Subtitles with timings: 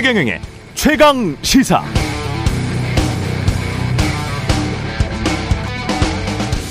[0.00, 0.40] 최경영의
[0.72, 1.82] 최강 시사.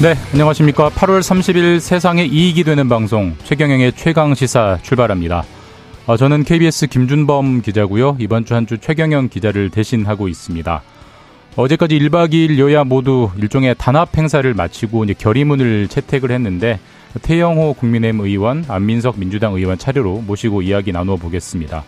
[0.01, 0.89] 네, 안녕하십니까.
[0.89, 5.43] 8월 30일 세상에 이익이 되는 방송 최경영의 최강 시사 출발합니다.
[6.07, 8.17] 어, 저는 KBS 김준범 기자고요.
[8.19, 10.81] 이번 주 한 주 최경영 기자를 대신하고 있습니다.
[11.55, 16.79] 어제까지 1박 2일 여야 모두 일종의 단합 행사를 마치고 이제 결의문을 채택을 했는데
[17.21, 21.83] 태영호 국민의힘 의원, 안민석 민주당 의원 차례로 모시고 이야기 나누어 보겠습니다.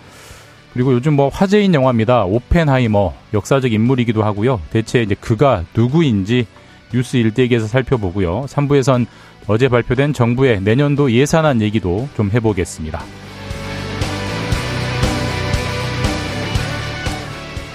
[0.73, 2.23] 그리고 요즘 뭐 화제인 영화입니다.
[2.25, 4.61] 오펜하이머 역사적 인물이기도 하고요.
[4.71, 6.47] 대체 이제 그가 누구인지
[6.93, 8.45] 뉴스 일대기에서 살펴보고요.
[8.47, 9.05] 3부에선
[9.47, 13.01] 어제 발표된 정부의 내년도 예산안 얘기도 좀 해보겠습니다.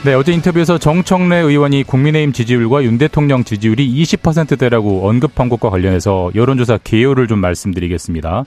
[0.05, 6.79] 네, 어제 인터뷰에서 정청래 의원이 국민의힘 지지율과 윤 대통령 지지율이 20%대라고 언급한 것과 관련해서 여론조사
[6.85, 8.45] 개요를 좀 말씀드리겠습니다.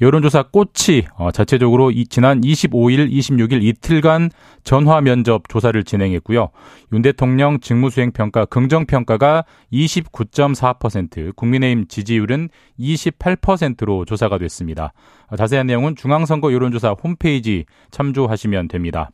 [0.00, 4.30] 여론조사 꽃이 어, 자체적으로 지난 25일, 26일 이틀간
[4.62, 6.50] 전화 면접 조사를 진행했고요.
[6.92, 14.92] 윤 대통령 직무수행 평가, 긍정 평가가 29.4%, 국민의힘 지지율은 28%로 조사가 됐습니다.
[15.26, 19.10] 어, 자세한 내용은 중앙선거 여론조사 홈페이지 참조하시면 됩니다.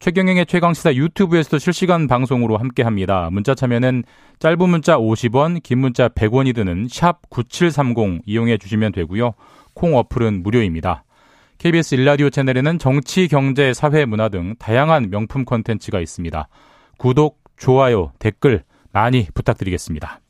[0.00, 3.28] 최경영의 최강시사 유튜브에서도 실시간 방송으로 함께합니다.
[3.30, 4.04] 문자 참여는
[4.38, 9.34] 짧은 문자 50원, 긴 문자 100원이 드는 샵 9730 이용해 주시면 되고요.
[9.74, 11.04] 콩 어플은 무료입니다.
[11.58, 16.48] KBS 일라디오 채널에는 정치, 경제, 사회, 문화 등 다양한 명품 콘텐츠가 있습니다.
[16.98, 20.20] 구독, 좋아요, 댓글 많이 부탁드리겠습니다.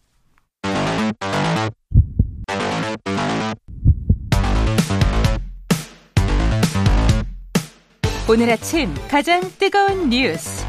[8.29, 10.65] 오늘 아침 가장 뜨거운 뉴스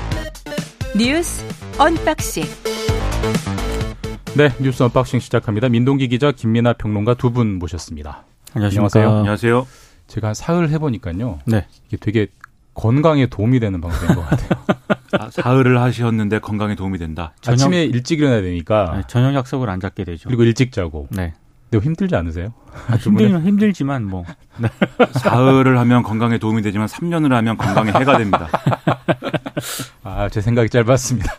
[0.97, 1.45] 뉴스
[1.77, 2.43] unboxing
[4.35, 5.67] 네, 뉴스 unboxing 시작합니다.
[5.69, 8.25] 민동기 기자, 김민아 평론가 두 분 모셨습니다.
[8.53, 9.09] 안녕하세요.
[9.09, 9.67] 안녕하세요.
[10.07, 11.39] 제가 사흘 해보니까요.
[11.45, 11.65] 네.
[11.87, 12.27] 이게 되게
[12.73, 14.49] 건강에 도움이 되는 방송인 것 같아요.
[15.19, 17.33] 아, 사흘을 하셨는데 건강에 도움이 된다.
[17.41, 18.93] 저녁, 아침에 일찍 일어나야 되니까.
[18.95, 20.27] 네, 저녁 약속을 안 잡게 되죠.
[20.27, 21.07] 그리고 일찍 자고.
[21.11, 21.33] 네.
[21.69, 22.53] 근데 힘들지 않으세요?
[22.87, 24.25] 아, 힘들면 힘들지만 뭐.
[24.57, 24.67] 네.
[25.19, 28.49] 사흘을 하면 건강에 도움이 되지만 3년을 하면 건강에 해가 됩니다.
[30.03, 31.33] 아, 제 생각이 짧았습니다.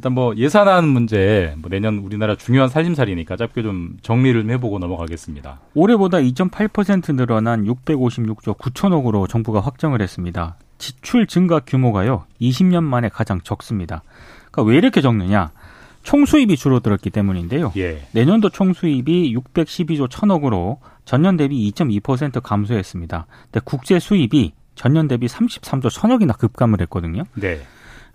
[0.00, 5.60] 일단 뭐 예산안 문제, 뭐 내년 우리나라 중요한 살림살이니까 짧게 좀 정리를 좀 해보고 넘어가겠습니다.
[5.74, 10.56] 올해보다 2.8% 늘어난 656조 9천억으로 정부가 확정을 했습니다.
[10.78, 14.02] 지출 증가 규모가요, 20년 만에 가장 적습니다.
[14.50, 15.50] 그러니까 왜 이렇게 적느냐?
[16.02, 17.74] 총수입이 줄어들었기 때문인데요.
[17.76, 18.06] 예.
[18.12, 23.26] 내년도 총수입이 612조 1천억으로 전년 대비 2.2% 감소했습니다.
[23.52, 27.24] 근데 국제 수입이 전년 대비 33조 1천억이나 급감을 했거든요.
[27.34, 27.60] 네.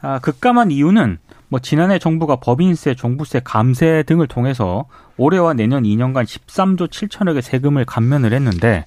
[0.06, 1.18] 아, 급감한 이유는
[1.48, 4.86] 뭐 지난해 정부가 법인세, 종부세 감세 등을 통해서
[5.18, 8.86] 올해와 내년 2년간 13조 7천억의 세금을 감면을 했는데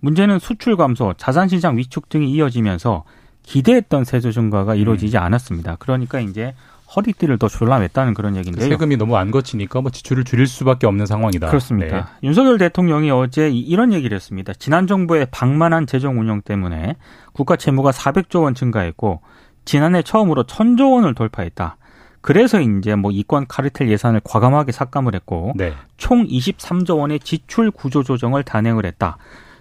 [0.00, 3.04] 문제는 수출 감소, 자산 시장 위축 등이 이어지면서
[3.44, 5.22] 기대했던 세수 증가가 이루어지지 음.
[5.22, 5.76] 않았습니다.
[5.78, 6.52] 그러니까 이제
[6.96, 8.68] 허리띠를 더 졸라맸다는 그런 얘기인데요.
[8.68, 11.46] 세금이 너무 안 거치니까 뭐 지출을 줄일 수밖에 없는 상황이다.
[11.46, 11.96] 그렇습니다.
[11.96, 12.26] 네.
[12.26, 14.52] 윤석열 대통령이 어제 이런 얘기를 했습니다.
[14.54, 16.96] 지난 정부의 방만한 재정 운영 때문에
[17.32, 19.20] 국가 채무가 400조 원 증가했고
[19.66, 21.76] 지난해 처음으로 1000조 원을 돌파했다.
[22.22, 25.74] 그래서 이제 뭐 이권 카르텔 예산을 과감하게 삭감을 했고 네.
[25.96, 29.18] 총 23조 원의 지출 구조 조정을 단행을 했다.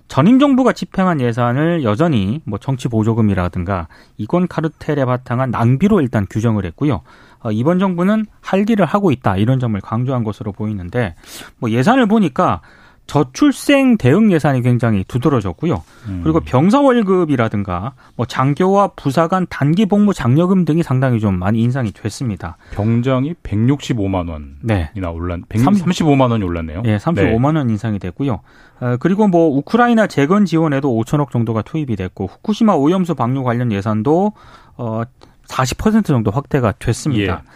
[0.08, 7.02] 전임 정부가 집행한 예산을 여전히 뭐 정치 보조금이라든가 이권 카르텔에 바탕한 낭비로 일단 규정을 했고요.
[7.42, 11.16] 어, 이번 정부는 할 일을 하고 있다 이런 점을 강조한 것으로 보이는데
[11.58, 12.62] 뭐 예산을 보니까
[13.08, 15.84] 저출생 대응 예산이 굉장히 두드러졌고요.
[16.08, 16.22] 음.
[16.24, 22.58] 그리고 병사 월급이라든가 뭐 장교와 부사관 단기 복무 장려금 등이 상당히 좀 많이 인상이 됐습니다.
[22.72, 24.92] 병장이 165만 원이나 네.
[25.08, 26.82] 올랐 135만 원이 올랐네요.
[26.82, 27.60] 네, 35만 네.
[27.60, 28.40] 원 인상이 됐고요.
[28.80, 34.34] 어, 그리고 뭐 우크라이나 재건 지원에도 5천억 정도가 투입이 됐고 후쿠시마 오염수 방류 관련 예산도
[34.78, 37.44] 어40% 정도 확대가 됐습니다.
[37.46, 37.50] 예.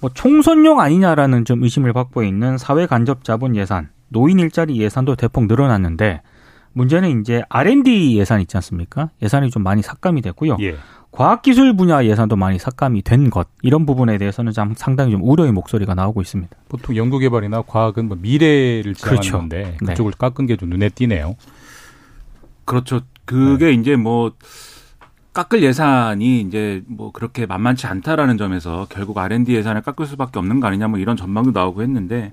[0.00, 5.46] 뭐 총선용 아니냐라는 좀 의심을 받고 있는 사회 간접 자본 예산 노인 일자리 예산도 대폭
[5.46, 6.20] 늘어났는데
[6.72, 9.10] 문제는 이제 R&D 예산 있지 않습니까?
[9.22, 10.56] 예산이 좀 많이 삭감이 됐고요.
[10.60, 10.76] 예.
[11.10, 15.94] 과학기술 분야 예산도 많이 삭감이 된 것 이런 부분에 대해서는 좀 상당히 좀 우려의 목소리가
[15.94, 16.56] 나오고 있습니다.
[16.68, 19.38] 보통 연구개발이나 과학은 뭐 미래를 지향하는 그렇죠.
[19.38, 19.86] 건데 네.
[19.86, 20.18] 그쪽을 네.
[20.18, 21.34] 깎은 게 좀 눈에 띄네요.
[22.64, 23.00] 그렇죠.
[23.24, 23.72] 그게 네.
[23.72, 24.32] 이제 뭐
[25.32, 30.68] 깎을 예산이 이제 뭐 그렇게 만만치 않다라는 점에서 결국 R&D 예산을 깎을 수밖에 없는 거
[30.68, 32.32] 아니냐 뭐 이런 전망도 나오고 했는데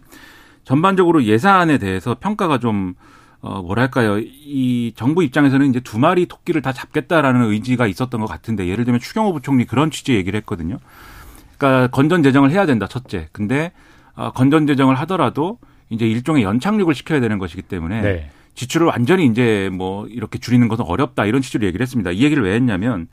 [0.67, 2.93] 전반적으로 예산에 대해서 평가가 좀
[3.39, 4.19] 어, 뭐랄까요.
[4.19, 8.99] 이 정부 입장에서는 이제 두 마리 토끼를 다 잡겠다라는 의지가 있었던 것 같은데 예를 들면
[8.99, 10.77] 추경호 부총리 그런 취지 얘기를 했거든요.
[11.57, 13.29] 그러니까 건전 재정을 해야 된다, 첫째.
[13.31, 13.71] 근데
[14.15, 15.57] 어, 건전 재정을 하더라도
[15.89, 18.29] 이제 일종의 연착륙을 시켜야 되는 것이기 때문에 네.
[18.55, 22.11] 지출을 완전히 이제 뭐 이렇게 줄이는 것은 어렵다 이런 취지로 얘기를 했습니다.
[22.11, 23.07] 이 얘기를 왜 했냐면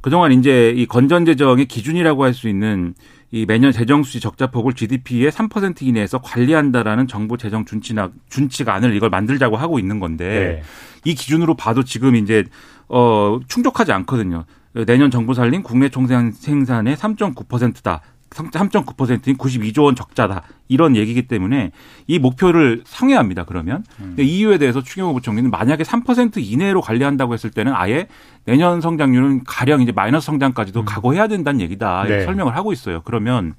[0.00, 2.94] 그동안 이제 이 건전 재정의 기준이라고 할 수 있는
[3.30, 8.94] 이 매년 재정 수지 적자 폭을 GDP의 3% 이내에서 관리한다라는 정부 재정 준치나 준치가 안을
[8.94, 11.10] 이걸 만들자고 하고 있는 건데 네.
[11.10, 12.44] 이 기준으로 봐도 지금 이제
[12.88, 14.44] 어 충족하지 않거든요.
[14.86, 18.02] 내년 정부 살림 국내 총생 생산의 3.9%다.
[18.30, 20.42] 3.9%인 92조 원 적자다.
[20.68, 21.70] 이런 얘기기 때문에
[22.06, 23.44] 이 목표를 상회합니다.
[23.44, 23.84] 그러면.
[24.00, 24.14] 음.
[24.16, 28.08] 근데 이유에 대해서 추경호 부총리는 만약에 3% 이내로 관리한다고 했을 때는 아예
[28.44, 30.84] 내년 성장률은 가령 이제 마이너스 성장까지도 음.
[30.84, 32.06] 각오해야 된다는 얘기다.
[32.06, 32.24] 이렇게 네.
[32.24, 33.02] 설명을 하고 있어요.
[33.04, 33.54] 그러면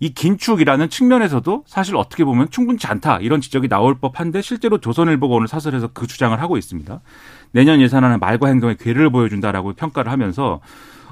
[0.00, 5.48] 이 긴축이라는 측면에서도 사실 어떻게 보면 충분치 않다 이런 지적이 나올 법한데 실제로 조선일보가 오늘
[5.48, 7.00] 사설에서 그 주장을 하고 있습니다.
[7.52, 10.60] 내년 예산안은 말과 행동의 괴를 보여준다라고 평가를 하면서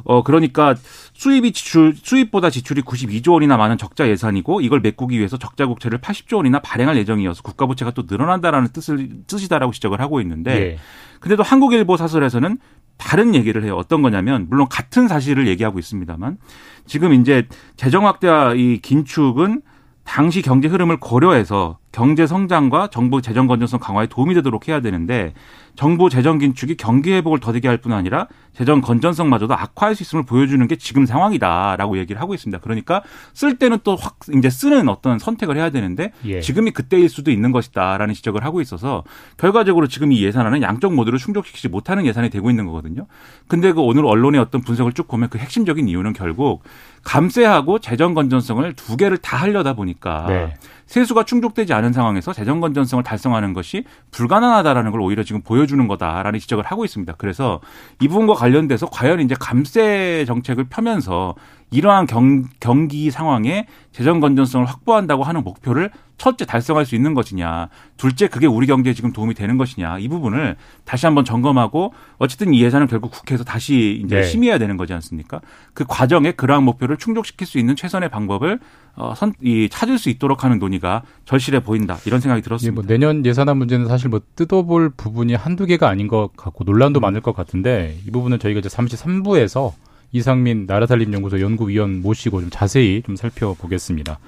[0.04, 0.74] 어 그러니까
[1.12, 6.36] 수입이 지출 수입보다 지출이 92조 원이나 많은 적자 예산이고 이걸 메꾸기 위해서 적자 국채를 80조
[6.36, 10.78] 원이나 발행할 예정이어서 국가 부채가 또 늘어난다라는 뜻을 뜻이다라고 지적을 하고 있는데 예.
[11.20, 12.58] 근데도 한국일보 사설에서는
[12.98, 13.76] 다른 얘기를 해요.
[13.76, 16.38] 어떤 거냐면 물론 같은 사실을 얘기하고 있습니다만
[16.86, 17.46] 지금 이제
[17.76, 19.62] 재정 확대와 이 긴축은
[20.04, 25.34] 당시 경제 흐름을 고려해서 경제 성장과 정부 재정 건전성 강화에 도움이 되도록 해야 되는데
[25.74, 30.66] 정부 재정 긴축이 경기 회복을 더디게 할 뿐 아니라 재정 건전성마저도 악화할 수 있음을 보여주는
[30.68, 32.58] 게 지금 상황이다라고 얘기를 하고 있습니다.
[32.62, 33.02] 그러니까
[33.32, 36.40] 쓸 때는 또 확 이제 쓰는 어떤 선택을 해야 되는데 예.
[36.40, 39.04] 지금이 그때일 수도 있는 것이다라는 지적을 하고 있어서
[39.38, 43.06] 결과적으로 지금 이 예산안은 양쪽 모두를 충족시키지 못하는 예산이 되고 있는 거거든요.
[43.48, 46.62] 근데 그 오늘 언론의 어떤 분석을 쭉 보면 그 핵심적인 이유는 결국
[47.04, 50.54] 감세하고 재정 건전성을 두 개를 다 하려다 보니까 네.
[50.92, 56.64] 세수가 충족되지 않은 상황에서 재정 건전성을 달성하는 것이 불가능하다라는 걸 오히려 지금 보여주는 거다라는 지적을
[56.66, 57.14] 하고 있습니다.
[57.16, 57.62] 그래서
[58.02, 61.34] 이 부분과 관련돼서 과연 이제 감세 정책을 펴면서
[61.72, 68.28] 이러한 경, 경기 상황에 재정 건전성을 확보한다고 하는 목표를 첫째 달성할 수 있는 것이냐, 둘째
[68.28, 72.86] 그게 우리 경제에 지금 도움이 되는 것이냐 이 부분을 다시 한번 점검하고 어쨌든 이 예산은
[72.86, 74.22] 결국 국회에서 다시 이제 네.
[74.22, 75.40] 심의해야 되는 거지 않습니까?
[75.74, 78.60] 그 과정에 그러한 목표를 충족시킬 수 있는 최선의 방법을
[78.94, 82.72] 어, 선, 이, 찾을 수 있도록 하는 논의가 절실해 보인다 이런 생각이 들었습니다.
[82.72, 87.00] 예, 뭐 내년 예산안 문제는 사실 뭐 뜯어볼 부분이 한두 개가 아닌 것 같고 논란도
[87.00, 87.02] 음.
[87.02, 89.72] 많을 것 같은데 이 부분은 저희가 이제 33부에서
[90.12, 94.18] 이상민 나라살림연구소 연구위원 모시고 좀 자세히 좀 살펴보겠습니다.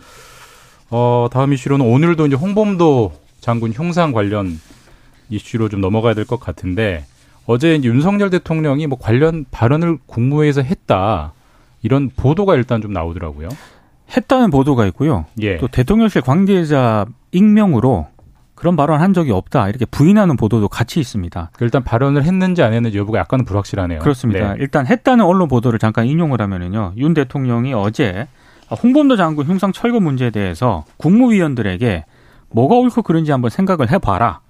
[0.90, 4.58] 어, 다음 이슈로는 오늘도 이제 홍범도 장군 형상 관련
[5.28, 7.04] 이슈로 좀 넘어가야 될 것 같은데
[7.46, 11.32] 어제 윤석열 대통령이 뭐 관련 발언을 국무회에서 했다
[11.82, 13.48] 이런 보도가 일단 좀 나오더라고요.
[14.16, 15.26] 했다는 보도가 있고요.
[15.40, 15.58] 예.
[15.58, 18.06] 또 대통령실 관계자 익명으로
[18.54, 21.50] 그런 발언 한 적이 없다 이렇게 부인하는 보도도 같이 있습니다.
[21.60, 23.98] 일단 발언을 했는지 안 했는지 여부가 약간은 불확실하네요.
[23.98, 24.54] 그렇습니다.
[24.54, 24.56] 네.
[24.60, 26.94] 일단 했다는 언론 보도를 잠깐 인용을 하면은요.
[26.96, 28.28] 윤 대통령이 어제
[28.82, 32.04] 홍범도 장군 흉상 철거 문제에 대해서 국무위원들에게
[32.50, 34.40] 뭐가 옳고 그른지 한번 생각을 해봐라.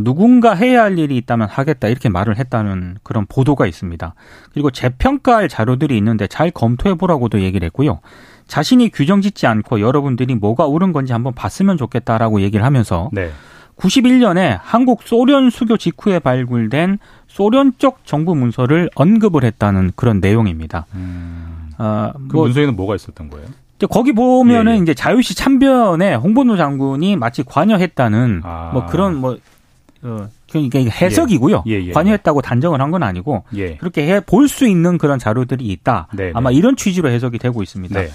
[0.00, 4.14] 누군가 해야 할 일이 있다면 하겠다 이렇게 말을 했다는 그런 보도가 있습니다.
[4.52, 8.00] 그리고 재평가할 자료들이 있는데 잘 검토해 보라고도 얘기를 했고요.
[8.46, 13.30] 자신이 규정 짓지 않고 여러분들이 뭐가 옳은 건지 한번 봤으면 좋겠다라고 얘기를 하면서 네.
[13.76, 20.86] 91년에 한국 소련 수교 직후에 발굴된 소련 쪽 정부 문서를 언급을 했다는 그런 내용입니다.
[20.94, 21.70] 음.
[21.78, 23.46] 어, 그 뭐, 문서에는 뭐가 있었던 거예요?
[23.90, 24.82] 거기 보면은 예, 예.
[24.82, 28.70] 이제 자유시 참변에 홍범도 장군이 마치 관여했다는 아.
[28.72, 29.36] 뭐 그런 뭐
[30.02, 31.64] 어, 그러니까 해석이고요.
[31.66, 31.72] 예.
[31.72, 31.92] 예, 예.
[31.92, 33.76] 관여했다고 단정을 한 건 아니고 예.
[33.78, 36.08] 그렇게 해 볼 수 있는 그런 자료들이 있다.
[36.14, 36.32] 네네.
[36.34, 36.56] 아마 네.
[36.56, 37.98] 이런 취지로 해석이 되고 있습니다.
[38.00, 38.08] 네.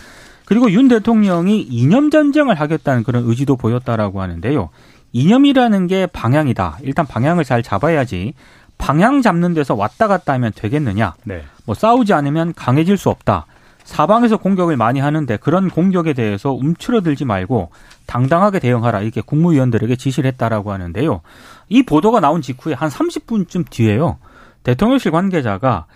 [0.47, 4.69] 그리고 윤 대통령이 이념 전쟁을 하겠다는 그런 의지도 보였다라고 하는데요.
[5.11, 6.77] 이념이라는 게 방향이다.
[6.83, 8.33] 일단 방향을 잘 잡아야지
[8.77, 11.15] 방향 잡는 데서 왔다 갔다 하면 되겠느냐.
[11.25, 11.43] 네.
[11.65, 13.45] 뭐 싸우지 않으면 강해질 수 없다.
[13.83, 17.71] 사방에서 공격을 많이 하는데 그런 공격에 대해서 움츠러들지 말고
[18.05, 21.19] 당당하게 대응하라 이렇게 국무위원들에게 지시를 했다라고 하는데요.
[21.67, 24.17] 이 보도가 나온 직후에 한 30분쯤 뒤에요.
[24.63, 25.87] 대통령실 관계자가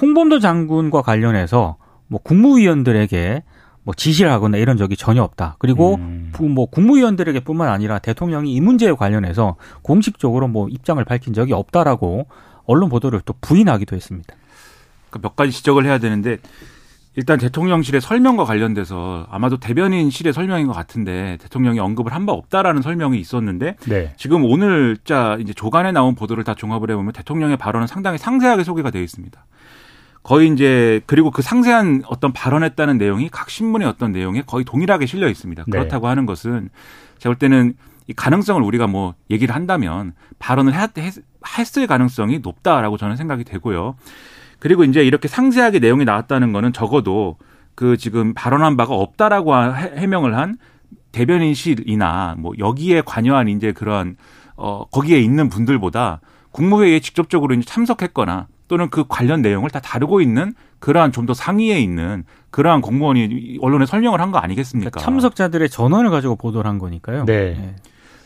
[0.00, 3.42] 홍범도 장군과 관련해서 뭐 국무위원들에게
[3.86, 5.54] 뭐 지시를 하거나 이런 적이 전혀 없다.
[5.60, 6.32] 그리고 음.
[6.40, 12.26] 뭐 국무위원들에게뿐만 아니라 대통령이 이 문제에 관련해서 공식적으로 뭐 입장을 밝힌 적이 없다라고
[12.64, 14.34] 언론 보도를 또 부인하기도 했습니다.
[15.08, 16.38] 그러니까 몇 가지 지적을 해야 되는데
[17.14, 23.20] 일단 대통령실의 설명과 관련돼서 아마도 대변인실의 설명인 것 같은데 대통령이 언급을 한 바 없다라는 설명이
[23.20, 24.12] 있었는데 네.
[24.16, 28.90] 지금 오늘 자 이제 조간에 나온 보도를 다 종합을 해보면 대통령의 발언은 상당히 상세하게 소개가
[28.90, 29.46] 되어 있습니다.
[30.26, 35.28] 거의 이제 그리고 그 상세한 어떤 발언했다는 내용이 각 신문의 어떤 내용에 거의 동일하게 실려
[35.28, 35.62] 있습니다.
[35.68, 35.70] 네.
[35.70, 36.68] 그렇다고 하는 것은
[37.18, 37.74] 제가 볼 때는
[38.08, 40.90] 이 가능성을 우리가 뭐 얘기를 한다면 발언을 했,
[41.56, 43.94] 했을 가능성이 높다라고 저는 생각이 되고요.
[44.58, 47.36] 그리고 이제 이렇게 상세하게 내용이 나왔다는 거는 적어도
[47.76, 50.58] 그 지금 발언한 바가 없다라고 해명을 한
[51.12, 54.16] 대변인실이나 뭐 여기에 관여한 이제 그런
[54.56, 60.54] 어 거기에 있는 분들보다 국무회의에 직접적으로 이제 참석했거나 또는 그 관련 내용을 다 다루고 있는
[60.78, 64.90] 그러한 좀 더 상위에 있는 그러한 공무원이 언론에 설명을 한 거 아니겠습니까?
[64.90, 67.24] 그러니까 참석자들의 전원을 가지고 보도를 한 거니까요.
[67.24, 67.74] 네.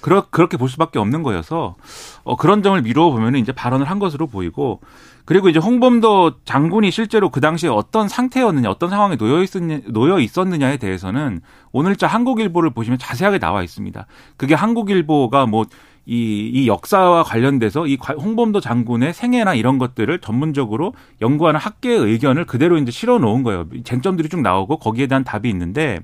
[0.00, 1.76] 그러, 그렇게 볼 수밖에 없는 거여서
[2.24, 4.80] 어, 그런 점을 미루어 보면 이제 발언을 한 것으로 보이고
[5.26, 10.78] 그리고 이제 홍범도 장군이 실제로 그 당시에 어떤 상태였느냐, 어떤 상황에 놓여 있었느냐, 놓여 있었느냐에
[10.78, 11.40] 대해서는
[11.72, 14.06] 오늘자 한국일보를 보시면 자세하게 나와 있습니다.
[14.38, 15.66] 그게 한국일보가 뭐
[16.10, 22.78] 이, 이 역사와 관련돼서 이 홍범도 장군의 생애나 이런 것들을 전문적으로 연구하는 학계의 의견을 그대로
[22.78, 23.66] 이제 실어 놓은 거예요.
[23.84, 26.00] 쟁점들이 쭉 나오고 거기에 대한 답이 있는데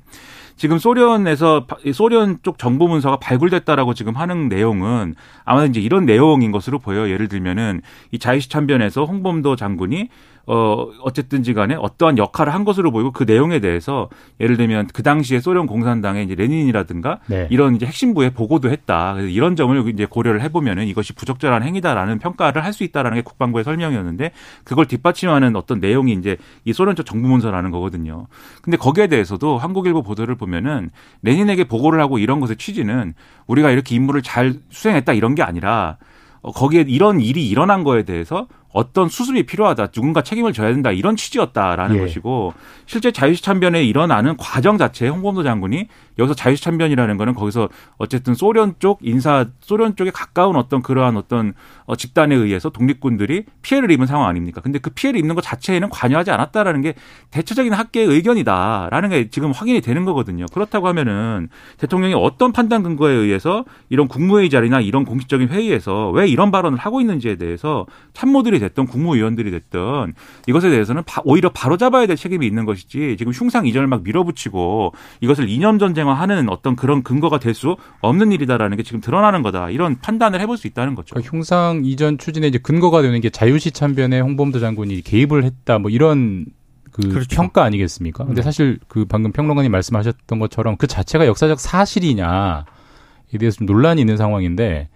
[0.54, 6.78] 지금 소련에서 소련 쪽 정보 문서가 발굴됐다라고 지금 하는 내용은 아마 이제 이런 내용인 것으로
[6.78, 7.10] 보여요.
[7.10, 7.82] 예를 들면은
[8.12, 10.08] 이 자유시 참변에서 홍범도 장군이
[10.46, 15.40] 어, 어쨌든지 간에 어떠한 역할을 한 것으로 보이고 그 내용에 대해서 예를 들면 그 당시에
[15.40, 17.48] 소련 공산당의 이제 레닌이라든가 네.
[17.50, 19.14] 이런 이제 핵심부에 보고도 했다.
[19.14, 23.64] 그래서 이런 점을 이제 고려를 해보면은 이것이 부적절한 행위다라는 평가를 할 수 있다라는 게 국방부의
[23.64, 28.26] 설명이었는데 그걸 뒷받침하는 어떤 내용이 이제 이 소련적 정부 문서라는 거거든요.
[28.62, 30.90] 근데 거기에 대해서도 한국일보 보도를 보면은
[31.22, 33.14] 레닌에게 보고를 하고 이런 것의 취지는
[33.46, 35.96] 우리가 이렇게 임무를 잘 수행했다 이런 게 아니라
[36.42, 41.16] 어, 거기에 이런 일이 일어난 거에 대해서 어떤 수습이 필요하다, 누군가 책임을 져야 된다 이런
[41.16, 42.00] 취지였다라는 예.
[42.00, 42.52] 것이고
[42.84, 45.86] 실제 자유시 참변에 일어나는 과정 자체에 홍범도 장군이
[46.18, 51.54] 여기서 자유시 참변이라는 거는 거기서 어쨌든 소련 쪽 인사 소련 쪽에 가까운 어떤 그러한 어떤
[51.86, 54.60] 어, 집단에 의해서 독립군들이 피해를 입은 상황 아닙니까?
[54.60, 56.94] 근데 그 피해를 입는 것 자체에는 관여하지 않았다라는 게
[57.30, 60.44] 대체적인 학계의 의견이다라는 게 지금 확인이 되는 거거든요.
[60.52, 66.50] 그렇다고 하면은 대통령이 어떤 판단 근거에 의해서 이런 국무회의 자리나 이런 공식적인 회의에서 왜 이런
[66.50, 70.14] 발언을 하고 있는지에 대해서 참모들이 됐던 국무위원들이 됐던
[70.46, 75.48] 이것에 대해서는 오히려 바로 잡아야 될 책임이 있는 것이지 지금 흉상 이전을 막 밀어붙이고 이것을
[75.48, 80.40] 이념 전쟁화하는 어떤 그런 근거가 될 수 없는 일이다라는 게 지금 드러나는 거다 이런 판단을
[80.42, 81.14] 해볼 수 있다는 거죠.
[81.14, 85.90] 그러니까 흉상 이전 추진에 이제 근거가 되는 게 자유시 참변에 홍범도 장군이 개입을 했다 뭐
[85.90, 86.46] 이런
[86.92, 87.34] 그 그렇죠.
[87.34, 88.24] 평가 아니겠습니까?
[88.24, 88.42] 근데 네.
[88.42, 92.62] 사실 그 방금 평론가님 말씀하셨던 것처럼 그 자체가 역사적 사실이냐에
[93.38, 94.88] 대해서 좀 논란이 있는 상황인데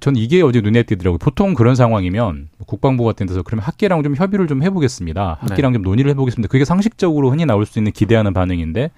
[0.00, 1.18] 전 이게 어제 눈에 띄더라고요.
[1.18, 5.38] 보통 그런 상황이면 국방부 같은 데서 그러면 학계랑 좀 협의를 좀 해보겠습니다.
[5.40, 5.76] 학계랑 네.
[5.76, 6.50] 좀 논의를 해보겠습니다.
[6.50, 8.90] 그게 상식적으로 흔히 나올 수 있는 기대하는 반응인데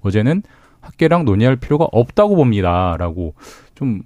[0.00, 0.42] 어제는
[0.80, 3.34] 학계랑 논의할 필요가 없다고 봅니다라고
[3.76, 4.02] 좀,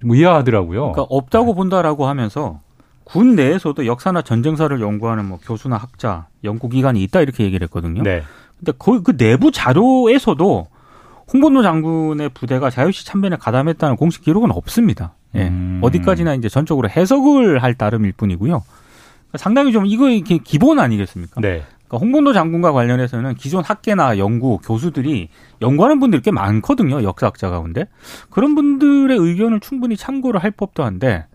[0.00, 0.92] 좀 의아하더라고요.
[0.92, 1.54] 그러니까 없다고 네.
[1.54, 2.60] 본다라고 하면서
[3.04, 8.02] 군 내에서도 역사나 전쟁사를 연구하는 뭐 교수나 학자, 연구기관이 있다 이렇게 얘기를 했거든요.
[8.02, 8.22] 네.
[8.58, 10.66] 근데 그, 그 내부 자료에서도
[11.32, 15.14] 홍범도 장군의 부대가 자유시 참변에 가담했다는 공식 기록은 없습니다.
[15.34, 15.48] 예.
[15.48, 15.80] 음.
[15.82, 18.62] 어디까지나 이제 전적으로 해석을 할 따름일 뿐이고요.
[19.36, 21.40] 상당히 좀 이거 이게 기본 아니겠습니까?
[21.40, 21.62] 네.
[21.86, 25.28] 그러니까 홍범도 장군과 관련해서는 기존 학계나 연구 교수들이
[25.60, 27.02] 연구하는 분들이 꽤 많거든요.
[27.02, 27.86] 역사학자 가운데
[28.30, 31.26] 그런 분들의 의견을 충분히 참고를 할 법도 한데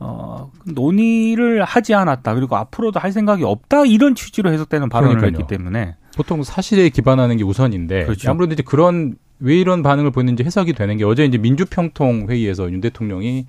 [0.00, 2.34] 어, 논의를 하지 않았다.
[2.34, 3.84] 그리고 앞으로도 할 생각이 없다.
[3.86, 5.42] 이런 취지로 해석되는 발언을 그러니까요.
[5.42, 8.30] 했기 때문에 보통 사실에 기반하는 게 우선인데 그렇죠.
[8.30, 12.80] 아무래도 이제 그런 왜 이런 반응을 보였는지 해석이 되는 게 어제 이제 민주평통 회의에서 윤
[12.80, 13.46] 대통령이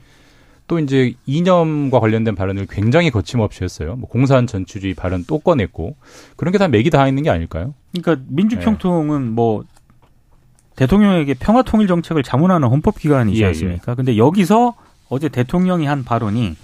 [0.68, 3.96] 또 이제 이념과 관련된 발언을 굉장히 거침없이 했어요.
[3.96, 5.96] 뭐 공산 전투주의 발언 또 꺼냈고
[6.36, 7.74] 그런 게 다 맥이 다 있는 게 아닐까요?
[8.00, 9.30] 그러니까 민주평통은 네.
[9.32, 9.64] 뭐
[10.76, 13.48] 대통령에게 평화 통일 정책을 자문하는 헌법 기관이지 예, 예.
[13.48, 13.84] 않습니까?
[13.88, 13.96] 예, 예.
[13.96, 14.76] 근데 여기서
[15.10, 16.56] 어제 대통령이 한 발언이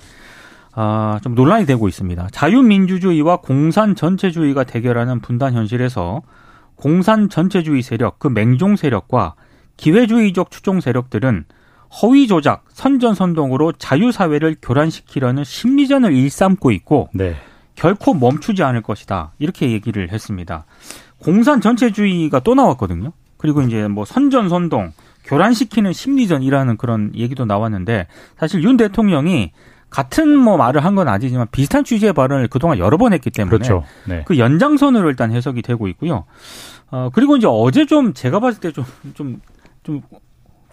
[0.74, 2.28] 아, 좀 논란이 되고 있습니다.
[2.32, 6.22] 자유민주주의와 공산 전체주의가 대결하는 분단 현실에서
[6.76, 9.36] 공산 전체주의 세력, 그 맹종 세력과
[9.78, 11.46] 기회주의적 추종 세력들은
[12.02, 17.36] 허위 조작, 선전선동으로 자유사회를 교란시키려는 심리전을 일삼고 있고 네.
[17.76, 19.32] 결코 멈추지 않을 것이다.
[19.40, 20.66] 이렇게 얘기를 했습니다.
[21.20, 23.12] 공산 전체주의가 또 나왔거든요.
[23.38, 24.94] 그리고 이제 뭐 선전선동,
[25.26, 29.52] 교란시키는 심리전이라는 그런 얘기도 나왔는데 사실 윤 대통령이
[29.96, 33.84] 같은 뭐 말을 한 건 아니지만 비슷한 취지의 발언을 그동안 여러 번 했기 때문에 그렇죠.
[34.08, 34.24] 네.
[34.26, 36.26] 그 연장선으로 일단 해석이 되고 있고요.
[36.92, 39.42] 어 그리고 이제 어제 좀 제가 봤을 때좀좀
[39.84, 40.02] 좀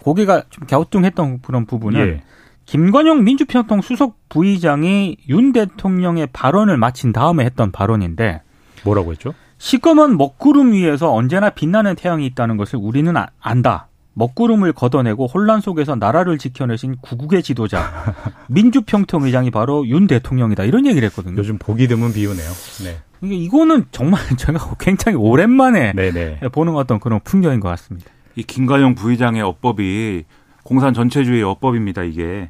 [0.01, 2.21] 고개가 좀 갸우뚱했던 그런 부분은 예.
[2.65, 8.41] 김관영 민주평통 수석 부의장이 윤 대통령의 발언을 마친 다음에 했던 발언인데
[8.83, 9.33] 뭐라고 했죠?
[9.57, 13.87] 시꺼먼 먹구름 위에서 언제나 빛나는 태양이 있다는 것을 우리는 아, 안다.
[14.13, 18.13] 먹구름을 걷어내고 혼란 속에서 나라를 지켜내신 구국의 지도자
[18.47, 21.37] 민주평통 의장이 바로 윤 대통령이다 이런 얘기를 했거든요.
[21.37, 22.49] 요즘 보기 드문 비유네요.
[22.83, 22.97] 네.
[23.21, 26.39] 이게 이거는 정말 제가 굉장히 오랜만에 네네.
[26.51, 28.09] 보는 어떤 그런 풍경인 것 같습니다.
[28.35, 30.25] 이 김가영 부의장의 어법이
[30.63, 32.03] 공산 전체주의 어법입니다.
[32.03, 32.49] 이게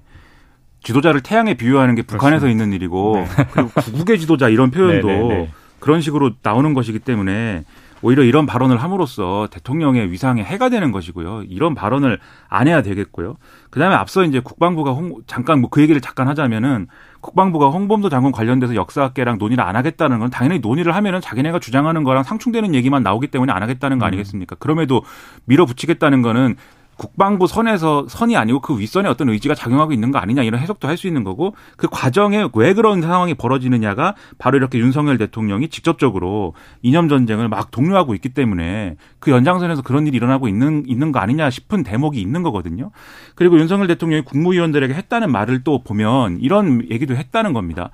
[0.84, 2.64] 지도자를 태양에 비유하는 게 북한에서 그렇습니다.
[2.64, 3.46] 있는 일이고 네.
[3.52, 5.50] 그리고 구국의 지도자 이런 표현도 네네네.
[5.80, 7.64] 그런 식으로 나오는 것이기 때문에
[8.04, 11.44] 오히려 이런 발언을 함으로써 대통령의 위상에 해가 되는 것이고요.
[11.50, 12.20] 이런 발언을
[12.50, 13.38] 안 해야 되겠고요.
[13.70, 16.88] 그다음에 앞서 이제 국방부가 홍, 잠깐 뭐 그 얘기를 잠깐 하자면은
[17.22, 22.24] 국방부가 홍범도 장군 관련돼서 역사학계랑 논의를 안 하겠다는 건 당연히 논의를 하면은 자기네가 주장하는 거랑
[22.24, 24.56] 상충되는 얘기만 나오기 때문에 안 하겠다는 거 아니겠습니까?
[24.58, 25.04] 그럼에도
[25.46, 26.58] 밀어붙이겠다는 거는
[26.98, 30.94] 국방부 선에서 선이 아니고 그 윗선에 어떤 의지가 작용하고 있는 거 아니냐 이런 해석도 할
[30.94, 37.10] 수 있는 거고 그 과정에 왜 그런 상황이 벌어지느냐가 바로 이렇게 윤석열 대통령이 직접적으로 이념
[37.10, 41.84] 전쟁을 막 독려하고 있기 때문에 그 연장선에서 그런 일이 일어나고 있는 있는 거 아니냐 싶은
[41.84, 42.92] 대목이 있는 거거든요.
[43.36, 47.90] 그리고 윤석열 대통령이 국무위원들에게 했다는 말을 또 보면 이런 얘기도 했다는 겁니다.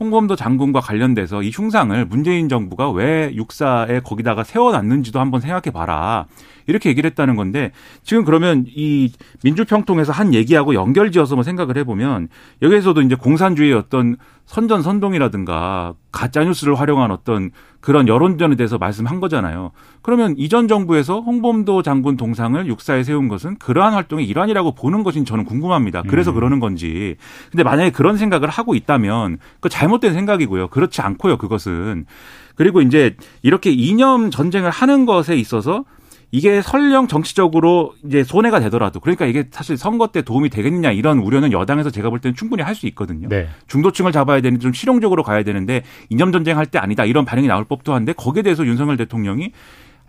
[0.00, 6.26] 홍범도 장군과 관련돼서 이 흉상을 문재인 정부가 왜 육사에 거기다가 세워놨는지도 한번 생각해 봐라.
[6.66, 9.12] 이렇게 얘기를 했다는 건데 지금 그러면 이
[9.42, 12.28] 민주평통에서 한 얘기하고 연결지어서 뭐 생각을 해보면
[12.62, 14.16] 여기에서도 이제 공산주의의 어떤
[14.48, 17.50] 선전 선동이라든가 가짜 뉴스를 활용한 어떤
[17.80, 19.72] 그런 여론전에 대해서 말씀한 거잖아요.
[20.00, 25.44] 그러면 이전 정부에서 홍범도 장군 동상을 육사에 세운 것은 그러한 활동의 일환이라고 보는 것인 저는
[25.44, 26.02] 궁금합니다.
[26.08, 26.34] 그래서 음.
[26.36, 27.16] 그러는 건지.
[27.50, 30.68] 근데 만약에 그런 생각을 하고 있다면 그 잘못된 생각이고요.
[30.68, 31.36] 그렇지 않고요.
[31.36, 32.06] 그것은.
[32.54, 35.84] 그리고 이제 이렇게 이념 전쟁을 하는 것에 있어서
[36.30, 41.52] 이게 설령 정치적으로 이제 손해가 되더라도 그러니까 이게 사실 선거 때 도움이 되겠느냐 이런 우려는
[41.52, 43.28] 여당에서 제가 볼 때는 충분히 할 수 있거든요.
[43.28, 43.48] 네.
[43.66, 47.64] 중도층을 잡아야 되는데 좀 실용적으로 가야 되는데 이념 전쟁 할 때 아니다 이런 반응이 나올
[47.64, 49.52] 법도 한데 거기에 대해서 윤석열 대통령이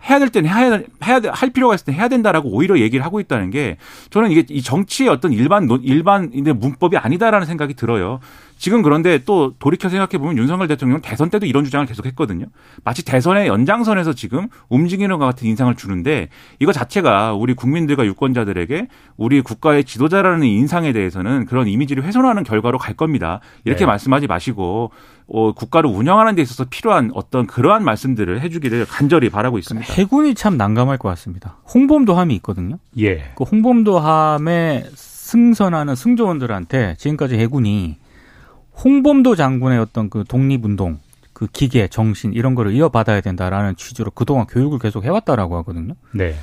[0.08, 3.50] 해야 될 때는 해야 해야 할 필요가 있을 때 해야 된다라고 오히려 얘기를 하고 있다는
[3.50, 3.76] 게
[4.10, 8.20] 저는 이게 이 정치의 어떤 일반 일반인의 문법이 아니다라는 생각이 들어요.
[8.60, 12.44] 지금 그런데 또 돌이켜 생각해 보면 윤석열 대통령은 대선 때도 이런 주장을 계속했거든요.
[12.84, 19.40] 마치 대선의 연장선에서 지금 움직이는 것 같은 인상을 주는데 이거 자체가 우리 국민들과 유권자들에게 우리
[19.40, 23.40] 국가의 지도자라는 인상에 대해서는 그런 이미지를 훼손하는 결과로 갈 겁니다.
[23.64, 23.86] 이렇게 네.
[23.86, 24.90] 말씀하지 마시고
[25.26, 29.90] 어, 국가를 운영하는 데 있어서 필요한 어떤 그러한 말씀들을 해주기를 간절히 바라고 있습니다.
[29.94, 31.56] 해군이 참 난감할 것 같습니다.
[31.72, 32.78] 홍범도함이 있거든요.
[32.98, 33.32] 예.
[33.36, 37.99] 그 홍범도함에 승선하는 승조원들한테 지금까지 해군이
[38.82, 40.98] 홍범도 장군의 어떤 그 독립운동,
[41.32, 45.94] 그 기계, 정신 이런 거를 이어받아야 된다라는 취지로 그동안 교육을 계속 해왔다라고 하거든요.
[46.12, 46.34] 네.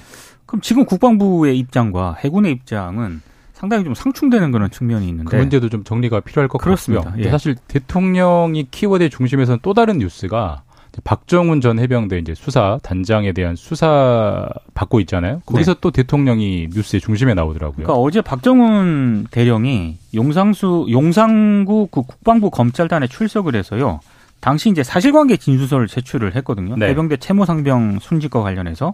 [0.45, 3.21] 그럼 지금 국방부의 입장과 해군의 입장은
[3.53, 7.05] 상당히 좀 상충되는 그런 측면이 있는데 그 문제도 좀 정리가 필요할 것 그렇습니다.
[7.05, 7.25] 같고요.
[7.25, 7.31] 예.
[7.31, 10.63] 사실 대통령이 키워드의 중심에서는 또 다른 뉴스가
[11.03, 15.41] 박정훈 전 해병대 이제 수사 단장에 대한 수사 받고 있잖아요.
[15.45, 15.79] 거기서 네.
[15.81, 17.85] 또 대통령이 뉴스의 중심에 나오더라고요.
[17.85, 23.99] 그러니까 어제 박정훈 대령이 용상수 용상구 그 국방부 검찰단에 출석을 해서요.
[24.39, 26.75] 당시 이제 사실관계 진술서를 제출을 했거든요.
[26.77, 26.89] 네.
[26.89, 28.93] 해병대 채모상병 순직과 관련해서.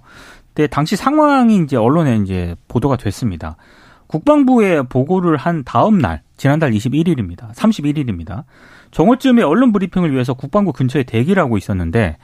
[0.54, 3.58] 근데 당시 상황이 이제 언론에 이제 보도가 됐습니다.
[4.08, 7.54] 국방부에 보고를 한 다음 날, 지난달 21일입니다.
[7.54, 8.44] 31일입니다.
[8.92, 12.18] 정오쯤에 언론 브리핑을 위해서 국방부 근처에 대기를 하고 있었는데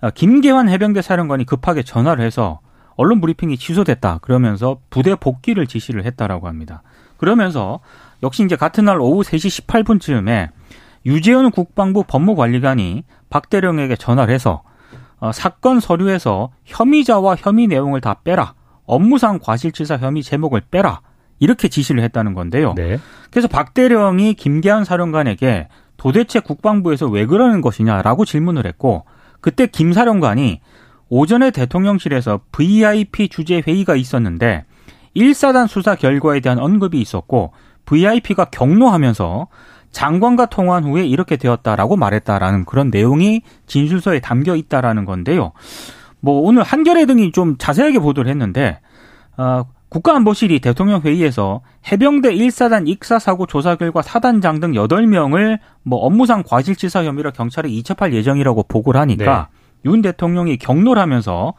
[0.00, 2.58] 아, 김계환 해병대 사령관이 급하게 전화를 해서
[2.96, 4.18] 언론 브리핑이 취소됐다.
[4.22, 6.82] 그러면서 부대 복귀를 지시를 했다라고 합니다.
[7.16, 7.78] 그러면서
[8.24, 10.48] 역시 이제 같은 날 오후 3시 18분쯤에
[11.06, 14.64] 유재현 국방부 법무관리관이 박 대령에게 전화를 해서
[15.18, 18.54] 어, 사건 서류에서 혐의자와 혐의 내용을 다 빼라.
[18.84, 21.02] 업무상 과실치사 혐의 제목을 빼라.
[21.44, 22.72] 이렇게 지시를 했다는 건데요.
[22.74, 22.98] 네.
[23.30, 29.04] 그래서 박 대령이 김계한 사령관에게 도대체 국방부에서 왜 그러는 것이냐라고 질문을 했고
[29.40, 30.60] 그때 김 사령관이
[31.10, 34.64] 오전에 대통령실에서 VIP 주재 회의가 있었는데
[35.14, 37.52] 1사단 수사 결과에 대한 언급이 있었고
[37.84, 39.48] VIP가 경로하면서
[39.92, 45.52] 장관과 통화한 후에 이렇게 되었다라고 말했다라는 그런 내용이 진술서에 담겨 있다라는 건데요.
[46.20, 48.80] 뭐 오늘 한겨레 등이 좀 자세하게 보도를 했는데
[49.36, 51.60] 어, 국가안보실이 대통령 회의에서
[51.92, 58.12] 해병대 1사단 익사 사고 조사 결과 사단장 등 8명을 뭐 업무상 과실치사 혐의로 경찰에 이첩할
[58.12, 59.90] 예정이라고 보고를 하니까 네.
[59.90, 61.54] 윤 대통령이 경로를 하면서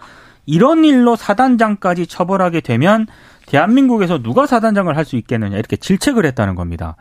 [0.45, 3.07] 이런 일로 사단장까지 처벌하게 되면
[3.45, 6.97] 대한민국에서 누가 사단장을 할 수 있겠느냐 이렇게 질책을 했다는 겁니다.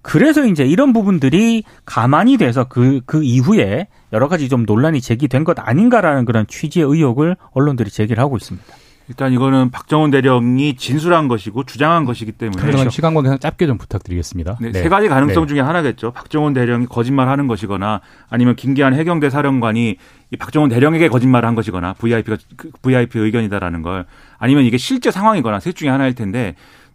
[0.00, 5.58] 그래서 이제 이런 부분들이 가만히 돼서 그, 그 이후에 여러 가지 좀 논란이 제기된 것
[5.58, 8.74] 아닌가라는 그런 취지의 의혹을 언론들이 제기를 하고 있습니다.
[9.08, 14.56] 일단 이거는 박정훈 대령이 진술한 것이고 주장한 것이기 때문에 그동안 시간 관계상 짧게 좀 부탁드리겠습니다.
[14.60, 14.82] 네, 네.
[14.82, 15.48] 세 가지 가능성 네.
[15.48, 16.12] 중에 하나겠죠.
[16.12, 19.96] 박정훈 대령이 거짓말하는 것이거나 아니면 김기한 해경대 사령관이
[20.30, 22.36] 이 박정훈 대령에게 거짓말을 한 것이거나 VIP가
[22.80, 24.06] VIP 그 의견이다라는 걸
[24.38, 26.54] 아니면 이게 실제 상황이거나 셋 중에 하나일 텐데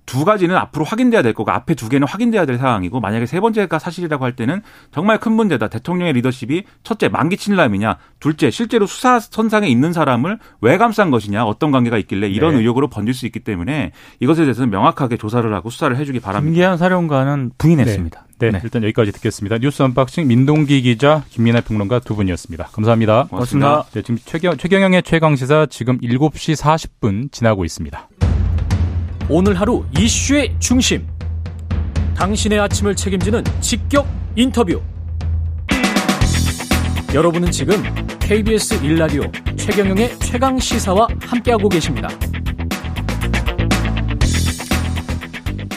[0.10, 3.78] 두 가지는 앞으로 확인돼야 될 거고 앞에 두 개는 확인돼야 될 상황이고 만약에 세 번째가
[3.78, 5.68] 사실이라고 할 때는 정말 큰 문제다.
[5.68, 11.70] 대통령의 리더십이 첫째 만기 친남이냐, 둘째 실제로 수사 선상에 있는 사람을 왜 감싼 것이냐, 어떤
[11.70, 12.62] 관계가 있길래 이런 네.
[12.62, 16.50] 의혹으로 번질 수 있기 때문에 이것에 대해서는 명확하게 조사를 하고 수사를 해주기 바랍니다.
[16.50, 18.26] 김계환 사령관은 부인했습니다.
[18.40, 18.48] 네.
[18.48, 19.60] 네, 네, 일단 여기까지 듣겠습니다.
[19.60, 22.70] 뉴스 언박싱 민동기 기자, 김민아 평론가 두 분이었습니다.
[22.72, 23.28] 감사합니다.
[23.30, 23.84] 고맙습니다.
[23.94, 28.08] 네, 지금 최경, 최경영의 최강시사 지금 7시 40분 지나고 있습니다.
[29.32, 31.06] 오늘 하루 이슈의 중심.
[32.16, 34.82] 당신의 아침을 책임지는 직격 인터뷰.
[37.14, 37.76] 여러분은 지금
[38.20, 42.10] KBS 1라디오 최경영의 최강 시사와 함께하고 계십니다.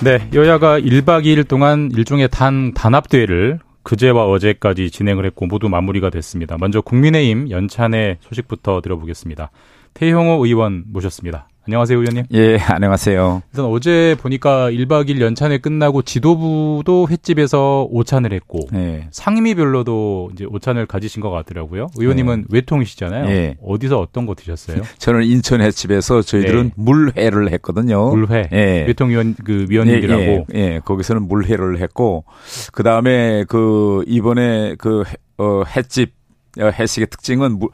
[0.02, 6.56] 네, 여야가 1박 2일 동안 일종의 단 단합대회를 그제와 어제까지 진행을 했고 모두 마무리가 됐습니다.
[6.58, 9.50] 먼저 국민의힘 연찬의 소식부터 들어보겠습니다.
[9.92, 11.48] 태형호 의원 모셨습니다.
[11.64, 12.24] 안녕하세요, 의원님.
[12.32, 13.42] 예, 안녕하세요.
[13.52, 19.06] 일단 어제 보니까 1박 2일 연찬회 끝나고 지도부도 횟집에서 오찬을 했고 예.
[19.12, 21.86] 상임위별로도 이제 오찬을 가지신 것 같더라고요.
[21.96, 22.56] 의원님은 예.
[22.56, 23.26] 외통이시잖아요.
[23.28, 23.56] 예.
[23.62, 24.82] 어디서 어떤 거 드셨어요?
[24.98, 26.70] 저는 인천 횟집에서 저희들은 네.
[26.74, 28.10] 물회를 했거든요.
[28.10, 28.48] 물회.
[28.52, 28.84] 예.
[28.88, 30.80] 외통 위원 그 위원님들하고 예, 예, 예.
[30.84, 32.24] 거기서는 물회를 했고
[32.72, 35.04] 그다음에 그 이번에 그
[35.38, 36.12] 어, 횟집
[36.58, 37.68] 어, 회식의 특징은 물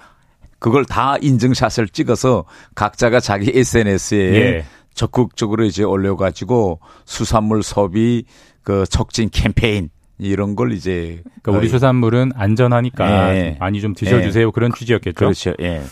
[0.59, 2.45] 그걸 다 인증샷을 찍어서
[2.75, 4.65] 각자가 자기 SNS에 예.
[4.95, 8.25] 적극적으로 이제 올려가지고 수산물 소비
[8.63, 13.57] 그 촉진 캠페인 이런 걸 이제 그러니까 우리 수산물은 안전하니까 예.
[13.61, 14.51] 많이 좀 드셔주세요 예.
[14.53, 15.15] 그런 취지였겠죠.
[15.15, 15.55] 그렇죠.
[15.61, 15.83] 예.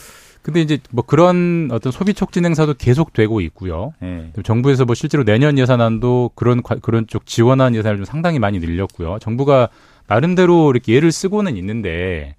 [0.42, 3.92] 근데 이제 뭐 그런 어떤 소비 촉진 행사도 계속 되고 있고요.
[4.02, 4.32] 예.
[4.44, 9.18] 정부에서 뭐 실제로 내년 예산안도 그런 그런 쪽 지원한 예산을 좀 상당히 많이 늘렸고요.
[9.20, 9.68] 정부가
[10.06, 12.36] 나름대로 이렇게 예를 쓰고는 있는데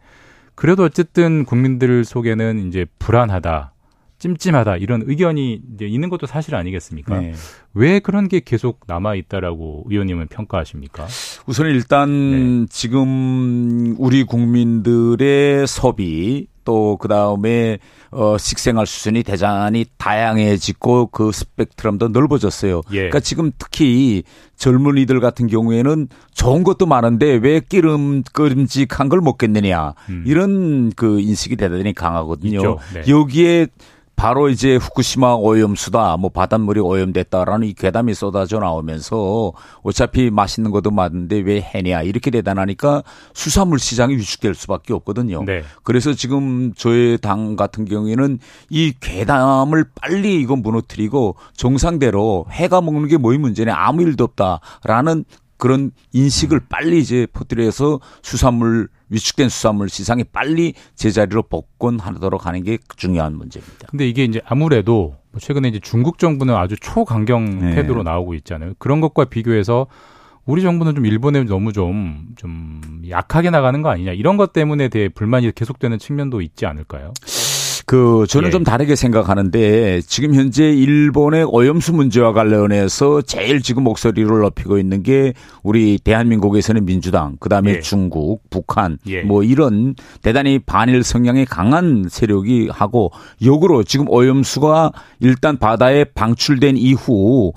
[0.57, 3.73] 그래도 어쨌든 국민들 속에는 이제 불안하다.
[4.17, 7.19] 찜찜하다 이런 의견이 이제 있는 것도 사실 아니겠습니까?
[7.19, 7.33] 네.
[7.75, 11.05] 왜 그런 게 계속 남아 있다라고 의원님은 평가하십니까?
[11.45, 12.65] 우선 일단 네.
[12.71, 17.79] 지금 우리 국민들의 소비 또 그다음에
[18.11, 22.81] 어 식생활 수준이 대단히 다양해지고 그 스펙트럼도 넓어졌어요.
[22.91, 22.95] 예.
[22.95, 24.23] 그러니까 지금 특히
[24.57, 30.23] 젊은이들 같은 경우에는 좋은 것도 많은데 왜 기름 끓임직한 걸 먹겠느냐 음.
[30.27, 32.79] 이런 그 인식이 대단히 강하거든요.
[32.93, 33.03] 네.
[33.07, 33.67] 여기에
[34.17, 39.53] 바로 이제 후쿠시마 오염수다, 뭐 바닷물이 오염됐다라는 이 괴담이 쏟아져 나오면서
[39.83, 43.03] 어차피 맛있는 것도 많은데 왜 해냐 이렇게 대단하니까
[43.35, 45.43] 수산물 시장이 위축될 수밖에 없거든요.
[45.45, 45.61] 네.
[45.83, 48.39] 그래서 지금 저희 당 같은 경우에는
[48.71, 55.25] 이 괴담을 빨리 이건 무너뜨리고 정상대로 해가 먹는 게 뭐의 문제냐 아무 일도 없다라는
[55.57, 63.35] 그런 인식을 빨리 이제 퍼뜨려서 수산물 위축된 수산물 시장이 빨리 제자리로 복권하도록 하는 게 중요한
[63.35, 63.87] 문제입니다.
[63.89, 67.75] 근데 이게 이제 아무래도 뭐 최근에 이제 중국 정부는 아주 초강경 네.
[67.75, 68.73] 태도로 나오고 있잖아요.
[68.79, 69.87] 그런 것과 비교해서
[70.45, 74.13] 우리 정부는 좀 일본에 너무 좀, 좀 약하게 나가는 거 아니냐.
[74.13, 77.13] 이런 것 때문에 대해 불만이 계속되는 측면도 있지 않을까요?
[77.87, 78.51] 그 저는 예.
[78.51, 85.31] 좀 다르게 생각하는데 지금 현재 일본의 오염수 문제와 관련해서 제일 지금 목소리를 높이고 있는 게
[85.63, 87.79] 우리 대한민국에서는 민주당, 그다음에 예.
[87.79, 89.21] 중국, 북한 예.
[89.21, 97.53] 뭐 이런 대단히 반일 성향이 강한 세력이 하고 역으로 지금 오염수가 일단 바다에 방출된 이후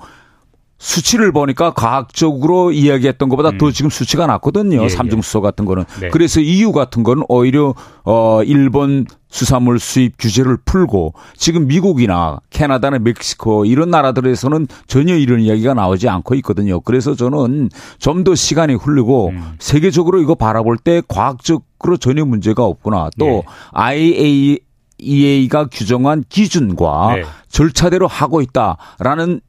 [0.81, 3.57] 수치를 보니까 과학적으로 이야기했던 것보다 음.
[3.59, 4.83] 더 지금 수치가 낮거든요.
[4.83, 5.41] 예, 삼중수소 예.
[5.43, 5.85] 같은 거는.
[6.01, 6.09] 네.
[6.09, 13.65] 그래서 EU 같은 거는 오히려 어 일본 수산물 수입 규제를 풀고 지금 미국이나 캐나다나 멕시코
[13.65, 16.79] 이런 나라들에서는 전혀 이런 이야기가 나오지 않고 있거든요.
[16.81, 19.53] 그래서 저는 좀 더 시간이 흐르고 음.
[19.59, 23.09] 세계적으로 이거 바라볼 때 과학적으로 전혀 문제가 없구나.
[23.17, 23.43] 또 예.
[23.71, 24.59] IA
[24.97, 27.23] EA가 규정한 기준과 네.
[27.49, 29.41] 절차대로 하고 있다라는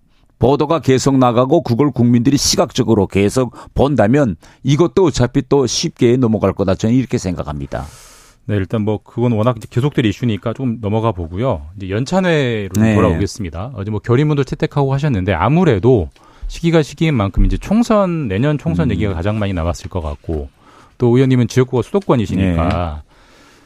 [0.43, 6.97] 보도가 계속 나가고 그걸 국민들이 시각적으로 계속 본다면 이것도 어차피 또 쉽게 넘어갈 거다 저는
[6.97, 7.85] 이렇게 생각합니다.
[8.47, 11.69] 네, 일단 뭐 그건 워낙 계속될 이슈니까 좀 넘어가 보고요.
[11.77, 12.97] 이제 연찬회로 네.
[12.97, 13.71] 돌아오겠습니다.
[13.77, 16.11] 어제 뭐 결의문도 채택하고 하셨는데 아무래도
[16.49, 18.91] 시기가 시기인 만큼 이제 총선 내년 총선 음.
[18.91, 20.49] 얘기가 가장 많이 나왔을 것 같고
[20.99, 23.12] 또 의원님은 지역구가 수도권이시니까 네.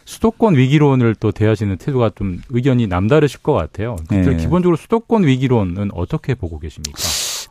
[0.06, 3.96] 수도권 위기론을 또 대하시는 태도가 좀 의견이 남다르실 것 같아요.
[4.08, 4.36] 네.
[4.36, 6.98] 기본적으로 수도권 위기론은 어떻게 보고 계십니까?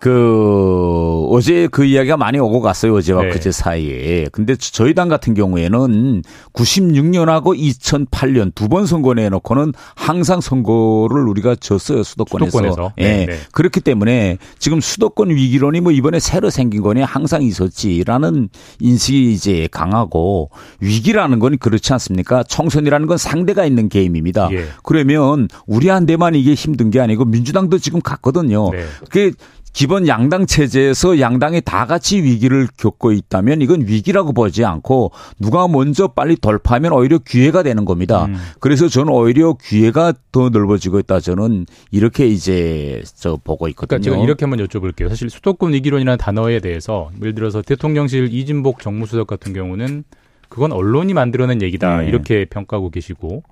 [0.06, 3.30] 그 어제 그 이야기가 많이 오고 갔어요 어제와 네.
[3.30, 4.28] 그제 사이에.
[4.32, 6.22] 근데 저희 당 같은 경우에는
[6.54, 12.52] 96년하고 2008년 두 번 선거 내놓고는 항상 선거를 우리가 졌어요 수도권에서.
[12.52, 12.94] 수도권에서.
[13.00, 13.04] 예.
[13.04, 13.38] 네, 네.
[13.52, 20.52] 그렇기 때문에 지금 수도권 위기론이 뭐 이번에 새로 생긴 거니 항상 있었지라는 인식이 이제 강하고
[20.82, 22.44] 위기라는 건 그렇지 않습니까?
[22.44, 24.50] 총선이라는 건 상대가 있는 게임입니다.
[24.52, 24.66] 예.
[24.84, 28.70] 그러면 우리한테만 이게 힘든 게 아니고 민주당도 지금 갔거든요.
[28.72, 28.84] 네.
[29.10, 29.32] 그게
[29.76, 36.08] 기본 양당 체제에서 양당이 다 같이 위기를 겪고 있다면 이건 위기라고 보지 않고 누가 먼저
[36.08, 38.26] 빨리 돌파하면 오히려 기회가 되는 겁니다.
[38.26, 38.38] 음.
[38.62, 44.00] 그래서 저는 오히려 기회가 더 넓어지고 있다 저는 이렇게 이제 저 보고 있거든요.
[44.00, 45.10] 그러니까 제가 이렇게 한번 여쭤볼게요.
[45.10, 50.06] 사실 수도권 위기론이라는 단어에 대해서 예를 들어서 대통령실 이진복 정무수석 같은 경우는
[50.48, 52.08] 그건 언론이 만들어낸 얘기다 네.
[52.08, 53.44] 이렇게 평가하고 계시고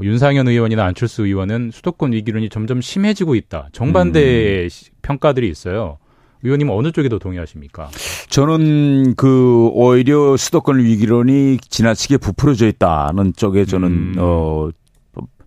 [0.00, 3.68] 윤상현 의원이나 안철수 의원은 수도권 위기론이 점점 심해지고 있다.
[3.72, 4.68] 정반대의 음.
[5.02, 5.98] 평가들이 있어요.
[6.42, 7.90] 의원님은 어느 쪽에 더 동의하십니까?
[8.28, 14.14] 저는 그 오히려 수도권 위기론이 지나치게 부풀어져 있다는 쪽에 저는 음.
[14.18, 14.70] 어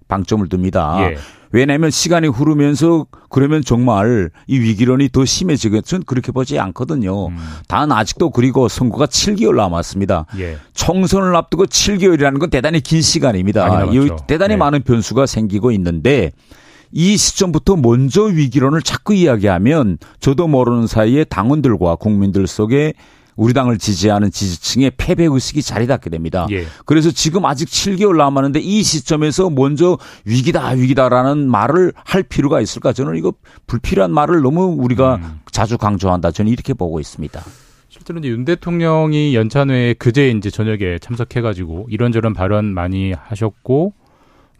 [0.09, 0.97] 방점을 둡니다.
[1.11, 1.17] 예.
[1.51, 7.27] 왜냐하면 시간이 흐르면서 그러면 정말 이 위기론이 더 심해지겠 저는 그렇게 보지 않거든요.
[7.27, 7.37] 음.
[7.67, 10.25] 단 아직도 그리고 선거가 7개월 남았습니다.
[10.39, 10.57] 예.
[10.73, 13.65] 총선을 앞두고 7개월이라는 건 대단히 긴 시간입니다.
[14.27, 14.57] 대단히 네.
[14.57, 16.31] 많은 변수가 생기고 있는데
[16.91, 22.93] 이 시점부터 먼저 위기론을 자꾸 이야기하면 저도 모르는 사이에 당원들과 국민들 속에
[23.41, 26.45] 우리 당을 지지하는 지지층의 패배 의식이 자리 잡게 됩니다.
[26.51, 26.63] 예.
[26.85, 32.93] 그래서 지금 아직 7개월 남았는데 이 시점에서 먼저 위기다 위기다라는 말을 할 필요가 있을까?
[32.93, 33.33] 저는 이거
[33.65, 35.39] 불필요한 말을 너무 우리가 음.
[35.51, 36.29] 자주 강조한다.
[36.29, 37.43] 저는 이렇게 보고 있습니다.
[37.89, 43.93] 실제로 이제 윤 대통령이 연찬회에 그제 이제 저녁에 참석해가지고 이런저런 발언 많이 하셨고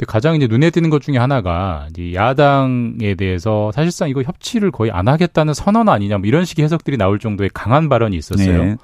[0.05, 5.07] 가장 이제 눈에 띄는 것 중에 하나가 이제 야당에 대해서 사실상 이거 협치를 거의 안
[5.07, 8.63] 하겠다는 선언 아니냐 뭐 이런 식의 해석들이 나올 정도의 강한 발언이 있었어요.
[8.63, 8.75] 네.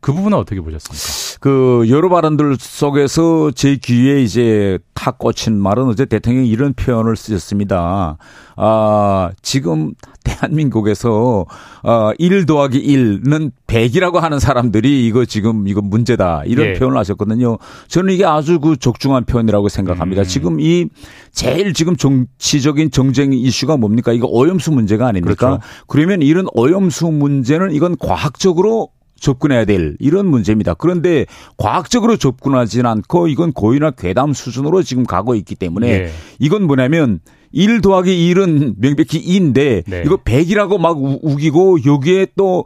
[0.00, 1.38] 그 부분은 어떻게 보셨습니까?
[1.40, 8.16] 그 여러 발언들 속에서 제 귀에 이제 탁 꽂힌 말은 어제 대통령이 이런 표현을 쓰셨습니다.
[8.56, 9.92] 아, 지금
[10.24, 11.44] 대한민국에서
[11.82, 16.42] 어, 1 더하기 1는 100이라고 하는 사람들이 이거 지금 이거 문제다.
[16.46, 16.72] 이런 예.
[16.74, 17.58] 표현을 하셨거든요.
[17.88, 20.22] 저는 이게 아주 그 적중한 표현이라고 생각합니다.
[20.22, 20.24] 음.
[20.24, 20.88] 지금 이
[21.32, 24.12] 제일 지금 정치적인 정쟁 이슈가 뭡니까?
[24.12, 25.34] 이거 오염수 문제가 아닙니까?
[25.36, 25.60] 그렇죠.
[25.86, 30.74] 그러면 이런 오염수 문제는 이건 과학적으로 접근해야 될 이런 문제입니다.
[30.74, 31.26] 그런데
[31.56, 36.10] 과학적으로 접근하지는 않고 이건 고의나 괴담 수준으로 지금 가고 있기 때문에 네.
[36.38, 37.20] 이건 뭐냐면
[37.52, 40.02] 1 더하기 1은 명백히 2인데 네.
[40.04, 42.64] 이거 100이라고 막 우기고 여기에 또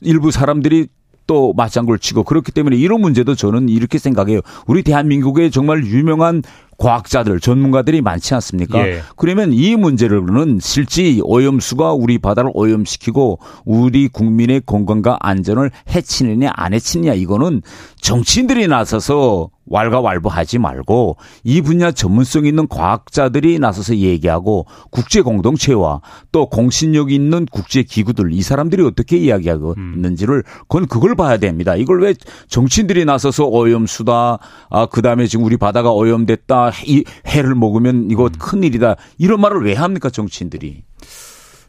[0.00, 0.88] 일부 사람들이
[1.26, 4.40] 또 맞장구를 치고 그렇기 때문에 이런 문제도 저는 이렇게 생각해요.
[4.66, 6.42] 우리 대한민국에 정말 유명한
[6.80, 8.88] 과학자들, 전문가들이 많지 않습니까?
[8.88, 9.02] 예.
[9.16, 17.12] 그러면 이 문제로는 실제 오염수가 우리 바다를 오염시키고 우리 국민의 건강과 안전을 해치느냐 안 해치느냐
[17.12, 17.60] 이거는
[18.00, 26.00] 정치인들이 나서서 왈가왈부하지 말고 이 분야 전문성 있는 과학자들이 나서서 얘기하고 국제 공동체와
[26.32, 29.94] 또 공신력 있는 국제 기구들 이 사람들이 어떻게 이야기하고 음.
[29.96, 31.76] 있는지를 그건 그걸 봐야 됩니다.
[31.76, 32.14] 이걸 왜
[32.48, 34.38] 정치인들이 나서서 오염수다
[34.70, 38.30] 아 그다음에 지금 우리 바다가 오염됐다 이 해를 먹으면 이거 음.
[38.38, 40.82] 큰일이다 이런 말을 왜 합니까 정치인들이?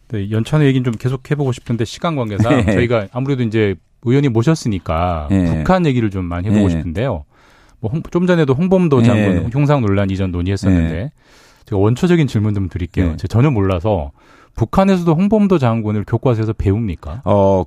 [0.09, 2.73] 네, 연찬의 얘기는 좀 계속 해보고 싶은데 시간 관계상 네.
[2.73, 5.57] 저희가 아무래도 이제 의원이 모셨으니까 네.
[5.57, 6.77] 북한 얘기를 좀 많이 해보고 네.
[6.77, 7.25] 싶은데요.
[7.79, 9.05] 뭐 좀 전에도 홍범도 네.
[9.05, 9.49] 장군 네.
[9.51, 11.11] 흉상 논란 이전 논의했었는데 네.
[11.65, 13.11] 제가 원초적인 질문 좀 드릴게요.
[13.11, 13.17] 네.
[13.17, 14.11] 제가 전혀 몰라서
[14.55, 17.21] 북한에서도 홍범도 장군을 교과서에서 배웁니까?
[17.25, 17.63] 어,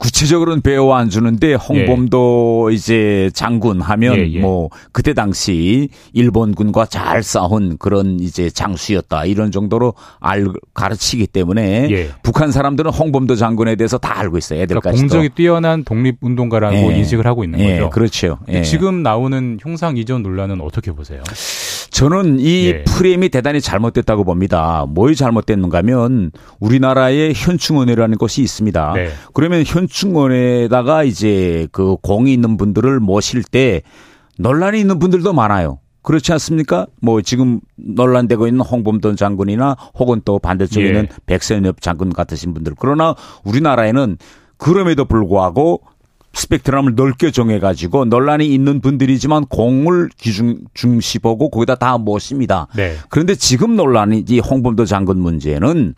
[0.00, 2.74] 구체적으로는 배워 안 주는데 홍범도 예.
[2.74, 4.40] 이제 장군 하면 예, 예.
[4.40, 12.08] 뭐 그때 당시 일본군과 잘 싸운 그런 이제 장수였다 이런 정도로 알 가르치기 때문에 예.
[12.22, 14.62] 북한 사람들은 홍범도 장군에 대해서 다 알고 있어요.
[14.62, 16.96] 애들까지 그러니까 공정이 뛰어난 독립운동가라고 예.
[16.96, 17.90] 인식을 하고 있는 예, 거죠.
[17.90, 18.38] 그렇죠.
[18.64, 21.22] 지금 나오는 흉상 이전 논란은 어떻게 보세요?
[21.90, 24.86] 저는 이 프레임이 대단히 잘못됐다고 봅니다.
[24.88, 28.92] 뭐이 잘못됐는가 하면 우리나라의 현충원이라는 것이 있습니다.
[28.94, 29.10] 네.
[29.34, 33.82] 그러면 현 현충원에다가 이제 그 공이 있는 분들을 모실 때
[34.38, 35.78] 논란이 있는 분들도 많아요.
[36.02, 36.86] 그렇지 않습니까?
[37.02, 41.16] 뭐 지금 논란되고 있는 홍범돈 장군이나 혹은 또 반대쪽에 있는 예.
[41.26, 42.74] 백선엽 장군 같으신 분들.
[42.78, 44.16] 그러나 우리나라에는
[44.56, 45.82] 그럼에도 불구하고
[46.32, 52.68] 스펙트럼을 넓게 정해가지고 논란이 있는 분들이지만 공을 기준 중시 보고 거기다 다 모십니다.
[52.76, 52.96] 네.
[53.08, 55.94] 그런데 지금 논란이 이 홍범도 장군 문제는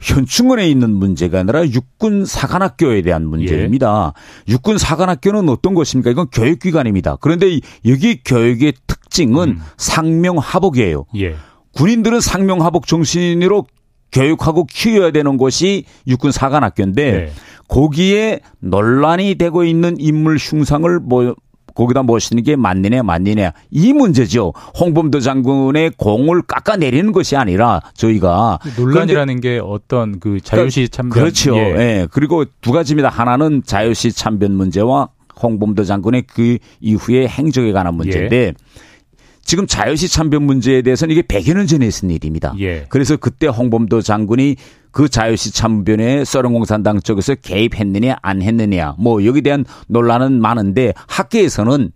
[0.00, 4.12] 현충원에 있는 문제가 아니라 육군 사관학교에 대한 문제입니다.
[4.48, 4.52] 예.
[4.52, 6.10] 육군 사관학교는 어떤 것입니까?
[6.10, 7.16] 이건 교육기관입니다.
[7.20, 9.60] 그런데 여기 교육의 특징은 음.
[9.76, 11.04] 상명하복이에요.
[11.18, 11.36] 예.
[11.74, 13.66] 군인들은 상명하복 정신으로
[14.12, 17.32] 교육하고 키워야 되는 곳이 육군 사관학교인데 네.
[17.68, 21.34] 거기에 논란이 되고 있는 인물 흉상을 뭐
[21.74, 24.52] 거기다 모시는 게 맞느냐 맞느냐 이 문제죠.
[24.78, 31.56] 홍범도 장군의 공을 깎아내리는 것이 아니라 저희가 논란이라는 게 어떤 그 자유시 그러니까 참변 그렇죠.
[31.56, 31.60] 예.
[31.60, 32.08] 예.
[32.10, 33.08] 그리고 두 가지입니다.
[33.08, 35.08] 하나는 자유시 참변 문제와
[35.42, 38.52] 홍범도 장군의 그 이후에 행적에 관한 문제인데 예.
[39.44, 42.54] 지금 자유시 참변 문제에 대해서는 이게 100여 년 전에 있은 일입니다.
[42.60, 42.86] 예.
[42.88, 44.56] 그래서 그때 홍범도 장군이
[44.90, 51.92] 그 자유시 참변에 썰렁공산당 쪽에서 개입했느냐 안 했느냐 뭐 여기에 대한 논란은 많은데 학계에서는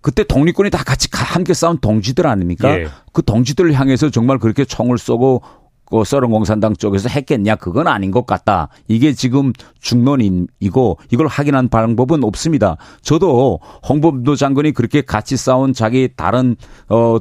[0.00, 2.78] 그때 독립군이 다 같이 함께 싸운 동지들 아닙니까?
[2.78, 2.86] 예.
[3.12, 5.42] 그 동지들을 향해서 정말 그렇게 총을 쏘고
[5.86, 8.68] 그 썰렁공산당 쪽에서 했겠냐 그건 아닌 것 같다.
[8.88, 12.76] 이게 지금 중론이고 이걸 확인한 방법은 없습니다.
[13.02, 16.56] 저도 홍범도 장군이 그렇게 같이 싸운 자기 다른
[16.88, 17.18] 어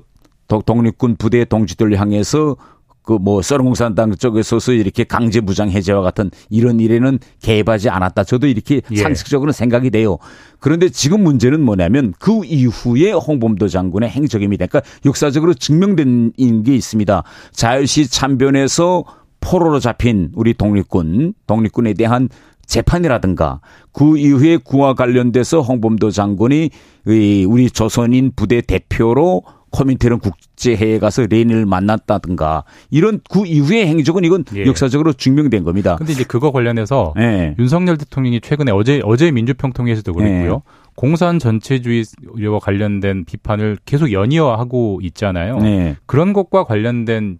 [0.47, 2.55] 독립군 부대 동지들 향해서
[3.05, 8.23] 그 뭐 썰렁공산당 쪽에서서 이렇게 강제 무장 해제와 같은 이런 일에는 개입하지 않았다.
[8.23, 8.95] 저도 이렇게 예.
[8.97, 10.17] 상식적으로 생각이 돼요.
[10.59, 14.67] 그런데 지금 문제는 뭐냐면 그 이후에 홍범도 장군의 행적입니다.
[14.67, 17.23] 그러니까 역사적으로 증명된 게 있습니다.
[17.51, 19.05] 자유시 참변에서
[19.39, 22.29] 포로로 잡힌 우리 독립군, 독립군에 대한
[22.65, 26.69] 재판이라든가 그 이후에 그와 관련돼서 홍범도 장군이
[27.07, 29.43] 이 우리 조선인 부대 대표로
[29.75, 34.65] 코민테른 국제회에 가서 레닌을 만났다든가 이런 그 이후의 행적은 이건 예.
[34.65, 35.97] 역사적으로 증명된 겁니다.
[35.97, 37.55] 근데 이제 그거 관련해서 예.
[37.59, 40.51] 윤석열 대통령이 최근에 어제 어제 민주평통에서도 그랬고요.
[40.53, 40.59] 네.
[40.95, 45.57] 공산 전체주의와 관련된 비판을 계속 연이어 하고 있잖아요.
[45.57, 45.97] 네.
[46.05, 47.39] 그런 것과 관련된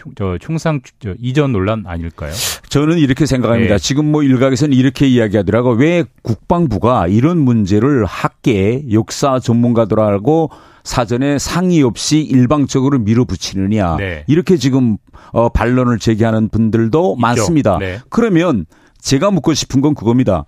[0.00, 2.32] 충, 저 충상 저 이전 논란 아닐까요?
[2.68, 3.74] 저는 이렇게 생각합니다.
[3.74, 3.78] 예.
[3.78, 5.72] 지금 뭐 일각에서는 이렇게 이야기하더라고.
[5.72, 10.50] 왜 국방부가 이런 문제를 학계, 역사 전문가들하고
[10.84, 13.96] 사전에 상의 없이 일방적으로 밀어붙이느냐.
[13.96, 14.24] 네.
[14.26, 14.96] 이렇게 지금
[15.32, 17.78] 어 반론을 제기하는 분들도 많습니다.
[17.78, 17.98] 네.
[18.08, 18.64] 그러면
[19.00, 20.44] 제가 묻고 싶은 건 그겁니다.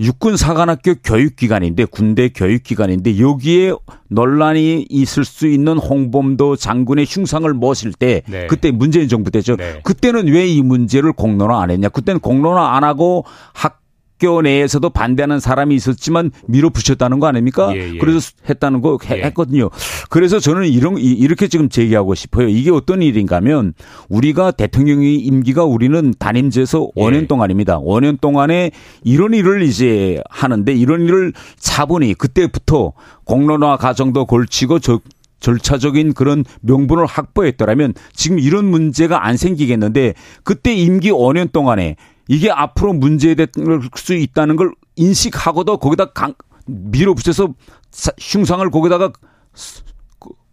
[0.00, 3.74] 육군 사관학교 교육기관인데 군대 교육기관인데 여기에
[4.08, 8.46] 논란이 있을 수 있는 홍범도 장군의 흉상을 모실 때 네.
[8.46, 9.56] 그때 문재인 정부 때죠.
[9.56, 9.80] 네.
[9.84, 11.90] 그때는 왜 이 문제를 공론화 안 했냐?
[11.90, 13.79] 그때는 공론화 안 하고 학
[14.20, 17.74] 교 내에서도 반대하는 사람이 있었지만 밀어붙였다는 거 아닙니까?
[17.74, 17.98] 예, 예.
[17.98, 19.22] 그래서 했다는 거 해- 예.
[19.24, 19.70] 했거든요.
[20.10, 22.48] 그래서 저는 이런 이- 이렇게 지금 제기하고 싶어요.
[22.48, 23.72] 이게 어떤 일인가면
[24.10, 27.00] 우리가 대통령의 임기가 우리는 단임제에서 예.
[27.00, 27.78] 5년 동안입니다.
[27.80, 28.70] 5년 동안에
[29.04, 32.92] 이런 일을 이제 하는데 이런 일을 차분히 그때부터
[33.24, 35.00] 공론화 과정도 걸치고 저
[35.40, 40.12] 절차적인 그런 명분을 확보했더라면 지금 이런 문제가 안 생기겠는데
[40.44, 41.96] 그때 임기 5년 동안에
[42.30, 43.48] 이게 앞으로 문제될
[43.96, 46.34] 수 있다는 걸 인식하고도 거기다 강,
[46.66, 47.54] 밀어붙여서
[47.90, 49.12] 사- 흉상을 거기다가
[49.52, 49.82] 수-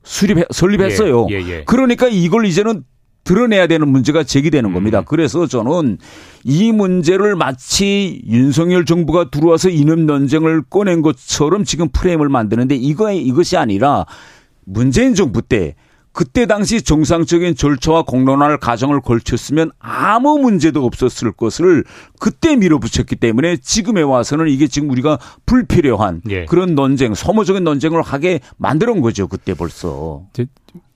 [0.04, 1.28] 수립해 설립했어요.
[1.30, 1.64] 예, 예, 예.
[1.66, 2.84] 그러니까 이걸 이제는
[3.26, 5.02] 드러내야 되는 문제가 제기되는 겁니다.
[5.02, 6.00] 그래서 저는
[6.46, 13.56] 이 문제를 마치 윤석열 정부가 들어와서 이념 논쟁을 꺼낸 것처럼 지금 프레임을 만드는데 이거 이것이
[13.58, 14.06] 아니라
[14.66, 15.76] 문재인 정부 때
[16.18, 21.84] 그때 당시 정상적인 절차와 공론화를 과정을 걸쳤으면 아무 문제도 없었을 것을
[22.20, 26.46] 그때 밀어붙였기 때문에 지금에 와서는 이게 지금 우리가 불필요한 예.
[26.46, 29.28] 그런 논쟁, 소모적인 논쟁을 하게 만들어 거죠.
[29.28, 30.24] 그때 벌써.
[30.34, 30.48] 이제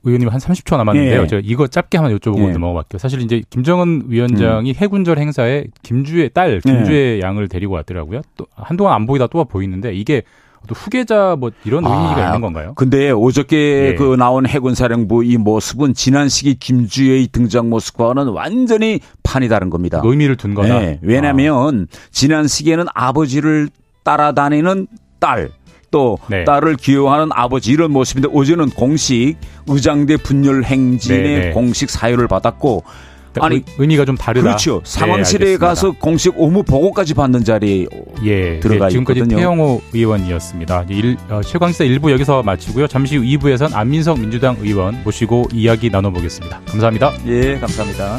[0.01, 1.21] 의원님 한 30초 남았는데요.
[1.21, 1.27] 예.
[1.27, 2.53] 제가 이거 짧게 한번 여쭤보고 예.
[2.53, 2.97] 넘어갈게요.
[2.97, 6.59] 사실 이제 김정은 위원장이 해군절 행사에 김주의 딸 예.
[6.67, 8.21] 김주의 양을 데리고 왔더라고요.
[8.37, 10.23] 또 한동안 안 보이다 또 보이는데 이게
[10.67, 12.73] 또 후계자 뭐 이런 의미가 아, 있는 건가요?
[12.75, 13.95] 근데 어저께 예.
[13.95, 20.01] 그 나온 해군사령부 이 모습은 지난 시기 김주의 등장 모습과는 완전히 판이 다른 겁니다.
[20.03, 20.79] 의미를 둔 거다.
[20.79, 23.69] 네, 왜냐하면 지난 시기에는 아버지를
[24.03, 24.87] 따라다니는
[25.19, 25.51] 딸.
[25.91, 26.45] 또 네.
[26.45, 29.35] 딸을 기여하는 아버지 이런 모습인데 어제는 공식
[29.67, 31.51] 의장대 분열 행진의 네, 네.
[31.51, 32.85] 공식 사유를 받았고
[33.33, 34.43] 그러니까 아니 의- 의미가 좀 다르다.
[34.43, 35.65] 그렇죠 네, 상황실에 알겠습니다.
[35.67, 37.85] 가서 공식 업무 보고까지 받는 자리에
[38.23, 39.37] 예, 들어가 예, 지금까지 있거든요.
[39.37, 40.85] 태영호 의원이었습니다.
[40.89, 42.87] 일, 어, 최강시사 1부 여기서 마치고요.
[42.87, 46.61] 잠시 후 2부에선 안민석 민주당 의원 모시고 이야기 나눠보겠습니다.
[46.67, 47.13] 감사합니다.
[47.27, 48.17] 예 감사합니다.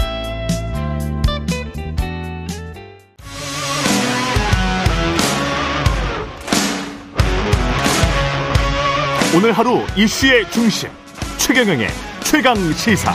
[9.35, 10.91] 오늘 하루 이슈의 중심
[11.39, 11.89] 최경영의
[12.23, 13.13] 최강 시사.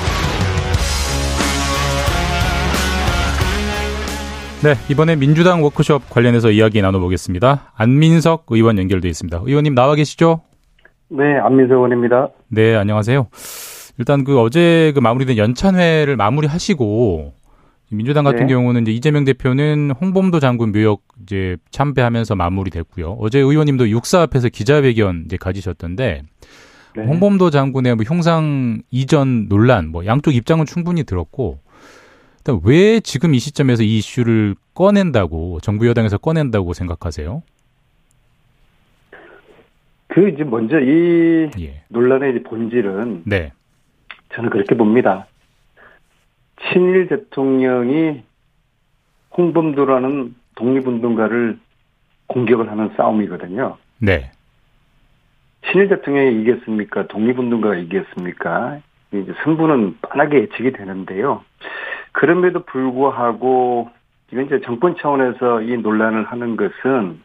[4.64, 7.74] 네, 이번에 민주당 워크숍 관련해서 이야기 나눠보겠습니다.
[7.76, 9.42] 안민석 의원 연결돼 있습니다.
[9.46, 10.42] 의원님 나와 계시죠?
[11.10, 12.30] 네, 안민석 의원입니다.
[12.48, 13.28] 네, 안녕하세요.
[14.00, 17.34] 일단 그 어제 그 마무리된 연찬회를 마무리하시고
[17.92, 18.54] 민주당 같은 네.
[18.54, 23.18] 경우는 이제 이재명 대표는 홍범도 장군 묘역 이제 참배하면서 마무리됐고요.
[23.20, 26.24] 어제 의원님도 육사 앞에서 기자회견 이제 가지셨던데
[26.96, 27.06] 네.
[27.06, 31.60] 홍범도 장군의 뭐 흉상 이전 논란 뭐 양쪽 입장은 충분히 들었고
[32.48, 37.44] 일단 왜 지금 이 시점에서 이 이슈를 꺼낸다고 정부 여당에서 꺼낸다고 생각하세요?
[40.08, 41.84] 그 이제 먼저 이 예.
[41.90, 43.52] 논란의 본질은 네.
[44.34, 45.28] 저는 그렇게 봅니다.
[46.72, 48.24] 친일 대통령이
[49.38, 51.60] 홍범도라는 독립운동가를
[52.28, 53.78] 공격을 하는 싸움이거든요.
[54.00, 54.32] 네.
[55.70, 57.08] 친일 대통령이 이겼습니까?
[57.08, 58.80] 독립운동가가 이겼습니까?
[59.12, 61.44] 이제 승부는 뻔하게 예측이 되는데요.
[62.18, 63.92] 그럼에도 불구하고
[64.30, 67.22] 지금 이제 정권 차원에서 이 논란을 하는 것은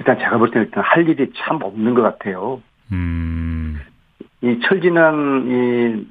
[0.00, 2.60] 일단 제가 볼 때는 일단 할 일이 참 없는 것 같아요.
[2.90, 3.80] 음.
[4.42, 6.06] 이 철진한 이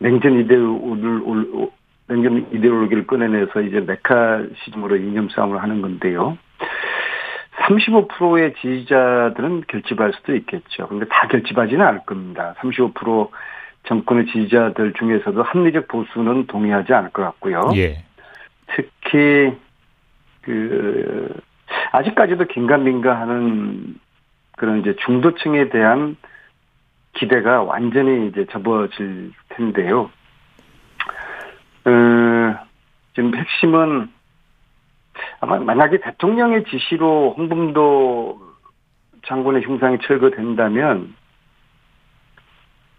[0.00, 1.70] 냉전 이데올을
[2.08, 6.36] 냉전 이데올로기를 꺼내내서 이제 메카시즘으로 이념 싸움을 하는 건데요.
[7.68, 10.88] 35%의 지지자들은 결집할 수도 있겠죠.
[10.88, 12.56] 근데 다 결집하지는 않을 겁니다.
[12.58, 13.30] 35%
[13.88, 17.70] 정권의 지지자들 중에서도 합리적 보수는 동의하지 않을 것 같고요.
[17.74, 18.04] 예.
[18.66, 19.56] 특히
[20.42, 21.34] 그
[21.92, 23.98] 아직까지도 긴가민가하는
[24.56, 26.16] 그런 이제 중도층에 대한
[27.14, 30.10] 기대가 완전히 이제 접어질 텐데요.
[31.86, 31.90] 어,
[33.14, 34.10] 지금 핵심은
[35.40, 38.40] 아마 만약에 대통령의 지시로 홍범도
[39.26, 41.14] 장군의 흉상이 철거된다면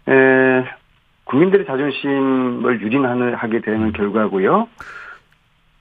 [0.08, 0.79] 에,
[1.30, 4.68] 국민들의 자존심을 유린하게 되는 결과고요.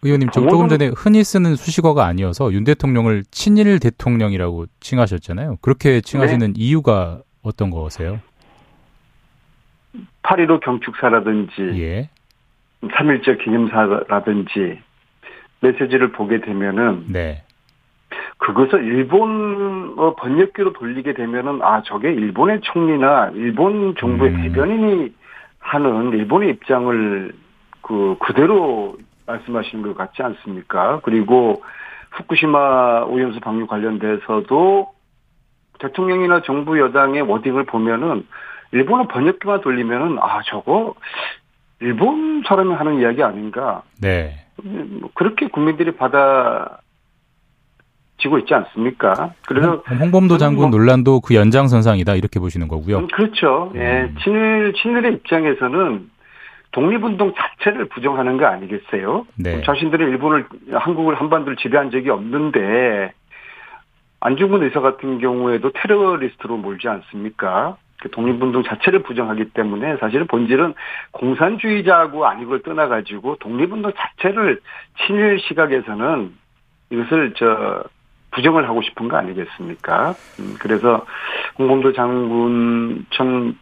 [0.04, 5.58] 의원님, 좀 조금 전에 흔히 쓰는 수식어가 아니어서 윤 대통령을 친일 대통령이라고 칭하셨잖아요.
[5.62, 6.54] 그렇게 칭하시는 네.
[6.56, 8.20] 이유가 어떤 거세요?
[10.24, 12.10] 8.15 경축사라든지 예.
[12.84, 14.80] 3.1절 기념사라든지
[15.62, 17.44] 메시지를 보게 되면은 네.
[18.38, 24.42] 그것을 일본 어, 번역기로 돌리게 되면은 아 저게 일본의 총리나 일본 정부의 음.
[24.44, 25.19] 대변인이
[25.60, 27.34] 하는 일본의 입장을
[27.82, 31.02] 그 그대로 말씀하시는 것 같지 않습니까?
[31.04, 31.64] 그리고
[32.12, 34.92] 후쿠시마 오염수 방류 관련돼서도
[35.80, 38.26] 대통령이나 정부 여당의 워딩을 보면은
[38.72, 40.96] 일본어 번역기만 돌리면은 아 저거
[41.80, 44.46] 일본 사람이 하는 이야기 아닌가 네.
[44.64, 46.80] 뭐 그렇게 국민들이 받아
[48.20, 49.34] 지고 있지 않습니까?
[49.48, 53.00] 그래서 홍- 홍범도 장군 뭐- 논란도 그 연장선상이다 이렇게 보시는 거고요.
[53.00, 53.72] 음, 그렇죠.
[53.76, 54.16] 예, 음.
[54.24, 56.10] 친일 친일의 입장에서는
[56.72, 59.26] 독립운동 자체를 부정하는 거 아니겠어요?
[59.38, 59.62] 네.
[59.64, 63.12] 자신들은 일본을 한국을 한반도를 지배한 적이 없는데
[64.20, 67.78] 안중근 의사 같은 경우에도 테러리스트로 몰지 않습니까?
[68.02, 70.74] 그 독립운동 자체를 부정하기 때문에 사실은 본질은
[71.12, 74.60] 공산주의자하고 아니고를 떠나가지고 독립운동 자체를
[75.06, 76.34] 친일 시각에서는
[76.92, 77.84] 이것을 저
[78.32, 80.16] 부정을 하고 싶은 거 아니겠습니까?
[80.40, 81.06] 음, 그래서
[81.58, 83.58] 홍범도 장군 참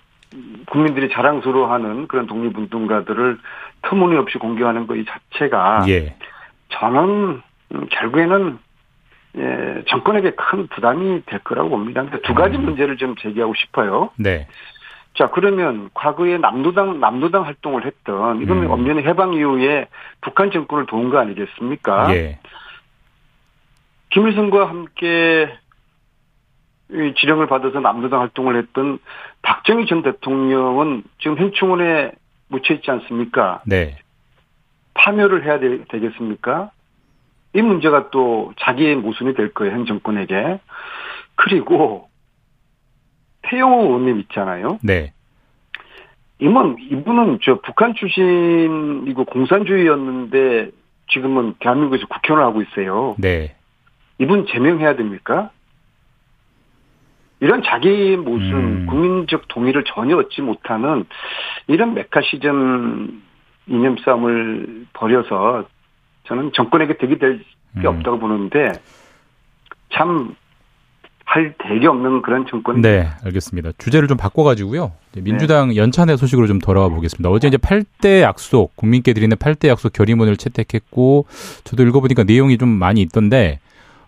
[0.67, 3.37] 국민들이 자랑스러워하는 그런 독립운동가들을
[3.83, 6.15] 터무니없이 공격하는 것 이 자체가 예.
[6.69, 7.41] 저는
[7.73, 8.59] 음, 결국에는
[9.37, 12.01] 예, 정권에게 큰 부담이 될 거라고 봅니다.
[12.01, 12.65] 근데 두 가지 음.
[12.65, 14.09] 문제를 좀 제기하고 싶어요.
[14.17, 14.47] 네.
[15.13, 18.71] 자, 그러면 과거에 남노당, 남노당 활동을 했던, 이건 음.
[18.71, 19.87] 엄연히 해방 이후에
[20.21, 22.15] 북한 정권을 도운 거 아니겠습니까?
[22.15, 22.39] 예.
[24.17, 25.47] 김일성과 함께
[26.89, 28.97] 이 지령을 받아서 남노당 활동을 했던
[29.43, 32.13] 박정희 전 대통령은 지금 현충원에
[32.47, 33.61] 묻혀 있지 않습니까?
[33.67, 33.99] 네.
[34.95, 36.67] 파멸을 해야 되, 겠습니까이
[37.53, 40.61] 문제가 또 자기의 모순이 될 거예요, 현 정권에게.
[41.35, 42.09] 그리고
[43.43, 44.79] 태영호 의원님 있잖아요.
[44.81, 45.13] 네.
[46.39, 50.71] 이분, 이분은 저 북한 출신이고 공산주의였는데
[51.11, 53.15] 지금은 대한민국에서 국회의원을 하고 있어요.
[53.19, 53.56] 네.
[54.19, 55.51] 이분 제명해야 됩니까?
[57.39, 58.85] 이런 자기 모순, 음.
[58.87, 61.05] 국민적 동의를 전혀 얻지 못하는
[61.67, 63.21] 이런 메카시즘
[63.67, 65.67] 이념 싸움을 벌여서
[66.23, 67.43] 저는 정권에게 득이 될게
[67.77, 67.85] 음.
[67.85, 68.71] 없다고 보는데
[69.93, 70.35] 참
[71.27, 72.79] 할 대리 없는 그런 정권.
[72.79, 73.73] 네, 알겠습니다.
[73.77, 74.93] 주제를 좀 바꿔가지고요.
[75.17, 77.29] 민주당 연찬회 소식으로 좀 돌아와 보겠습니다.
[77.29, 81.25] 어제 이제 8대 약속, 국민께 드리는 8대 약속 결의문을 채택했고,
[81.65, 83.59] 저도 읽어보니까 내용이 좀 많이 있던데,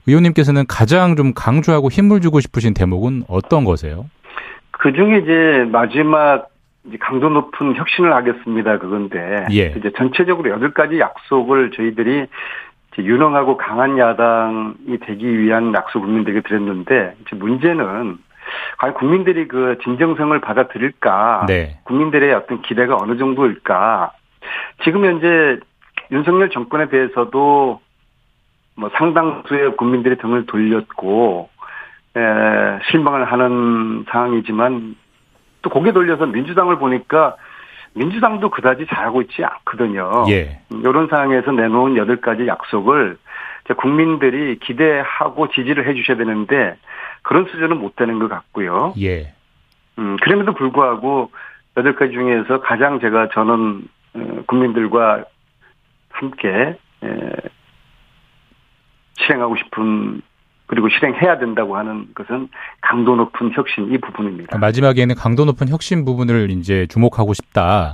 [0.09, 4.09] 의원님께서는 가장 좀 강조하고 힘을 주고 싶으신 대목은 어떤 거세요?
[4.71, 6.49] 그 중에 이제 마지막
[6.87, 8.79] 이제 강도 높은 혁신을 하겠습니다.
[8.79, 9.73] 그건데 예.
[9.77, 12.27] 이제 전체적으로 여덟 가지 약속을 저희들이
[12.97, 18.17] 유능하고 강한 야당이 되기 위한 약속 국민들에게 드렸는데 이제 문제는
[18.77, 21.45] 과연 국민들이 그 진정성을 받아들일까?
[21.47, 21.79] 네.
[21.83, 24.11] 국민들의 어떤 기대가 어느 정도일까?
[24.83, 25.59] 지금 현재
[26.11, 27.79] 윤석열 정권에 대해서도
[28.79, 31.49] 뭐 상당수의 국민들이 등을 돌렸고
[32.15, 32.19] 에,
[32.89, 34.95] 실망을 하는 상황이지만
[35.61, 37.35] 또 고개 돌려서 민주당을 보니까
[37.93, 40.23] 민주당도 그다지 잘하고 있지 않거든요.
[40.29, 40.61] 예.
[40.71, 43.17] 이런 상황에서 내놓은 여덟 가지 약속을
[43.77, 46.75] 국민들이 기대하고 지지를 해주셔야 되는데
[47.21, 48.93] 그런 수준은 못 되는 것 같고요.
[48.99, 49.33] 예.
[49.97, 51.31] 음, 그럼에도 불구하고
[51.77, 55.25] 여덟 가지 중에서 가장 제가 저는 어, 국민들과
[56.09, 57.09] 함께 에,
[59.25, 60.21] 실행하고 싶은
[60.67, 62.47] 그리고 실행해야 된다고 하는 것은
[62.81, 64.57] 강도 높은 혁신 이 부분입니다.
[64.57, 67.93] 마지막에는 강도 높은 혁신 부분을 이제 주목하고 싶다.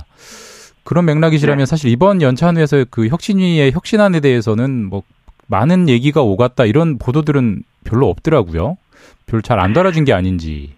[0.84, 1.66] 그런 맥락이시라면 네.
[1.66, 5.02] 사실 이번 연찬회에서 그 혁신위의 혁신안에 대해서는 뭐
[5.48, 8.76] 많은 얘기가 오갔다 이런 보도들은 별로 없더라고요.
[9.26, 10.74] 별 잘 안 달아진 게 아닌지.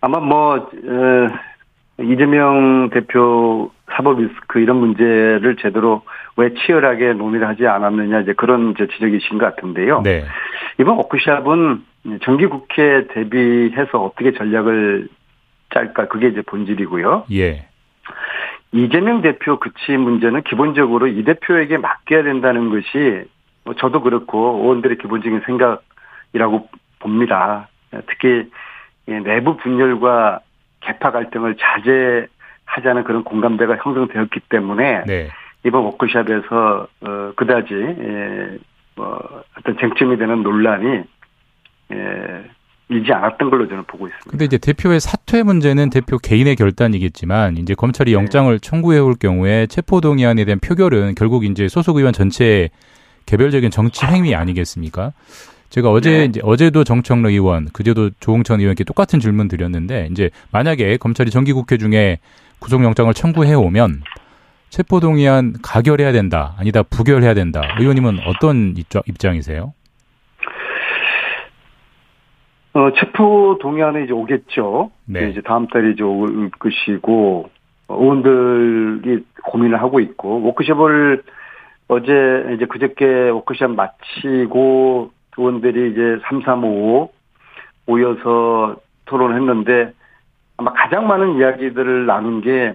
[0.00, 6.02] 아마 뭐 어, 이재명 대표 사법 리스크 이런 문제를 제대로
[6.36, 10.02] 왜 치열하게 논의를 하지 않았느냐 이제 그런 이제 지적이신 것 같은데요.
[10.02, 10.24] 네.
[10.80, 11.84] 이번 워크샵은
[12.22, 15.08] 정기 국회 대비해서 어떻게 전략을
[15.72, 17.26] 짤까 그게 이제 본질이고요.
[17.32, 17.66] 예.
[18.72, 23.24] 이재명 대표 그치 문제는 기본적으로 이 대표에게 맡겨야 된다는 것이
[23.64, 26.68] 뭐 저도 그렇고 의원들의 기본적인 생각이라고
[26.98, 27.68] 봅니다.
[28.08, 28.50] 특히
[29.06, 30.40] 내부 분열과
[30.80, 35.28] 개파 갈등을 자제하자는 그런 공감대가 형성되었기 때문에 네.
[35.64, 38.58] 이번 워크샵에서 어, 그다지 예,
[38.96, 41.02] 뭐 어떤 쟁점이 되는 논란이
[41.92, 42.44] 예,
[42.88, 44.30] 일지 않았던 걸로 저는 보고 있습니다.
[44.30, 48.16] 근데 이제 대표의 사퇴 문제는 대표 개인의 결단이겠지만 이제 검찰이 네.
[48.16, 52.70] 영장을 청구해 올 경우에 체포 동의안에 대한 표결은 결국 이제 소속 의원 전체의
[53.26, 55.12] 개별적인 정치 행위 아니겠습니까?
[55.70, 56.24] 제가 어제 네.
[56.26, 62.18] 이제 어제도 정청래 의원, 그제도 조홍천 의원께 똑같은 질문 드렸는데 이제 만약에 검찰이 정기국회 중에
[62.60, 64.02] 구속영장을 청구해 오면
[64.74, 67.62] 체포 동의안 가결해야 된다, 아니다 부결해야 된다.
[67.78, 69.72] 의원님은 어떤 입장, 입장이세요?
[72.72, 74.90] 어, 체포 동의안에 이제 오겠죠.
[75.06, 75.30] 네.
[75.30, 77.50] 이제 다음 달에 이제 올 것이고,
[77.86, 81.22] 어, 의원들이 고민을 하고 있고, 워크숍을
[81.86, 82.12] 어제
[82.56, 87.12] 이제 그저께 워크숍 마치고, 의원들이 이제 3355
[87.86, 89.92] 모여서 토론을 했는데,
[90.56, 92.74] 아마 가장 많은 이야기들을 나눈 게,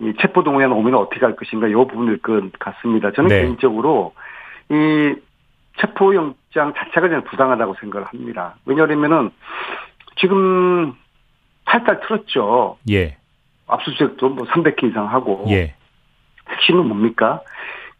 [0.00, 3.10] 이 체포 동의안 오면 어떻게 할 것인가, 이 부분일 것 같습니다.
[3.12, 3.42] 저는 네.
[3.42, 4.14] 개인적으로,
[4.70, 5.14] 이
[5.78, 8.56] 체포영장 자체가 저는 부당하다고 생각을 합니다.
[8.64, 9.30] 왜냐하면은
[10.16, 10.94] 지금
[11.64, 12.78] 탈탈 틀었죠.
[12.90, 13.16] 예,
[13.66, 15.44] 압수수색도 뭐 300회 이상 하고.
[15.48, 15.74] 예,
[16.48, 17.42] 핵심은 뭡니까?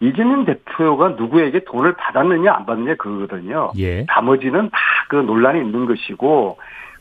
[0.00, 3.72] 이재명 대표가 누구에게 돈을 받았느냐 안 받느냐 그거거든요.
[3.78, 4.78] 예, 나머지는 다
[5.08, 6.58] 그 논란이 있는 것이고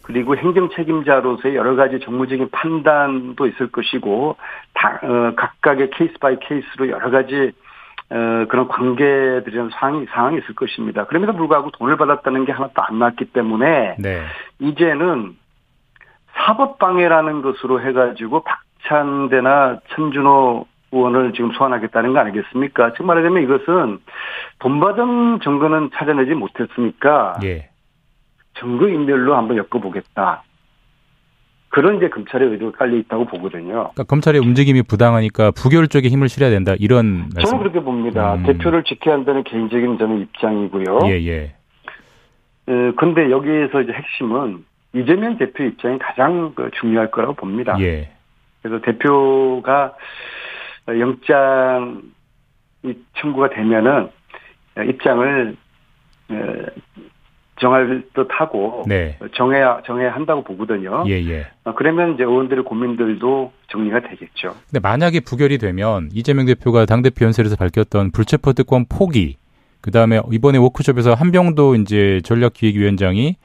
[0.07, 4.37] 그리고 행정 책임자로서의 여러 가지 정무적인 판단도 있을 것이고
[4.73, 7.51] 다 어, 각각의 case by case로 여러 가지
[8.09, 11.05] 어, 그런 관계들이나 상황이 상황이 있을 것입니다.
[11.07, 14.23] 그럼에도 불구하고 돈을 받았다는 게 하나도 안 나왔기 때문에 네,
[14.59, 15.35] 이제는
[16.37, 22.93] 사법방해라는 것으로 해가지고 박찬대나 천준호 의원을 지금 소환하겠다는 거 아니겠습니까?
[22.93, 23.99] 즉 말하자면 이것은
[24.59, 27.67] 돈 받은 증거는 찾아내지 못했으니까 예.
[28.59, 30.43] 증거 인멸로 한번 엮어보겠다.
[31.69, 33.73] 그런 이제 검찰의 의도가 깔려 있다고 보거든요.
[33.73, 37.51] 그러니까 검찰의 움직임이 부당하니까 부결 쪽에 힘을 실어야 된다 이런 말씀.
[37.51, 38.35] 저는 그렇게 봅니다.
[38.35, 38.43] 음.
[38.43, 40.99] 대표를 지켜야 한다는 개인적인 저는 입장이고요.
[41.05, 41.55] 예, 예.
[42.67, 47.77] 어, 근데 여기에서 이제 핵심은 이재명 대표 입장이 가장 그 중요할 거라고 봅니다.
[47.79, 48.11] 예.
[48.61, 49.93] 그래서 대표가
[50.87, 52.01] 영장
[52.83, 54.09] 이 청구가 되면은
[54.89, 55.55] 입장을
[56.29, 56.35] 어,
[57.59, 59.17] 정할 듯하고 네.
[59.35, 61.03] 정해야 정해야 한다고 보거든요.
[61.07, 61.47] 예, 예.
[61.63, 64.55] 어, 그러면 이제 의원들의 고민들도 정리가 되겠죠.
[64.69, 69.37] 근데 만약에 부결이 되면 이재명 대표가 당 대표 연설에서 밝혔던 불체포 특권 포기,
[69.81, 73.37] 그 다음에 이번에 워크숍에서 한병도 이제 전략기획위원장이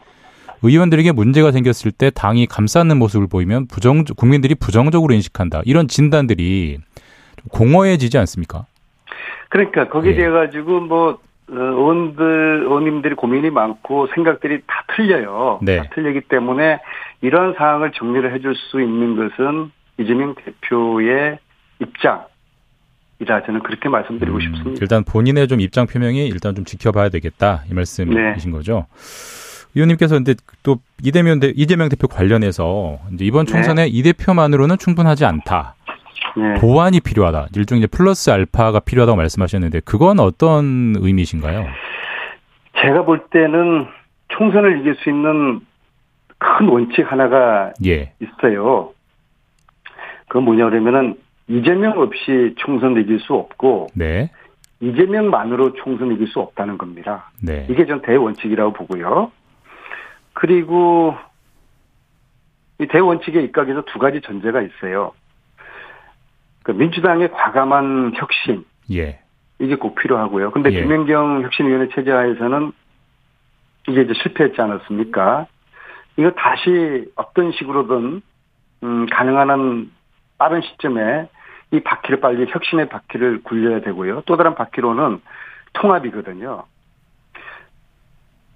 [0.63, 6.79] 의원들에게 문제가 생겼을 때 당이 감싸는 모습을 보이면 부정 국민들이 부정적으로 인식한다 이런 진단들이
[7.37, 8.67] 좀 공허해지지 않습니까?
[9.49, 10.17] 그러니까 거기에 예.
[10.17, 15.59] 대해 가지고 뭐 어, 의원들 의원님들이 고민이 많고 생각들이 다 틀려요.
[15.62, 15.78] 네.
[15.78, 16.80] 다 틀리기 때문에
[17.20, 21.38] 이러한 상황을 정리를 해줄 수 있는 것은 이재명 대표의
[21.80, 22.24] 입장
[23.18, 24.78] 이라 저는 그렇게 말씀드리고 음, 싶습니다.
[24.80, 28.57] 일단 본인의 좀 입장 표명이 일단 좀 지켜봐야 되겠다 이 말씀이신 네.
[28.57, 28.86] 거죠.
[29.74, 33.53] 의원님께서 근데 또 이재명 대 이재명 대표 관련해서 이번 네.
[33.53, 35.76] 총선에 이 대표만으로는 충분하지 않다.
[36.37, 36.55] 네.
[36.61, 37.49] 보완이 필요하다.
[37.55, 41.66] 일종의 이제 플러스 알파가 필요하다고 말씀하셨는데 그건 어떤 의미신가요?
[42.80, 43.87] 제가 볼 때는
[44.28, 45.61] 총선을 이길 수 있는
[46.39, 48.12] 큰 원칙 하나가 예.
[48.20, 48.93] 있어요.
[50.28, 51.16] 그건 뭐냐 그러면은
[51.49, 54.30] 이재명 없이 총선 이길 수 없고 네.
[54.80, 57.30] 이재명만으로 총선 이길 수 없다는 겁니다.
[57.43, 57.66] 네.
[57.70, 59.30] 이게 전 대원칙이라고 보고요.
[60.33, 61.14] 그리고
[62.80, 65.12] 이 대원칙의 입각에서 두 가지 전제가 있어요.
[66.63, 69.21] 그 민주당의 과감한 혁신 예.
[69.59, 70.51] 이게 꼭 필요하고요.
[70.51, 70.83] 근데 예.
[70.83, 72.73] 김연경 혁신위원회 체제하에서는
[73.89, 75.47] 이게 이제 실패했지 않았습니까?
[76.17, 78.23] 이거 다시 어떤 식으로든
[78.83, 79.91] 음, 가능한 한
[80.39, 81.29] 빠른 시점에
[81.71, 84.23] 이 바퀴를 빨리 혁신의 바퀴를 굴려야 되고요.
[84.27, 85.21] 또 다른 바퀴로는
[85.75, 86.65] 통합이거든요.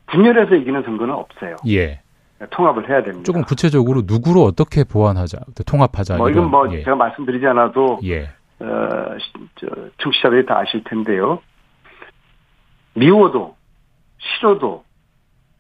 [0.07, 1.57] 분열해서 이기는 선거는 없어요.
[1.69, 2.01] 예.
[2.51, 3.25] 통합을 해야 됩니다.
[3.25, 6.17] 조금 구체적으로 누구로 어떻게 보완하자, 통합하자.
[6.19, 6.83] 뭐 이건 뭐 예.
[6.83, 8.31] 제가 말씀드리지 않아도 예.
[8.61, 9.67] 어, 시- 저,
[9.99, 11.41] 청취자들이 다 아실 텐데요.
[12.95, 13.57] 미워도
[14.19, 14.85] 싫어도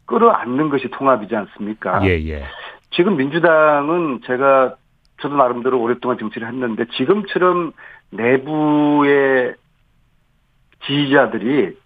[0.07, 2.01] 끌어안는 것이 통합이지 않습니까?
[2.07, 2.45] 예, 예.
[2.91, 4.77] 지금 민주당은 제가
[5.20, 7.72] 저도 나름대로 오랫동안 정치를 했는데 지금처럼
[8.11, 9.55] 내부의
[10.87, 11.77] 지지자들이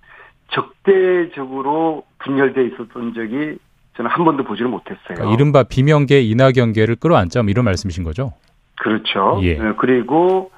[0.48, 3.58] 적대적으로 분열돼 있었던 적이
[4.00, 4.98] 저는 한 번도 보지를 못했어요.
[5.08, 8.32] 그러니까 이른바 비명계 이낙연계를 끌어안자 뭐 이런 말씀이신 거죠?
[8.80, 9.38] 그렇죠.
[9.42, 9.48] 예.
[9.50, 10.50] 예, 그리고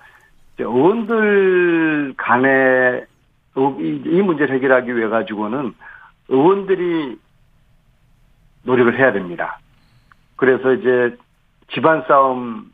[0.58, 5.74] 의원들 간에 의- 이, 이 문제를 해결하기 위해 가지고는
[6.28, 7.16] 의원들이
[8.62, 9.58] 노력을 해야 됩니다.
[10.36, 11.16] 그래서 이제
[11.74, 12.70] 집안 싸움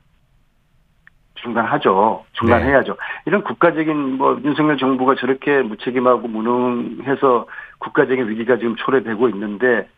[1.37, 2.25] 중단하죠.
[2.33, 2.97] 중단해야죠.
[3.25, 7.47] 이런 국가적인 뭐 윤석열 정부가 저렇게 무책임하고 무능해서
[7.79, 9.89] 국가적인 위기가 지금 초래되고 있는데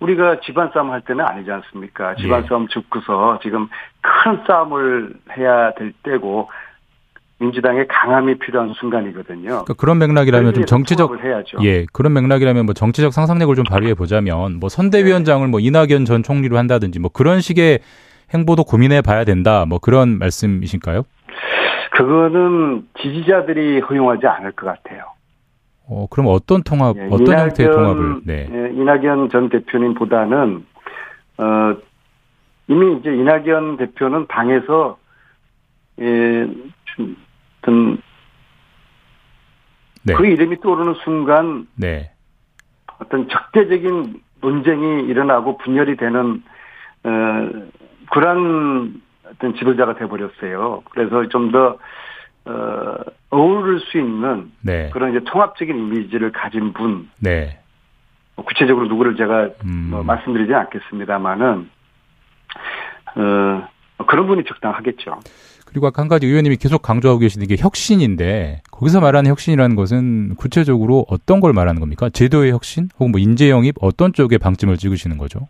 [0.00, 2.14] 우리가 집안 싸움 할 때는 아니지 않습니까?
[2.16, 2.48] 집안 예.
[2.48, 3.68] 싸움 죽고서 지금
[4.00, 6.50] 큰 싸움을 해야 될 때고
[7.38, 9.48] 민주당의 강함이 필요한 순간이거든요.
[9.48, 11.58] 그러니까 그런 맥락이라면 좀 정치적 해야죠.
[11.62, 16.58] 예 그런 맥락이라면 뭐 정치적 상상력을 좀 발휘해 보자면 뭐 선대위원장을 뭐 이낙연 전 총리로
[16.58, 17.80] 한다든지 뭐 그런 식의
[18.34, 21.04] 행보도 고민해 봐야 된다 뭐 그런 말씀이신가요?
[21.92, 25.04] 그거는 지지자들이 허용하지 않을 것 같아요.
[25.90, 30.64] 어 그럼 어떤 통합 예, 어떤 형태의 통합을 네 예, 이낙연 전 대표님보다는
[31.38, 31.76] 어
[32.68, 34.98] 이미 이제 이낙연 대표는 당에서
[36.00, 36.48] 예,
[36.84, 37.16] 좀
[37.58, 37.98] 어떤
[40.04, 40.14] 네.
[40.14, 42.12] 그 이름이 떠오르는 순간 네.
[43.00, 46.42] 어떤 적대적인 논쟁이 일어나고 분열이 되는
[47.02, 47.50] 어
[48.12, 50.82] 그런 어떤 지도자가 돼 버렸어요.
[50.90, 51.78] 그래서 좀더
[52.50, 52.96] 어,
[53.30, 54.90] 어우를 수 있는 네.
[54.92, 57.58] 그런 이제 통합적인 이미지를 가진 분, 네.
[58.34, 59.88] 뭐 구체적으로 누구를 제가 음.
[59.90, 61.70] 뭐 말씀드리지 않겠습니다만은
[63.16, 63.68] 어,
[64.06, 65.20] 그런 분이 적당하겠죠.
[65.66, 71.06] 그리고 아까 한 가지 의원님이 계속 강조하고 계시는 게 혁신인데 거기서 말하는 혁신이라는 것은 구체적으로
[71.08, 72.08] 어떤 걸 말하는 겁니까?
[72.08, 75.46] 제도의 혁신 혹은 뭐 인재 영입 어떤 쪽에 방점을 찍으시는 거죠?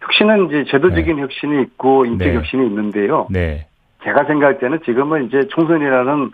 [0.00, 2.34] 혁신은 이제 제도적인 혁신이 있고 인적 네.
[2.36, 3.26] 혁신이 있는데요.
[3.30, 3.66] 네.
[4.04, 6.30] 제가 생각할 때는 지금은 이제 총선이라는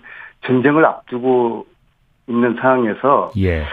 [0.46, 1.66] 전쟁을 앞두고
[2.28, 3.64] 있는 상황에서 예.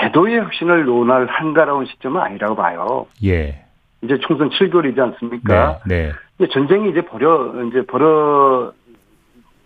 [0.00, 3.06] 제도의 혁신을 논할 한가로운 시점은 아니라고 봐요.
[3.24, 3.64] 예.
[4.02, 5.80] 이제 총선 7개월이지 않습니까?
[5.86, 6.08] 네.
[6.08, 6.12] 네.
[6.38, 8.72] 이제 전쟁이 이제 벌어 이제 벌어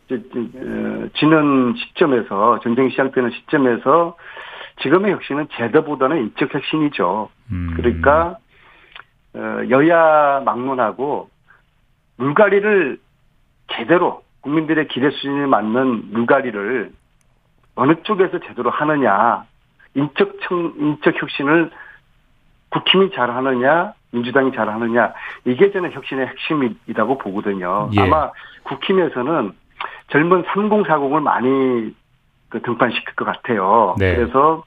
[0.08, 4.16] 어, 지는 시점에서 전쟁이 시작되는 시점에서
[4.82, 7.28] 지금의 혁신은 제도보다는 인적 혁신이죠.
[7.50, 7.72] 음.
[7.76, 8.36] 그러니까
[9.34, 11.28] 어, 여야 막론하고
[12.18, 12.98] 물갈이를
[13.72, 16.92] 제대로 국민들의 기대 수준에 맞는 물갈이를
[17.74, 19.44] 어느 쪽에서 제대로 하느냐
[19.94, 21.70] 인적 청 인적 혁신을
[22.70, 25.12] 국힘이 잘 하느냐 민주당이 잘 하느냐
[25.44, 27.90] 이게 저는 혁신의 핵심이라고 보거든요.
[27.96, 28.00] 예.
[28.00, 28.30] 아마
[28.64, 29.52] 국힘에서는
[30.08, 31.94] 젊은 3040을 많이
[32.48, 33.94] 그 등판시킬 것 같아요.
[33.98, 34.14] 네.
[34.14, 34.64] 그래서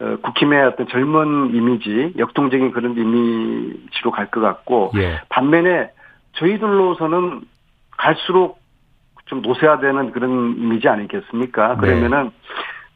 [0.00, 5.20] 어, 국힘의 어떤 젊은 이미지, 역동적인 그런 이미지로 갈 것 같고 예.
[5.28, 5.90] 반면에
[6.34, 7.40] 저희들로서는
[7.98, 8.58] 갈수록
[9.26, 11.74] 좀 노쇠화되는 그런 이미지 아니겠습니까?
[11.74, 11.80] 네.
[11.80, 12.30] 그러면은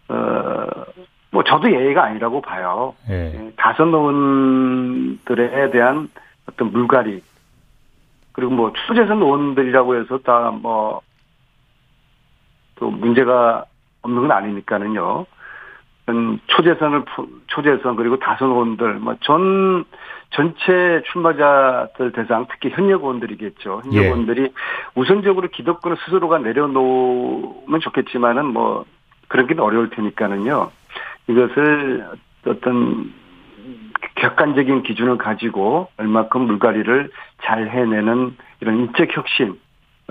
[0.08, 2.94] 어뭐 저도 예의가 아니라고 봐요.
[3.10, 3.34] 예.
[3.34, 6.08] 예, 다선 의원들에 대한
[6.48, 7.22] 어떤 물갈이
[8.32, 11.00] 그리고 뭐 초재선 의원들이라고 해서 다 뭐
[12.76, 13.64] 또 문제가
[14.02, 15.26] 없는 건 아니니까는요.
[16.08, 19.84] 음, 초재선을 푸- 초재선 그리고 다선 의원들 뭐전
[20.32, 23.82] 전체 출마자들 대상 특히 현역 의원들이겠죠.
[23.84, 24.06] 현역 예.
[24.06, 24.52] 의원들이
[24.94, 28.84] 우선적으로 기득권을 스스로가 내려놓으면 좋겠지만은 뭐
[29.28, 30.70] 그런 게 어려울 테니까는요.
[31.28, 32.06] 이것을
[32.46, 33.12] 어떤
[34.16, 37.10] 객관적인 기준을 가지고 얼마큼 물갈이를
[37.42, 39.58] 잘 해내는 이런 인적 혁신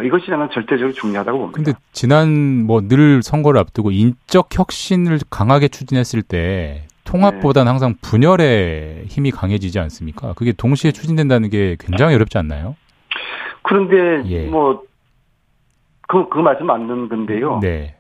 [0.02, 1.56] 이것이 저는 절대적으로 중요하다고 봅니다.
[1.56, 9.32] 근데 지난 뭐 늘 선거를 앞두고 인적 혁신을 강하게 추진했을 때 통합보다는 항상 분열의 힘이
[9.32, 10.34] 강해지지 않습니까?
[10.34, 12.76] 그게 동시에 추진된다는 게 굉장히 어렵지 않나요?
[13.64, 14.48] 그런데 예.
[14.48, 14.84] 뭐
[16.08, 17.60] 그, 그 말씀 맞는 건데요.
[17.62, 17.96] 네.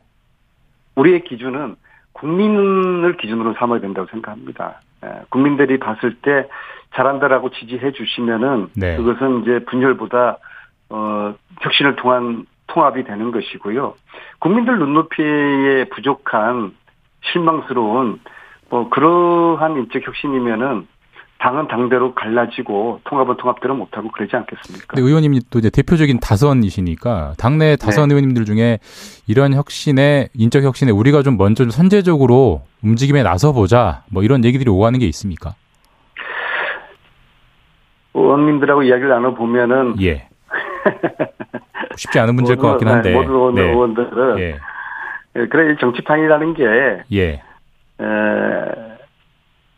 [0.95, 1.76] 우리의 기준은
[2.14, 4.82] 국민을 기준으로 삼아야 된다고 생각합니다.
[5.06, 6.47] 예, 국민들이 봤을 때
[6.93, 8.97] 잘한다라고 지지해 주시면은 네.
[8.97, 10.38] 그것은 이제 분열보다
[10.89, 13.95] 어 혁신을 통한 통합이 되는 것이고요.
[14.39, 16.74] 국민들 눈높이에 부족한
[17.32, 18.20] 실망스러운
[18.72, 20.88] 뭐 그러한 인적 혁신이면은
[21.39, 24.86] 당은 당대로 갈라지고 통합은 통합대로 못하고 그러지 않겠습니까?
[24.89, 28.13] 근데 의원님이 또 이제 대표적인 다선이시니까 당내 다선 네.
[28.13, 28.78] 의원님들 중에
[29.28, 34.69] 이런 혁신에 인적 혁신에 우리가 좀 먼저 좀 선제적으로 움직임에 나서 보자 뭐 이런 얘기들이
[34.69, 35.55] 오가는 게 있습니까?
[38.13, 40.28] 의원님들하고 이야기를 나눠 보면은 예.
[41.97, 43.13] 쉽지 않은 문제일 것 같긴 한데.
[43.13, 43.61] 모든 의원- 네.
[43.72, 44.59] 의원들은 예.
[45.38, 46.63] 예, 그래 이 정치판이라는 게
[47.13, 47.41] 예.
[48.02, 48.91] 에,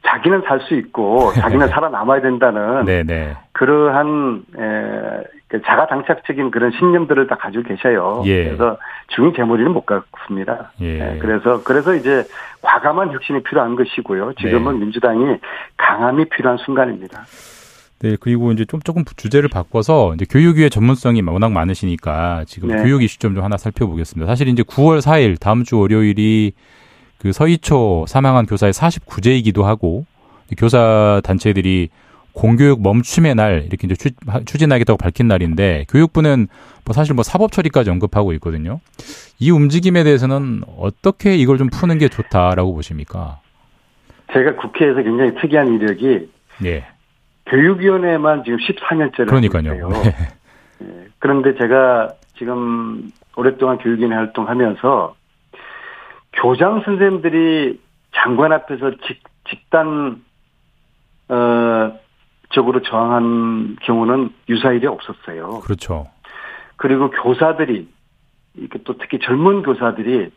[0.05, 3.35] 자기는 살 수 있고 자기는 살아남아야 된다는 네, 네.
[3.53, 8.23] 그러한 에, 그 자가 당착적인 그런 신념들을 다 가지고 계셔요.
[8.25, 8.45] 예.
[8.45, 8.77] 그래서
[9.09, 10.71] 중의 재물이는 못 갖습니다.
[10.81, 11.15] 예.
[11.15, 12.23] 예, 그래서 그래서 이제
[12.61, 14.33] 과감한 혁신이 필요한 것이고요.
[14.33, 14.79] 지금은 네.
[14.85, 15.37] 민주당이
[15.77, 17.23] 강함이 필요한 순간입니다.
[17.99, 22.83] 네, 그리고 이제 좀 조금 주제를 바꿔서 이제 교육위의 전문성이 워낙 많으시니까 지금 네.
[22.83, 24.29] 교육 이슈 좀, 좀 하나 살펴보겠습니다.
[24.29, 26.53] 사실 이제 9월 4일 다음 주 월요일이
[27.23, 30.05] 그 서희초 사망한 교사의 49제이기도 하고
[30.57, 31.87] 교사 단체들이
[32.33, 34.09] 공교육 멈춤의 날 이렇게 이제 추,
[34.43, 36.47] 추진하겠다고 밝힌 날인데 교육부는
[36.83, 38.81] 뭐 사실 뭐 사법 처리까지 언급하고 있거든요.
[39.39, 43.39] 이 움직임에 대해서는 어떻게 이걸 좀 푸는 게 좋다라고 보십니까?
[44.33, 46.29] 제가 국회에서 굉장히 특이한 이력이
[46.65, 46.85] 예.
[47.45, 49.89] 교육위원회만 지금 14년째를 그러니까요.
[50.79, 51.07] 네.
[51.19, 55.15] 그런데 제가 지금 오랫동안 교육위원회 활동하면서
[56.33, 57.79] 교장 선생님들이
[58.15, 60.23] 장관 앞에서 직, 직단
[61.29, 62.03] 어
[62.53, 65.61] 적으로 저항한 경우는 유사일이 없었어요.
[65.61, 66.07] 그렇죠.
[66.75, 67.87] 그리고 교사들이
[68.55, 70.29] 이렇게 또 특히 젊은 교사들이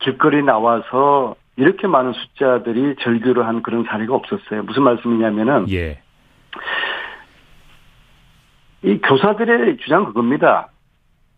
[0.00, 4.64] 길거리 나와서 이렇게 많은 숫자들이 절규를 한 그런 사례가 없었어요.
[4.64, 6.02] 무슨 말씀이냐면은 예.
[8.82, 10.68] 이 교사들의 주장 그겁니다.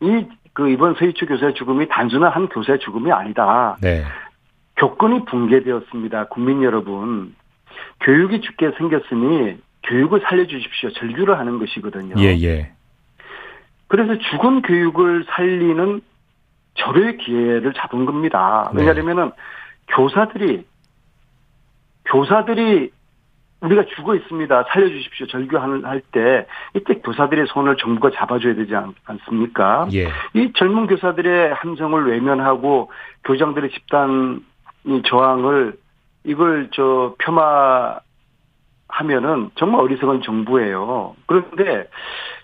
[0.00, 0.26] 이
[0.58, 3.76] 그 이번 서희초 교사의 죽음이 단순한 한 교사의 죽음이 아니다.
[3.80, 4.02] 네.
[4.74, 6.24] 교권이 붕괴되었습니다.
[6.24, 7.36] 국민 여러분.
[8.00, 10.90] 교육이 죽게 생겼으니 교육을 살려주십시오.
[10.94, 12.16] 절규를 하는 것이거든요.
[12.18, 12.72] 예, 예.
[13.86, 16.00] 그래서 죽은 교육을 살리는
[16.74, 18.72] 절호의 기회를 잡은 겁니다.
[18.74, 18.80] 네.
[18.80, 19.30] 왜냐하면은
[19.86, 20.66] 교사들이
[22.06, 22.90] 교사들이
[23.60, 24.64] 우리가 죽어 있습니다.
[24.68, 25.26] 살려주십시오.
[25.26, 29.88] 절규하는 할 때 이때 교사들의 손을 정부가 잡아줘야 되지 않, 않습니까?
[29.92, 30.08] 예.
[30.34, 32.90] 이 젊은 교사들의 함성을 외면하고
[33.24, 34.44] 교장들의 집단
[34.84, 35.76] 이 저항을
[36.24, 37.14] 이걸 저
[38.88, 41.16] 폄하하면은 정말 어리석은 정부예요.
[41.26, 41.88] 그런데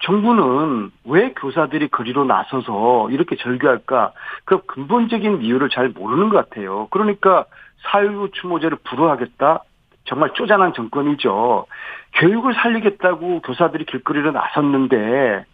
[0.03, 4.12] 정부는 왜 교사들이 거리로 나서서 이렇게 절규할까?
[4.45, 6.89] 그 근본적인 이유를 잘 모르는 것 같아요.
[6.91, 7.47] 그러니까
[7.85, 9.62] 사유 추모제를 불허하겠다?
[10.05, 11.66] 정말 쪼잔한 정권이죠.
[12.14, 15.44] 교육을 살리겠다고 교사들이 길거리로 나섰는데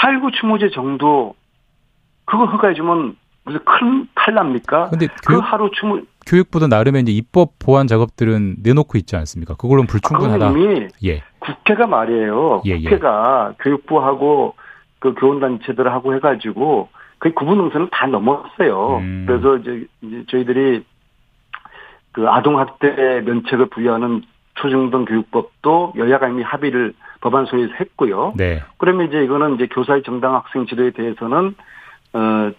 [0.00, 1.34] 살구 추모제 정도
[2.24, 4.90] 그거 허가해주면 무슨 큰 칼 납니까?
[4.90, 9.54] 근데 그 교육, 하루 추모 교육부도 나름의 이제 입법 보완 작업들은 내놓고 있지 않습니까?
[9.54, 10.50] 그걸로는 불충분하다.
[10.50, 11.22] 이미 예.
[11.38, 12.62] 국회가 말이에요.
[12.66, 12.82] 예, 예.
[12.82, 14.54] 국회가 교육부하고
[14.98, 16.88] 그 교원단체들하고 해가지고
[17.18, 18.98] 그 구분응선은 다 넘었어요.
[18.98, 19.24] 음.
[19.26, 20.84] 그래서 이제, 이제 저희들이
[22.12, 24.22] 그 아동학대 면책을 부여하는
[24.54, 28.34] 초중등 교육법도 여야가 이미 합의를 법안 소위에서 했고요.
[28.36, 28.62] 네.
[28.78, 31.54] 그러면 이제 이거는 이제 교사의 정당 학생 지도에 대해서는
[32.12, 32.50] 어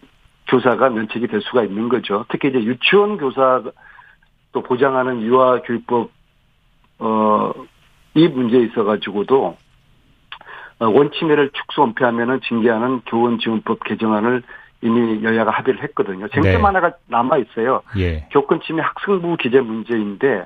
[0.48, 2.26] 교사가 면책이 될 수가 있는 거죠.
[2.30, 3.62] 특히 이제 유치원 교사
[4.52, 6.10] 또 보장하는 유아 교육법
[7.00, 9.58] 어이 문제에 있어 가지고도
[10.80, 14.42] 어, 원침해를 축소 은폐하면은 징계하는 교원 지원법 개정안을
[14.82, 16.28] 이미 여야가 합의를 했거든요.
[16.30, 16.58] 쟁점 네.
[16.58, 17.82] 하나가 남아 있어요.
[17.98, 18.28] 예.
[18.32, 20.46] 교권 침해 학생부 기재 문제인데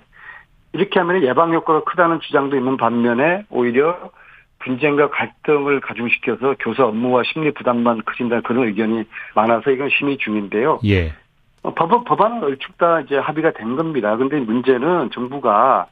[0.73, 4.11] 이렇게 하면 예방 효과가 크다는 주장도 있는 반면에 오히려
[4.59, 9.03] 분쟁과 갈등을 가중시켜서 교사 업무와 심리 부담만 커진다는 그런 의견이
[9.35, 10.79] 많아서 이건 심의 중인데요.
[10.85, 11.13] 예.
[11.61, 14.17] 어, 법, 법안은 얼추 다 이제 합의가 된 겁니다.
[14.17, 15.87] 근데 문제는 정부가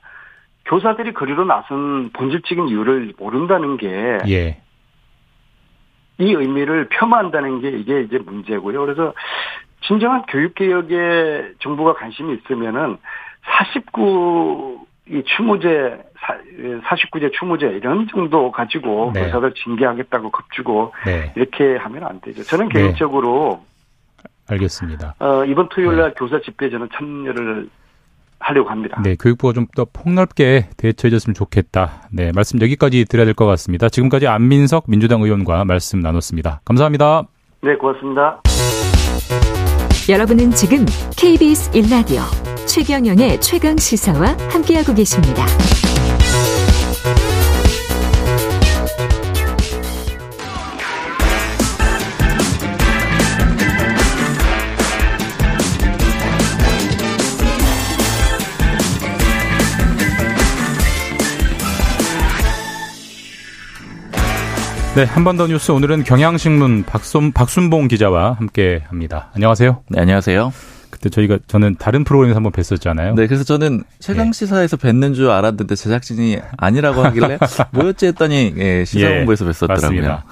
[0.65, 4.19] 교사들이 거리로 나선 본질적인 이유를 모른다는 게
[6.19, 6.37] 이 예.
[6.37, 8.81] 의미를 폄하한다는 게 이게 이제 문제고요.
[8.81, 9.13] 그래서
[9.87, 12.97] 진정한 교육 개혁에 정부가 관심이 있으면은
[13.43, 16.01] 49, 이 추모제,
[16.83, 19.25] 49제 추모제 이런 정도 가지고 네.
[19.25, 21.33] 교사들 징계하겠다고 겁주고 네.
[21.35, 22.43] 이렇게 하면 안 되죠.
[22.43, 22.81] 저는 네.
[22.81, 23.61] 개인적으로
[24.49, 25.15] 알겠습니다.
[25.19, 27.69] 어, 이번 토요일 날 교사 집회에 저는 참여를
[28.43, 29.01] 하려고 합니다.
[29.03, 32.03] 네, 교육부가 좀 더 폭넓게 대처해줬으면 좋겠다.
[32.11, 33.89] 네, 말씀 여기까지 드려야 될 것 같습니다.
[33.89, 36.61] 지금까지 안민석 민주당 의원과 말씀 나눴습니다.
[36.65, 37.23] 감사합니다.
[37.63, 38.41] 네, 고맙습니다.
[40.09, 40.85] 여러분은 지금
[41.17, 42.21] KBS 1라디오
[42.67, 45.45] 최경영의 최강 시사와 함께하고 계십니다.
[64.95, 69.31] 네, 한 번 더 뉴스 오늘은 경향신문 박순, 박순봉 기자와 함께 합니다.
[69.33, 69.81] 안녕하세요.
[69.89, 70.53] 네, 안녕하세요.
[70.91, 73.15] 그때 저희가 저는 다른 프로그램에서 한번 뵀었잖아요.
[73.15, 77.39] 네, 그래서 저는 최강 시사에서 뵙는 줄 알았는데 제작진이 아니라고 하길래
[77.73, 79.67] 뭐였지 했더니 예, 시사본부에서 뵀었더라고요.
[79.69, 80.25] 맞습니다.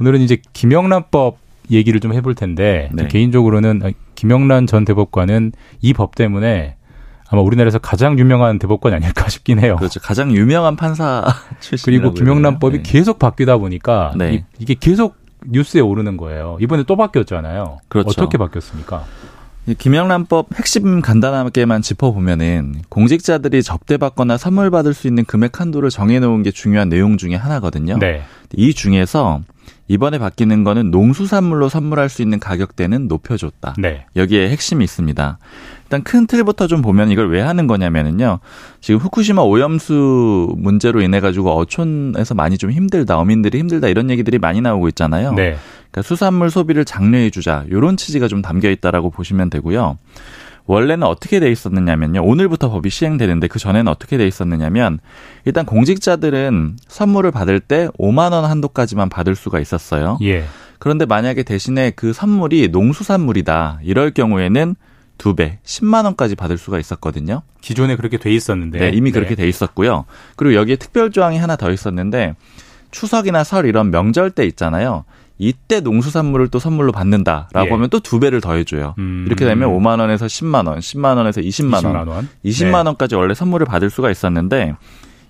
[0.00, 1.38] 오늘은 이제 김영란법
[1.70, 3.06] 얘기를 좀 해볼 텐데 네.
[3.06, 6.74] 개인적으로는 김영란 전 대법관은 이 법 때문에
[7.34, 9.76] 아마 우리나라에서 가장 유명한 대법관이 아닐까 싶긴 해요.
[9.76, 10.00] 그렇죠.
[10.00, 11.24] 가장 유명한 판사
[11.60, 12.82] 출신이라고 그리고 김영란법이 네.
[12.84, 14.44] 계속 바뀌다 보니까 네.
[14.58, 15.16] 이, 게 계속
[15.46, 16.56] 뉴스에 오르는 거예요.
[16.60, 17.78] 이번에 또 바뀌었잖아요.
[17.88, 18.08] 그렇죠.
[18.08, 19.04] 어떻게 바뀌었습니까?
[19.66, 26.50] 이 김영란법 핵심 간단하게만 짚어보면은 공직자들이 접대받거나 선물 받을 수 있는 금액 한도를 정해놓은 게
[26.50, 27.98] 중요한 내용 중에 하나거든요.
[27.98, 28.22] 네.
[28.52, 29.40] 이 중에서
[29.88, 33.74] 이번에 바뀌는 거는 농수산물로 선물할 수 있는 가격대는 높여줬다.
[33.78, 34.06] 네.
[34.16, 35.38] 여기에 핵심이 있습니다.
[35.94, 38.40] 일단 큰 틀부터 좀 보면 이걸 왜 하는 거냐면은요.
[38.80, 44.60] 지금 후쿠시마 오염수 문제로 인해 가지고 어촌에서 많이 좀 힘들다, 어민들이 힘들다 이런 얘기들이 많이
[44.60, 45.34] 나오고 있잖아요.
[45.34, 45.56] 네.
[45.92, 47.64] 그러니까 수산물 소비를 장려해 주자.
[47.70, 49.98] 요런 취지가 좀 담겨 있다라고 보시면 되고요.
[50.66, 52.24] 원래는 어떻게 돼 있었느냐면요.
[52.24, 54.98] 오늘부터 법이 시행되는데 그 전에는 어떻게 돼 있었느냐면
[55.44, 60.18] 일단 공직자들은 선물을 받을 때 5만 원 한도까지만 받을 수가 있었어요.
[60.22, 60.44] 예.
[60.80, 63.80] 그런데 만약에 대신에 그 선물이 농수산물이다.
[63.84, 64.74] 이럴 경우에는
[65.18, 67.42] 두 배, 10만 원까지 받을 수가 있었거든요.
[67.60, 68.78] 기존에 그렇게 돼 있었는데.
[68.78, 69.18] 네, 이미 네.
[69.18, 70.04] 그렇게 돼 있었고요.
[70.36, 72.34] 그리고 여기에 특별 조항이 하나 더 있었는데
[72.90, 75.04] 추석이나 설 이런 명절 때 있잖아요.
[75.38, 77.70] 이때 농수산물을 또 선물로 받는다라고 예.
[77.70, 78.94] 하면 또 두 배를 더해 줘요.
[78.98, 79.24] 음.
[79.26, 82.28] 이렇게 되면 5만 원에서 10만 원, 10만 원에서 20만 원, 20만 원.
[82.44, 82.88] 20만 네.
[82.90, 84.76] 원까지 원래 선물을 받을 수가 있었는데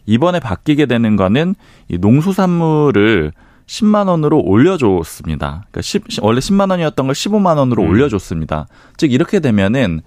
[0.07, 1.55] 이번에 바뀌게 되는 거는
[1.89, 3.33] 이 농수산물을
[3.67, 5.65] 10만 원으로 올려줬습니다.
[5.71, 7.89] 그러니까 10, 원래 10만 원이었던 걸 15만 원으로 음.
[7.89, 8.67] 올려줬습니다.
[8.97, 10.03] 즉 이렇게 되면은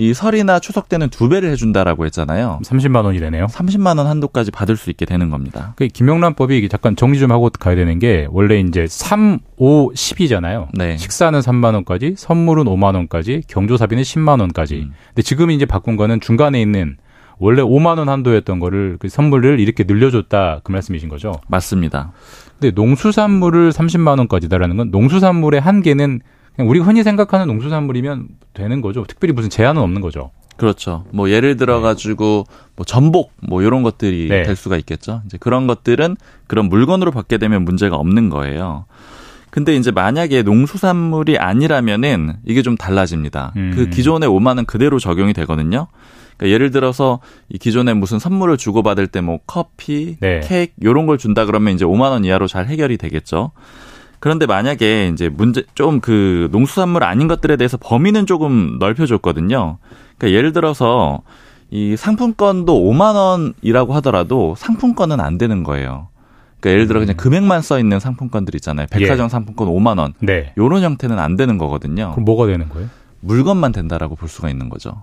[0.00, 2.60] 이 설이나 추석 때는 두 배를 해준다라고 했잖아요.
[2.62, 3.46] 30만 원이 되네요.
[3.46, 5.72] 30만 원 한도까지 받을 수 있게 되는 겁니다.
[5.76, 10.68] 그 김영란법이 잠깐 정리 좀 하고 가야 되는 게 원래 이제 3, 5, 10이잖아요.
[10.74, 10.96] 네.
[10.96, 14.76] 식사는 3만 원까지, 선물은 5만 원까지, 경조사비는 10만 원까지.
[14.76, 14.92] 음.
[15.08, 16.96] 근데 지금 이제 바꾼 거는 중간에 있는
[17.40, 21.32] 원래 5만 원 한도였던 거를 그 선물을 이렇게 늘려줬다 그 말씀이신 거죠.
[21.48, 22.12] 맞습니다.
[22.60, 26.20] 근데 농수산물을 30만 원까지다라는 건 농수산물의 한계는
[26.56, 29.04] 그냥 우리가 흔히 생각하는 농수산물이면 되는 거죠.
[29.06, 30.30] 특별히 무슨 제한은 없는 거죠.
[30.56, 31.04] 그렇죠.
[31.12, 32.44] 뭐 예를 들어 가지고
[32.74, 34.42] 뭐 전복 뭐 이런 것들이 네.
[34.42, 35.22] 될 수가 있겠죠.
[35.26, 36.16] 이제 그런 것들은
[36.48, 38.86] 그런 물건으로 받게 되면 문제가 없는 거예요.
[39.50, 43.52] 근데 이제 만약에 농수산물이 아니라면은 이게 좀 달라집니다.
[43.56, 43.72] 음.
[43.74, 45.86] 그 기존의 5만 원 그대로 적용이 되거든요.
[46.38, 47.20] 그러니까 예를 들어서
[47.50, 50.40] 이 기존에 무슨 선물을 주고 받을 때 뭐 커피, 네.
[50.44, 53.50] 케이크 요런 걸 준다 그러면 이제 5만 원 이하로 잘 해결이 되겠죠.
[54.20, 59.78] 그런데 만약에 이제 문제 좀 그 농수산물 아닌 것들에 대해서 범위는 조금 넓혀줬거든요.
[60.16, 61.22] 그러니까 예를 들어서
[61.70, 66.08] 이 상품권도 5만 원이라고 하더라도 상품권은 안 되는 거예요.
[66.60, 68.86] 그러니까 예를 들어 그냥 금액만 써 있는 상품권들 있잖아요.
[68.90, 69.28] 백화점 예.
[69.28, 70.14] 상품권 5만 원.
[70.20, 70.52] 네.
[70.58, 72.12] 요런 형태는 안 되는 거거든요.
[72.12, 72.88] 그럼 뭐가 되는 거예요?
[73.20, 75.02] 물건만 된다라고 볼 수가 있는 거죠.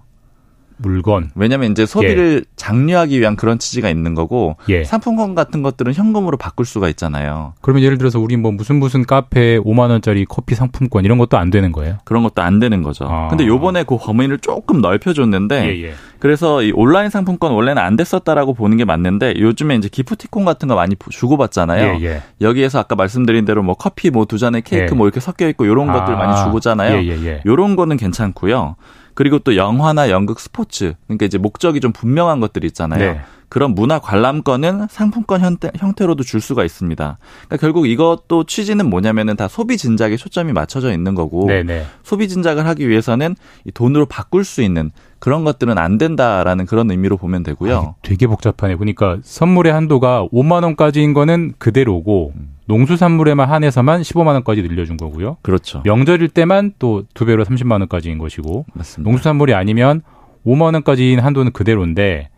[0.78, 1.32] 물건.
[1.36, 4.84] 왜냐하면 이제 소비를 장려하기 위한 그런 취지가 있는 거고 예.
[4.84, 7.54] 상품권 같은 것들은 현금으로 바꿀 수가 있잖아요.
[7.62, 11.50] 그러면 예를 들어서 우리 뭐 무슨 무슨 카페에 5만 원짜리 커피 상품권 이런 것도 안
[11.50, 11.98] 되는 거예요?
[12.04, 13.06] 그런 것도 안 되는 거죠.
[13.10, 13.30] 아.
[13.30, 15.94] 근데 요번에 그 범위를 조금 넓혀 줬는데 예, 예.
[16.20, 20.76] 그래서 이 온라인 상품권 원래는 안 됐었다라고 보는 게 맞는데 요즘에 이제 기프티콘 같은 거
[20.76, 22.00] 많이 주고 받잖아요.
[22.02, 22.22] 예, 예.
[22.42, 24.96] 여기에서 아까 말씀드린 대로 뭐 커피 뭐 두 잔에 케이크 예.
[24.96, 26.98] 뭐 이렇게 섞여 있고 요런 것들 많이 주고잖아요.
[26.98, 27.42] 예, 예, 예.
[27.46, 28.76] 요런 거는 괜찮고요.
[29.16, 33.00] 그리고 또 영화나 연극, 스포츠 그러니까 이제 목적이 좀 분명한 것들이 있잖아요.
[33.00, 33.22] 네.
[33.50, 37.18] 그런 문화 관람권은 상품권 형태, 형태 로도 줄 수가 있습니다.
[37.46, 41.86] 그러니까 결국 이것도 취지는 뭐냐면은 다 소비 진작에 초점이 맞춰져 있는 거고 네, 네.
[42.04, 43.36] 소비 진작을 하기 위해서는
[43.66, 44.92] 이 돈으로 바꿀 수 있는
[45.26, 47.78] 그런 것들은 안 된다라는 그런 의미로 보면 되고요.
[47.78, 48.76] 아, 되게 복잡하네.
[48.76, 52.54] 보니까 선물의 한도가 5만 원까지인 거는 그대로고 음.
[52.68, 55.38] 농수산물에만 한해서만 15만 원까지 늘려준 거고요.
[55.42, 55.82] 그렇죠.
[55.84, 59.10] 명절일 때만 또 두 배로 30만 원까지인 것이고 맞습니다.
[59.10, 60.04] 농수산물이 아니면
[60.46, 62.30] 5만 원까지인 한도는 그대로인데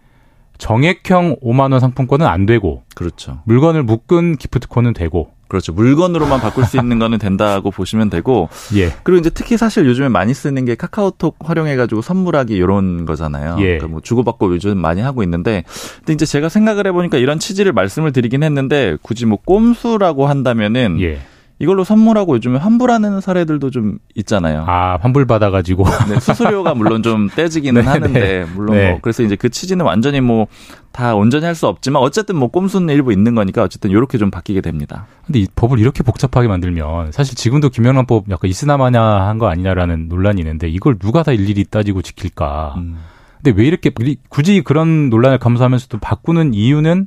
[0.58, 3.42] 정액형 5만 원 상품권은 안 되고 그렇죠.
[3.44, 5.74] 물건을 묶은 기프트콘은 되고 그렇죠.
[5.74, 8.94] 물건으로만 바꿀 수 있는 거는 된다고 보시면 되고 예.
[9.04, 13.58] 그리고 이제 특히 사실 요즘에 많이 쓰는 게 카카오톡 활용해가지고 선물하기 이런 거잖아요.
[13.60, 13.64] 예.
[13.64, 15.64] 그러니까 뭐 주고받고 요즘 많이 하고 있는데,
[16.00, 21.20] 근데 이제 제가 생각을 해보니까 이런 취지를 말씀을 드리긴 했는데 굳이 뭐 꼼수라고 한다면은 예.
[21.60, 24.64] 이걸로 선물하고 요즘에 환불하는 사례들도 좀 있잖아요.
[24.68, 28.46] 아, 환불 받아 가지고 네, 수수료가 물론 좀 떼지기는 네, 하는데 네.
[28.56, 28.92] 물론 네.
[28.92, 30.48] 뭐 그래서 이제 그 취지는 완전히 뭐
[30.94, 34.62] 다 온전히 할 수 없지만 어쨌든 뭐 꼼수는 일부 있는 거니까 어쨌든 이렇게 좀 바뀌게
[34.62, 35.06] 됩니다.
[35.28, 40.42] 근데 이 법을 이렇게 복잡하게 만들면 사실 지금도 김영란법 약간 이스나마냐 한 거 아니냐라는 논란이
[40.42, 42.74] 있는데 이걸 누가 다 일일이 따지고 지킬까?
[42.78, 42.98] 음.
[43.44, 43.92] 근데 왜 이렇게
[44.30, 47.06] 굳이 그런 논란을 감수하면서도 바꾸는 이유는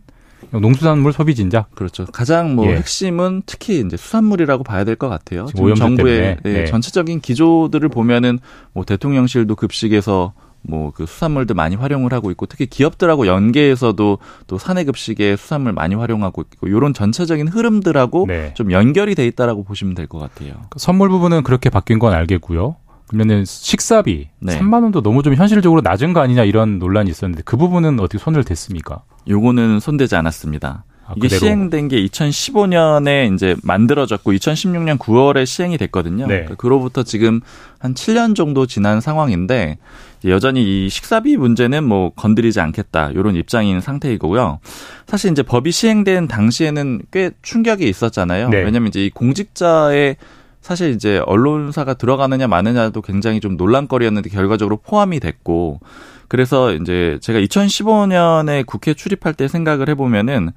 [0.52, 1.74] 농수산물 소비 진작.
[1.74, 2.06] 그렇죠.
[2.06, 2.76] 가장 뭐 예.
[2.76, 5.46] 핵심은 특히 이제 수산물이라고 봐야 될 것 같아요.
[5.46, 6.38] 지금 정부의.
[6.44, 6.64] 예, 네.
[6.66, 8.38] 전체적인 기조들을 보면은
[8.72, 10.32] 뭐 대통령실도 급식에서
[10.62, 16.42] 뭐그 수산물들 많이 활용을 하고 있고 특히 기업들하고 연계해서도 또 사내 급식에 수산물 많이 활용하고
[16.42, 18.52] 있고 이런 전체적인 흐름들하고 네.
[18.54, 20.52] 좀 연결이 돼 있다라고 보시면 될 것 같아요.
[20.76, 22.76] 선물 부분은 그렇게 바뀐 건 알겠고요.
[23.10, 24.56] 그러면은 식사비 네.
[24.56, 28.44] 3만 원도 너무 좀 현실적으로 낮은 거 아니냐 이런 논란이 있었는데 그 부분은 어떻게 손을
[28.44, 29.02] 댔습니까?
[29.28, 30.84] 요거는 손대지 않았습니다.
[31.06, 31.40] 아, 이게 그대로.
[31.40, 36.28] 시행된 게 2015년에 이제 만들어졌고 2016년 9월에 시행이 됐거든요.
[36.28, 36.34] 네.
[36.34, 37.40] 그러니까 그로부터 지금
[37.80, 39.78] 한 7년 정도 지난 상황인데
[40.26, 44.60] 여전히 이 식사비 문제는 뭐 건드리지 않겠다 이런 입장인 상태이고요.
[45.08, 48.50] 사실 이제 법이 시행된 당시에는 꽤 충격이 있었잖아요.
[48.50, 48.58] 네.
[48.58, 50.14] 왜냐하면 이제 이 공직자의
[50.60, 55.80] 사실 이제 언론사가 들어가느냐 마느냐도 굉장히 좀 논란거리였는데 결과적으로 포함이 됐고
[56.28, 60.50] 그래서 이제 제가 2015년에 국회 출입할 때 생각을 해보면은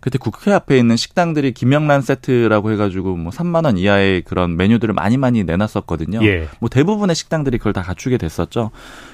[0.00, 5.18] 그때 국회 앞에 있는 식당들이 김영란 세트라고 해가지고 뭐 3만 원 이하의 그런 메뉴들을 많이
[5.18, 6.24] 많이 내놨었거든요.
[6.24, 6.48] 예.
[6.58, 8.70] 뭐 대부분의 식당들이 그걸 다 갖추게 됐었죠.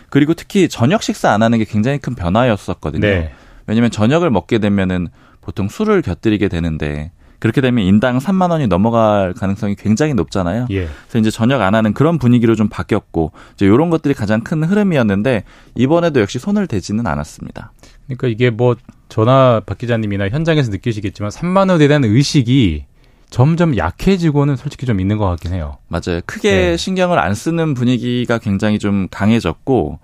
[0.08, 3.00] 그리고 특히 저녁 식사 안 하는 게 굉장히 큰 변화였었거든요.
[3.00, 3.32] 네.
[3.66, 5.08] 왜냐면 저녁을 먹게 되면은
[5.40, 10.66] 보통 술을 곁들이게 되는데 그렇게 되면 인당 3만 원이 넘어갈 가능성이 굉장히 높잖아요.
[10.70, 10.88] 예.
[11.08, 15.44] 그래서 이제 저녁 안 하는 그런 분위기로 좀 바뀌었고 이제 이런 것들이 가장 큰 흐름이었는데
[15.74, 17.72] 이번에도 역시 손을 대지는 않았습니다.
[18.06, 18.76] 그러니까 이게 뭐
[19.08, 22.84] 저나 박 기자님이나 현장에서 느끼시겠지만 3만 원에 대한 의식이
[23.30, 25.78] 점점 약해지고는 솔직히 좀 있는 것 같긴 해요.
[25.88, 26.20] 맞아요.
[26.26, 26.76] 크게 네.
[26.76, 29.98] 신경을 안 쓰는 분위기가 굉장히 좀 강해졌고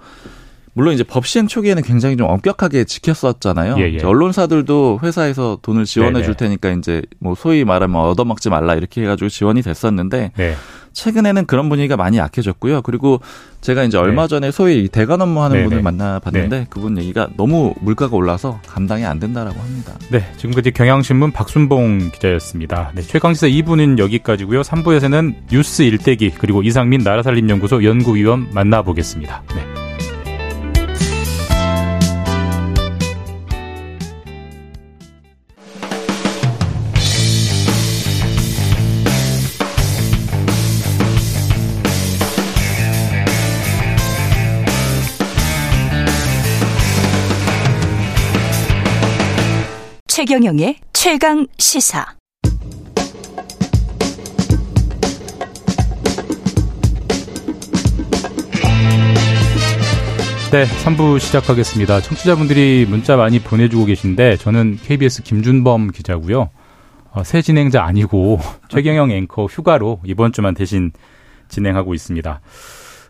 [0.75, 3.77] 물론 이제 법 시행 초기에는 굉장히 좀 엄격하게 지켰었잖아요.
[3.79, 4.03] 예, 예.
[4.03, 6.25] 언론사들도 회사에서 돈을 지원해 네네.
[6.25, 10.55] 줄 테니까 이제 뭐 소위 말하면 얻어먹지 말라 이렇게 해가지고 지원이 됐었는데 네.
[10.93, 12.83] 최근에는 그런 분위기가 많이 약해졌고요.
[12.83, 13.20] 그리고
[13.61, 15.68] 제가 이제 얼마 전에 소위 대관 업무하는 네네.
[15.68, 19.95] 분을 만나봤는데 그분 얘기가 너무 물가가 올라서 감당이 안 된다라고 합니다.
[20.11, 22.93] 네, 지금까지 경향신문 박순봉 기자였습니다.
[22.95, 24.62] 네, 최강시사 2부는 여기까지고요.
[24.62, 29.43] 3부에서는 뉴스 일대기 그리고 이상민 나라살림연구소 연구위원 만나보겠습니다.
[29.55, 29.82] 네.
[50.15, 52.05] 최경영의 최강 시사.
[60.51, 62.03] 네, 3부 시작하겠습니다.
[62.03, 66.51] 청취자분들이 문자 많이 보내주고 계신데 저는 KBS 김준범 기자고요.
[67.13, 68.39] 어, 새 진행자 아니고
[68.69, 70.93] 최경영 앵커 휴가로 이번 주만 대신
[71.49, 72.43] 진행하고 있습니다.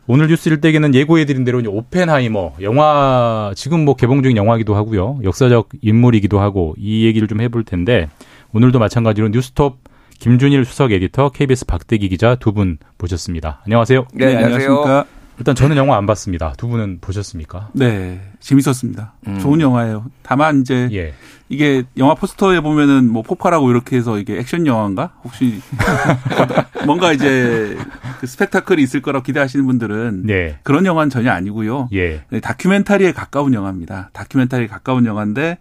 [0.06, 5.20] 오늘 뉴스 일대기는 예고해드린 대로 오펜하이머 영화 지금 뭐 개봉 중인 영화이기도 하고요.
[5.22, 8.08] 역사적 인물이기도 하고 이 얘기를 좀 해볼 텐데
[8.52, 9.78] 오늘도 마찬가지로 뉴스톱
[10.18, 13.60] 김준일 수석 에디터 KBS 박대기 기자 두 분 모셨습니다.
[13.64, 14.06] 안녕하세요.
[14.14, 15.21] 네, 안녕하세요.
[15.38, 16.52] 일단 저는 영화 안 봤습니다.
[16.56, 17.70] 두 분은 보셨습니까?
[17.72, 19.14] 네, 재밌었습니다.
[19.40, 20.06] 좋은 영화예요.
[20.22, 21.14] 다만 이제 예.
[21.48, 25.12] 이게 영화 포스터에 보면은 뭐 폭발하고 이렇게 해서 이게 액션 영화인가?
[25.24, 25.60] 혹시
[26.86, 27.76] 뭔가 이제
[28.20, 30.58] 그 스펙타클이 있을 거라고 기대하시는 분들은 네.
[30.62, 31.88] 그런 영화는 전혀 아니고요.
[31.92, 32.22] 예.
[32.30, 34.10] 네, 다큐멘터리에 가까운 영화입니다.
[34.12, 35.58] 다큐멘터리에 가까운 영화인데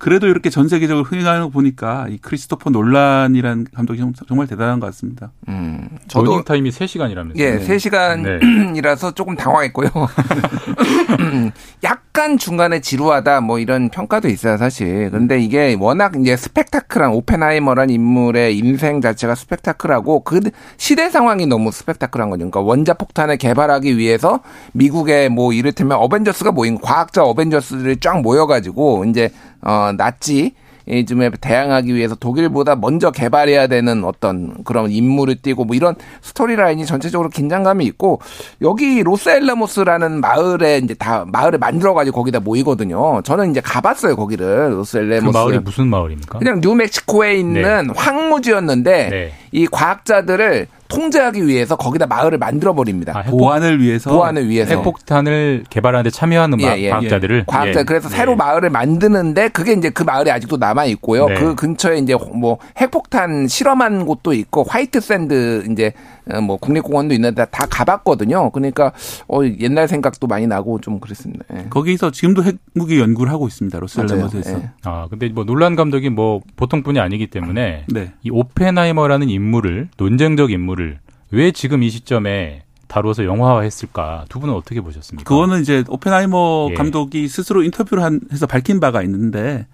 [0.00, 4.86] 그래도 이렇게 전 세계적으로 흥행하는 거 보니까 이 크리스토퍼 놀란이라는 감독이 정- 정말 대단한 것
[4.86, 5.30] 같습니다.
[5.46, 7.38] 음, 저도 타임이 3시간이라면서요.
[7.38, 7.66] 예, 네.
[7.76, 9.90] 3시간이라서 조금 당황했고요.
[11.84, 15.10] 약 간 중간에 지루하다 뭐 이런 평가도 있어요, 사실.
[15.10, 20.40] 근데 이게 워낙 이제 스펙타클한 오펜하이머란 인물의 인생 자체가 스펙타클하고 그
[20.76, 22.40] 시대 상황이 너무 스펙타클한 거죠.
[22.40, 24.40] 그러니까 원자 폭탄을 개발하기 위해서
[24.72, 29.30] 미국의 뭐 이를테면 어벤져스가 모인 과학자 어벤져스들이 쫙 모여가지고 이제
[29.62, 36.56] 어 나치즘에 대항하기 위해서 독일보다 먼저 개발해야 되는 어떤 그런 임무를 띠고 뭐 이런 story
[36.56, 38.20] line이 전체적으로 긴장감이 있고
[38.60, 43.22] 여기 로스앨러모스라는 마을에 이제 다 마을을 만들어 가지고 거기다 모이거든요.
[43.22, 45.36] 저는 이제 가봤어요 거기를 그 로스앨러모스.
[45.36, 46.38] 마을이 무슨 마을입니까?
[46.38, 49.32] 그냥 뉴멕시코에 있는 황무지였는데 네.
[49.52, 53.12] 이 과학자들을 통제하기 위해서 거기다 마을을 만들어 버립니다.
[53.16, 54.74] 아, 보안을 위해서 보안을 위해서.
[54.76, 56.90] 핵폭탄을 개발하는데 참여하는 마- 예, 예.
[56.90, 57.84] 과학자들을 과학자 예.
[57.84, 58.16] 그래서 네.
[58.16, 61.26] 새로 마을을 만드는데 그게 이제 그 마을이 아직도 남아 있고요.
[61.28, 61.34] 네.
[61.34, 67.44] 그 근처에 이제 뭐 핵폭탄 실험한 곳도 있고 화이트 샌즈 이제 어, 뭐 국립공원도 있는데
[67.46, 68.50] 다 가봤거든요.
[68.50, 68.92] 그러니까
[69.28, 71.44] 어 옛날 생각도 많이 나고 좀 그랬습니다.
[71.54, 71.66] 예.
[71.70, 73.76] 거기서 지금도 핵무기 연구를 하고 있습니다.
[73.76, 73.80] 맞아요.
[73.80, 74.58] 로스앨러모스에서.
[74.58, 74.70] 예.
[74.84, 78.12] 아, 근데 뭐 놀란 감독이 뭐 보통 분이 아니기 때문에 네.
[78.22, 80.98] 이 오펜하이머라는 인물을 논쟁적 인물을
[81.32, 84.24] 왜 지금 이 시점에 다뤄서 영화화했을까?
[84.28, 85.28] 두 분은 어떻게 보셨습니까?
[85.28, 86.74] 그거는 이제 오펜하이머 예.
[86.74, 89.66] 감독이 스스로 인터뷰를 한, 해서 밝힌 바가 있는데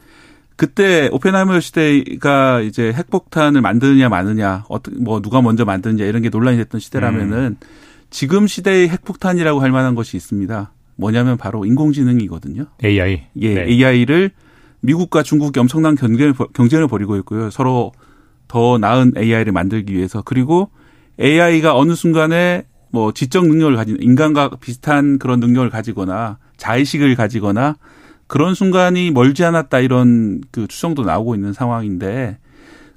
[0.57, 6.57] 그때 오펜하이머 시대가 이제 핵폭탄을 만드느냐 마느냐 어떻게 뭐 누가 먼저 만드느냐 이런 게 논란이
[6.57, 7.57] 됐던 시대라면은
[8.11, 10.73] 지금 시대의 핵폭탄이라고 할 만한 것이 있습니다.
[10.97, 12.67] 뭐냐면 바로 인공지능이거든요.
[12.83, 13.27] AI.
[13.37, 13.67] 예, 네.
[13.69, 14.31] AI를
[14.81, 17.51] 미국과 중국이 엄청난 경쟁을, 경쟁을 벌이고 있고요.
[17.51, 17.93] 서로
[18.49, 20.71] 더 나은 AI를 만들기 위해서 그리고
[21.21, 27.77] AI가 어느 순간에 뭐 지적 능력을 가진 인간과 비슷한 그런 능력을 가지거나 자의식을 가지거나
[28.27, 32.39] 그런 순간이 멀지 않았다 이런 그 추정도 나오고 있는 상황인데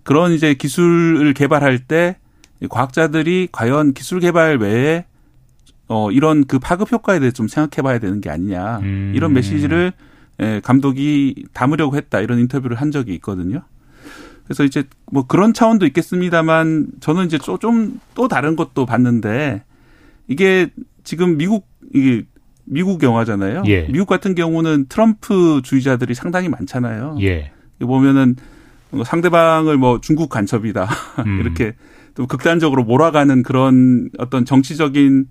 [0.04, 2.18] 그런 이제 기술을 개발할 때
[2.70, 5.06] 과학자들이 과연 기술 개발 외에
[5.88, 8.80] 어 이런 그 파급 효과에 대해 좀 생각해 봐야 되는 게 아니냐.
[8.80, 9.14] 음.
[9.16, 9.94] 이런 메시지를
[10.42, 12.22] 예, 감독이 담으려고 했다.
[12.22, 13.64] 이런 인터뷰를 한 적이 있거든요.
[14.46, 19.64] 그래서 이제 뭐 그런 차원도 있겠습니다만 저는 이제 좀 또 다른 것도 봤는데
[20.28, 20.68] 이게
[21.04, 22.26] 지금 미국 이게
[22.70, 23.64] 미국 영화잖아요.
[23.68, 23.88] 예.
[23.88, 27.18] 미국 같은 경우는 트럼프 주의자들이 상당히 많잖아요.
[27.22, 27.52] 예.
[27.80, 28.36] 보면은
[28.92, 30.88] 뭐 상대방을 뭐 중국 간첩이다
[31.26, 31.40] 음.
[31.42, 31.74] 이렇게
[32.16, 35.28] 또 극단적으로 몰아가는 그런 어떤 정치적인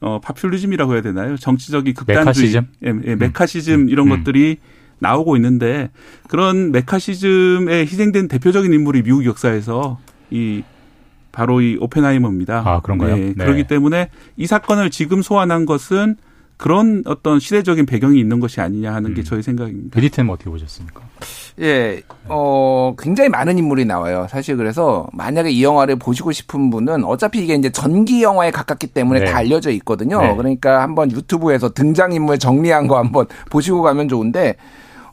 [0.00, 1.36] 어 파퓰리즘이라고 해야 되나요?
[1.36, 2.66] 정치적인 극단주의, 메카시즘?
[2.84, 4.16] 예, 예, 메카시즘 이런 음.
[4.16, 4.56] 것들이
[4.98, 5.90] 나오고 있는데
[6.28, 9.98] 그런 메카시즘에 희생된 대표적인 인물이 미국 역사에서
[10.30, 10.62] 이
[11.32, 12.62] 바로 이 오펜하이머입니다.
[12.64, 13.16] 아, 그런가요?
[13.16, 13.44] 네, 네.
[13.44, 16.16] 그렇기 때문에 이 사건을 지금 소환한 것은
[16.56, 19.98] 그런 어떤 시대적인 배경이 있는 것이 아니냐 하는 게 저희 생각입니다.
[19.98, 21.02] 에디트는 어떻게 보셨습니까?
[21.60, 24.26] 예, 어, 굉장히 많은 인물이 나와요.
[24.30, 29.20] 사실 그래서 만약에 이 영화를 보시고 싶은 분은 어차피 이게 이제 전기 영화에 가깝기 때문에
[29.20, 29.26] 네.
[29.26, 30.20] 다 알려져 있거든요.
[30.20, 30.36] 네.
[30.36, 34.56] 그러니까 한번 유튜브에서 등장인물 정리한 거 한번 보시고 가면 좋은데,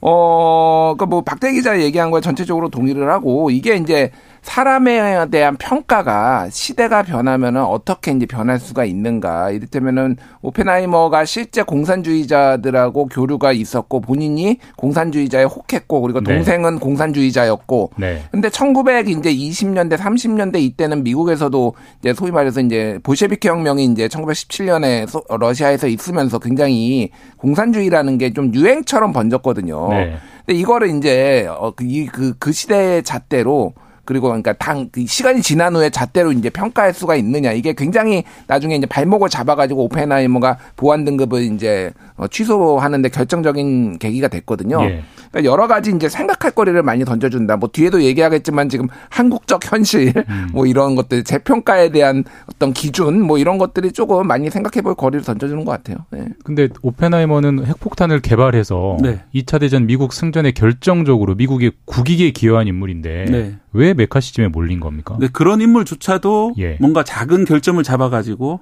[0.01, 4.11] 어, 그뭐 박대 기자 얘기한 거에 전체적으로 동의를 하고 이게 이제
[4.41, 9.51] 사람에 대한 평가가 시대가 변하면은 어떻게 이제 변할 수가 있는가.
[9.51, 16.33] 이를테면은 오펜하이머가 실제 공산주의자들하고 교류가 있었고 본인이 공산주의자에 혹했고 그리고 네.
[16.33, 18.23] 동생은 공산주의자였고 네.
[18.31, 25.07] 근데 1900 이제 20년대 30년대 이때는 미국에서도 이제 소위 말해서 이제 볼셰비키 혁명이 이제 1917년에
[25.39, 29.89] 러시아에서 있으면서 굉장히 공산주의라는 게 좀 유행처럼 번졌거든요.
[29.89, 30.17] 네.
[30.45, 33.73] 근데 이거를 이제 어 이그 그 시대의 잣대로
[34.09, 38.87] 그리고 그러니까 당그 시간이 지난 후에 잣대로 이제 평가할 수가 있느냐 이게 굉장히 나중에 이제
[38.87, 44.81] 발목을 잡아가지고 오펜하이머가 보안 등급을 이제 어, 취소하는데 결정적인 계기가 됐거든요.
[44.81, 45.03] 예.
[45.31, 47.57] 그러니까 여러 가지 이제 생각할 거리를 많이 던져준다.
[47.57, 50.13] 뭐 뒤에도 얘기하겠지만 지금 한국적 현실
[50.51, 55.63] 뭐 이런 것들 재평가에 대한 어떤 기준 뭐 이런 것들이 조금 많이 생각해볼 거리를 던져주는
[55.65, 56.05] 것 같아요.
[56.11, 56.27] 네.
[56.43, 59.23] 근데 오펜하이머는 핵폭탄을 개발해서 네.
[59.33, 63.57] 2차 대전 미국 승전에 결정적으로 미국의 국익에 기여한 인물인데 네.
[63.71, 65.17] 왜 메카시즘에 몰린 겁니까?
[65.19, 66.77] 네, 그런 인물조차도 예.
[66.79, 68.59] 뭔가 작은 결점을 잡아가지고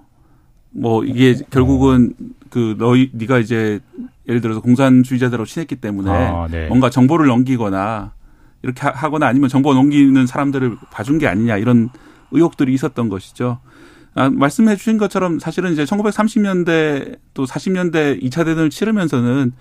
[0.78, 2.14] 뭐 이게 결국은
[2.50, 3.80] 그 너희 네가 이제
[4.28, 6.68] 예를 들어서 공산주의자들하고 친했기 때문에 아, 네.
[6.68, 8.12] 뭔가 정보를 넘기거나
[8.62, 11.90] 이렇게 하- 하거나 아니면 정보 넘기는 사람들을 봐준 게 아니냐 이런
[12.32, 13.60] 의혹들이 있었던 것이죠.
[14.14, 19.52] 아, 말씀해 주신 것처럼 사실은 이제 1930년대 또 40년대 2차 대전을 치르면서는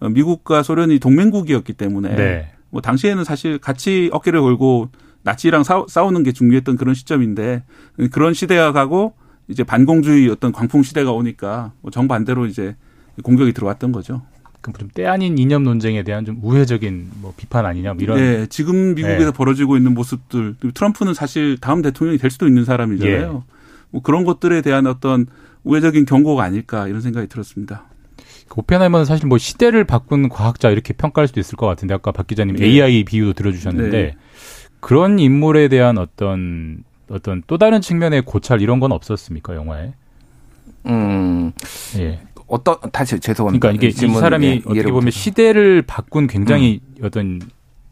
[0.00, 2.50] 어, 미국과 소련이 동맹국이었기 때문에 네.
[2.70, 4.88] 뭐 당시에는 사실 같이 어깨를 걸고
[5.22, 7.64] 나치랑 싸우, 싸우는 게 중요했던 그런 시점인데
[8.12, 9.14] 그런 시대가 가고
[9.48, 12.76] 이제 반공주의 어떤 광풍 시대가 오니까 뭐 정반대로 이제
[13.22, 14.22] 공격이 들어왔던 거죠.
[14.60, 18.94] 그럼 좀때 아닌 이념 논쟁에 대한 좀 우회적인 뭐 비판 아니냐 뭐 이런 네, 지금
[18.94, 19.36] 미국에서 네.
[19.36, 23.44] 벌어지고 있는 모습들 트럼프는 사실 다음 대통령이 될 수도 있는 사람이잖아요.
[23.46, 23.52] 예.
[23.90, 25.26] 뭐 그런 것들에 대한 어떤
[25.62, 27.84] 우회적인 경고가 아닐까 이런 생각이 들었습니다.
[28.48, 32.26] 그 오펜하이머는 사실 뭐 시대를 바꾼 과학자 이렇게 평가할 수도 있을 것 같은데 아까 박
[32.26, 32.66] 기자님 네.
[32.66, 34.16] AI 비유도 들어주셨는데 네.
[34.80, 39.92] 그런 인물에 대한 어떤 어떤 또 다른 측면의 고찰 이런 건 없었습니까 영화에?
[40.86, 41.52] 음.
[41.98, 42.20] 예.
[42.46, 43.60] 어떤 다시 죄송합니다.
[43.68, 45.10] 그러니까 이게 이 사람이 예, 어떻게 보면.
[45.10, 47.40] 시대를 바꾼 굉장히 어떤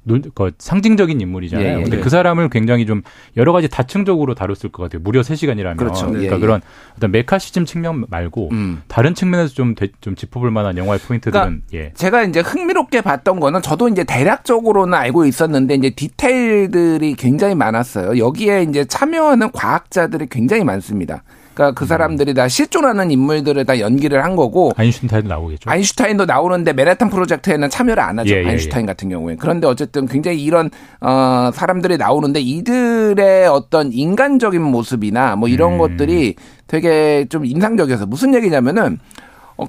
[0.04, 1.66] 논- 그 상징적인 인물이잖아요.
[1.66, 2.00] 예, 예, 근데 예.
[2.00, 3.02] 그 사람을 굉장히 좀
[3.36, 5.00] 여러 가지 다층적으로 다뤘을 것 같아요.
[5.02, 5.76] 무려 3시간이라면.
[5.76, 6.06] 그렇죠.
[6.06, 6.38] 러니까 예, 예.
[6.38, 6.60] 그런
[6.96, 8.82] 어떤 메카시즘 측면 말고 음.
[8.88, 11.92] 다른 측면에서 좀, 되- 좀 짚어볼 만한 영화의 포인트들은 그러니까 예.
[11.94, 18.18] 제가 이제 흥미롭게 봤던 거는 저도 이제 대략적으로는 알고 있었는데 이제 디테일들이 굉장히 많았어요.
[18.18, 21.22] 여기에 이제 참여하는 과학자들이 굉장히 많습니다.
[21.54, 21.74] 그러니까 음.
[21.74, 25.70] 그 사람들이 다 실존하는 인물들을 다 연기를 한 거고 아인슈타인도 나오겠죠.
[25.70, 28.34] 아인슈타인도 나오는데 맨하탄 프로젝트에는 참여를 안 하죠.
[28.34, 29.36] 예, 예, 아인슈타인 같은 경우에.
[29.38, 30.70] 그런데 어쨌든 굉장히 이런
[31.00, 35.78] 어 사람들이 나오는데 이들의 어떤 인간적인 모습이나 뭐 이런 음.
[35.78, 36.34] 것들이
[36.66, 39.13] 되게 좀 인상적이어서 무슨 얘기냐면은 어,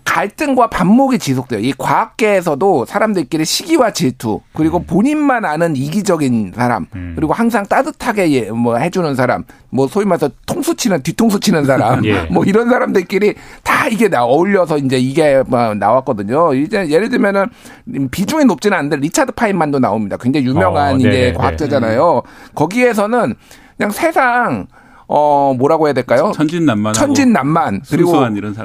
[0.03, 1.59] 갈등과 반목이 지속돼요.
[1.59, 4.83] 이 과학계에서도 사람들끼리 시기와 질투 그리고 음.
[4.87, 10.75] 본인만 아는 이기적인 사람 그리고 항상 따뜻하게 예, 뭐 해주는 사람 뭐 소위 말해서 통수
[10.75, 12.23] 치는 뒤통수 치는 사람 예.
[12.31, 16.53] 뭐 이런 사람들끼리 다 이게 나 어울려서 이제 이게 막 나왔거든요.
[16.55, 17.47] 이제 예를 들면은
[18.09, 20.17] 비중이 높지는 않은데 리차드 파인만도 나옵니다.
[20.17, 21.33] 굉장히 유명한 어, 이제.
[21.37, 22.23] 과학자잖아요.
[22.55, 23.35] 거기에서는
[23.77, 24.67] 그냥 세상
[25.07, 26.31] 어 뭐라고 해야 될까요?
[26.35, 27.81] 천진난만 천진난만.
[27.89, 28.11] 그리고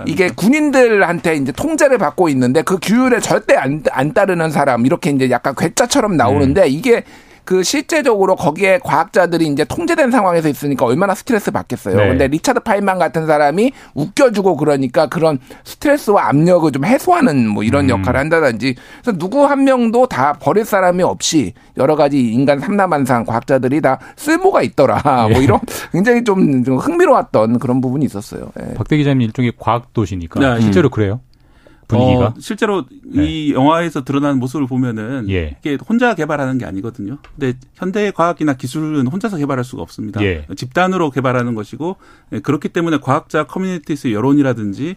[0.07, 5.31] 이게 군인들한테 이제 통제를 받고 있는데 그 규율에 절대 안, 안 따르는 사람 이렇게 이제
[5.31, 7.05] 약간 괴짜처럼 나오는데 이게
[7.51, 11.97] 그 실제적으로 거기에 과학자들이 이제 통제된 상황에서 있으니까 얼마나 스트레스 받겠어요.
[11.97, 12.07] 네.
[12.07, 17.91] 근데 리차드 파인만 같은 사람이 웃겨주고 그러니까 그런 스트레스와 압력을 좀 해소하는 뭐 이런 음.
[17.91, 23.81] 역할을 한다든지 그래서 누구 한 명도 다 버릴 사람이 없이 여러 가지 인간 삼라만상 과학자들이
[23.81, 25.03] 다 쓸모가 있더라.
[25.31, 25.33] 예.
[25.33, 25.59] 뭐 이런
[25.91, 28.53] 굉장히 좀, 좀 흥미로웠던 그런 부분이 있었어요.
[28.63, 28.75] 예.
[28.75, 30.61] 박대 기자님 일종의 과학 도시니까 네.
[30.61, 31.19] 실제로 그래요?
[31.91, 35.57] 분위기가 어, 실제로 이 영화에서 드러나는 모습을 보면은 예.
[35.61, 37.19] 이게 혼자 개발하는 게 아니거든요.
[37.39, 40.23] 근데 현대 과학이나 기술은 혼자서 개발할 수가 없습니다.
[40.23, 40.47] 예.
[40.57, 41.97] 집단으로 개발하는 것이고
[42.33, 44.97] 예, 그렇기 때문에 과학자 커뮤니티에서 여론이라든지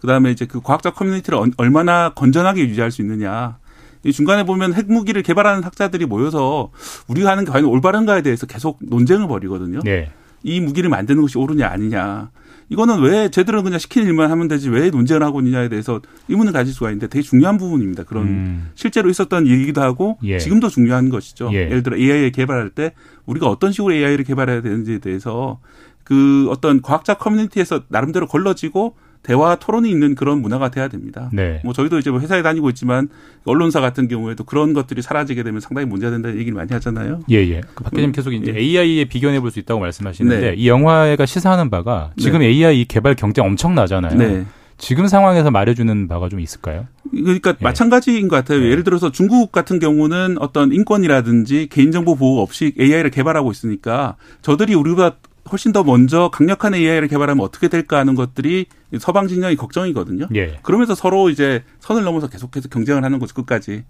[0.00, 3.58] 그다음에 이제 그 과학자 커뮤니티를 얼- 얼마나 건전하게 유지할 수 있느냐.
[4.04, 6.70] 이 중간에 보면 핵무기를 개발하는 학자들이 모여서
[7.06, 9.78] 우리가 하는 게 과연 올바른가에 대해서 계속 논쟁을 벌이거든요.
[9.84, 10.10] 네.
[10.42, 12.30] 이 무기를 만드는 것이 옳으냐 아니냐.
[12.72, 16.72] 이거는 왜 제대로 그냥 시키는 일만 하면 되지 왜 논쟁을 하고 있느냐에 대해서 의문을 가질
[16.72, 18.04] 수가 있는데 되게 중요한 부분입니다.
[18.04, 18.70] 그런 음.
[18.74, 20.38] 실제로 있었던 얘기기도 하고 예.
[20.38, 21.50] 지금도 중요한 것이죠.
[21.52, 21.66] 예.
[21.66, 22.94] 예를 들어 AI를 개발할 때
[23.26, 25.60] 우리가 어떤 식으로 AI를 개발해야 되는지에 대해서
[26.02, 31.30] 그 어떤 과학자 커뮤니티에서 나름대로 걸러지고 대화 토론이 있는 그런 문화가 돼야 됩니다.
[31.32, 31.60] 네.
[31.64, 33.08] 뭐 저희도 이제 뭐 회사에 다니고 있지만
[33.44, 37.20] 언론사 같은 경우에도 그런 것들이 사라지게 되면 상당히 문제가 된다는 얘기를 많이 하잖아요.
[37.30, 37.60] 예, 예.
[37.74, 40.54] 그 박 기자님 계속 이제 AI에 비견해 볼 수 있다고 말씀하시는데 네.
[40.56, 42.46] 이 영화가 시사하는 바가 지금 네.
[42.46, 44.16] AI 개발 경쟁 엄청나잖아요.
[44.18, 44.44] 네.
[44.78, 46.88] 지금 상황에서 말해주는 바가 좀 있을까요?
[47.12, 48.64] 그러니까 마찬가지인 것 같아요.
[48.64, 55.16] 예를 들어서 중국 같은 경우는 어떤 인권이라든지 개인정보 보호 없이 AI를 개발하고 있으니까 저들이 우리보다
[55.50, 58.66] 훨씬 더 먼저 강력한 AI를 개발하면 어떻게 될까 하는 것들이
[58.98, 60.28] 서방 진영의 걱정이거든요.
[60.34, 60.58] 예.
[60.62, 63.84] 그러면서 서로 이제 선을 넘어서 계속해서 경쟁을 하는 거죠 끝까지.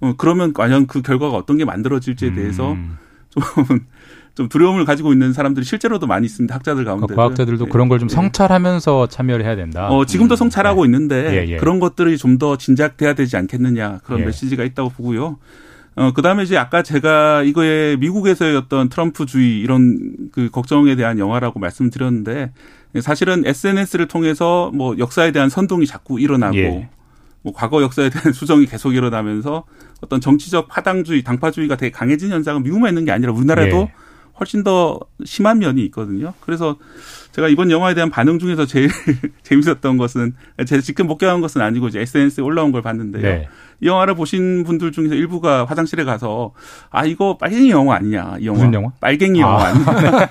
[0.00, 2.98] 어, 그러면 과연 그 결과가 어떤 게 만들어질지에 대해서 음.
[3.30, 3.42] 좀,
[4.34, 6.54] 좀 두려움을 가지고 있는 사람들이 실제로도 많이 있습니다.
[6.54, 7.06] 학자들 가운데.
[7.06, 9.88] 그러니까 과학자들도 그런 걸좀 성찰하면서 참여를 해야 된다.
[9.88, 11.56] 어, 지금도 성찰하고 있는데 예, 예.
[11.56, 14.24] 그런 것들이 좀 더 진작돼야 되지 않겠느냐 그런 예.
[14.26, 15.38] 메시지가 있다고 보고요.
[15.94, 21.60] 어, 그 다음에 이제 아까 제가 이거에 미국에서의 어떤 트럼프주의 이런 그 걱정에 대한 영화라고
[21.60, 22.52] 말씀드렸는데
[23.00, 26.88] 사실은 SNS를 통해서 뭐 역사에 대한 선동이 자꾸 일어나고 예.
[27.42, 29.64] 뭐 과거 역사에 대한 수정이 계속 일어나면서
[30.00, 33.92] 어떤 정치적 파당주의, 당파주의가 되게 강해진 현상은 미국만 있는 게 아니라 우리나라에도 예.
[34.40, 36.32] 훨씬 더 심한 면이 있거든요.
[36.40, 36.76] 그래서
[37.32, 38.90] 제가 이번 영화에 대한 반응 중에서 제일
[39.42, 40.34] 재밌었던 것은
[40.66, 43.22] 제가 직접 목격한 것은 아니고 이제 SNS에 올라온 걸 봤는데요.
[43.22, 43.48] 네.
[43.80, 46.52] 이 영화를 보신 분들 중에서 일부가 화장실에 가서
[46.90, 48.90] 아 이거 빨갱이 영화 아니냐 이 영화 무슨 영화?
[49.00, 49.66] 빨갱이 영화 아.
[49.68, 50.28] 아니냐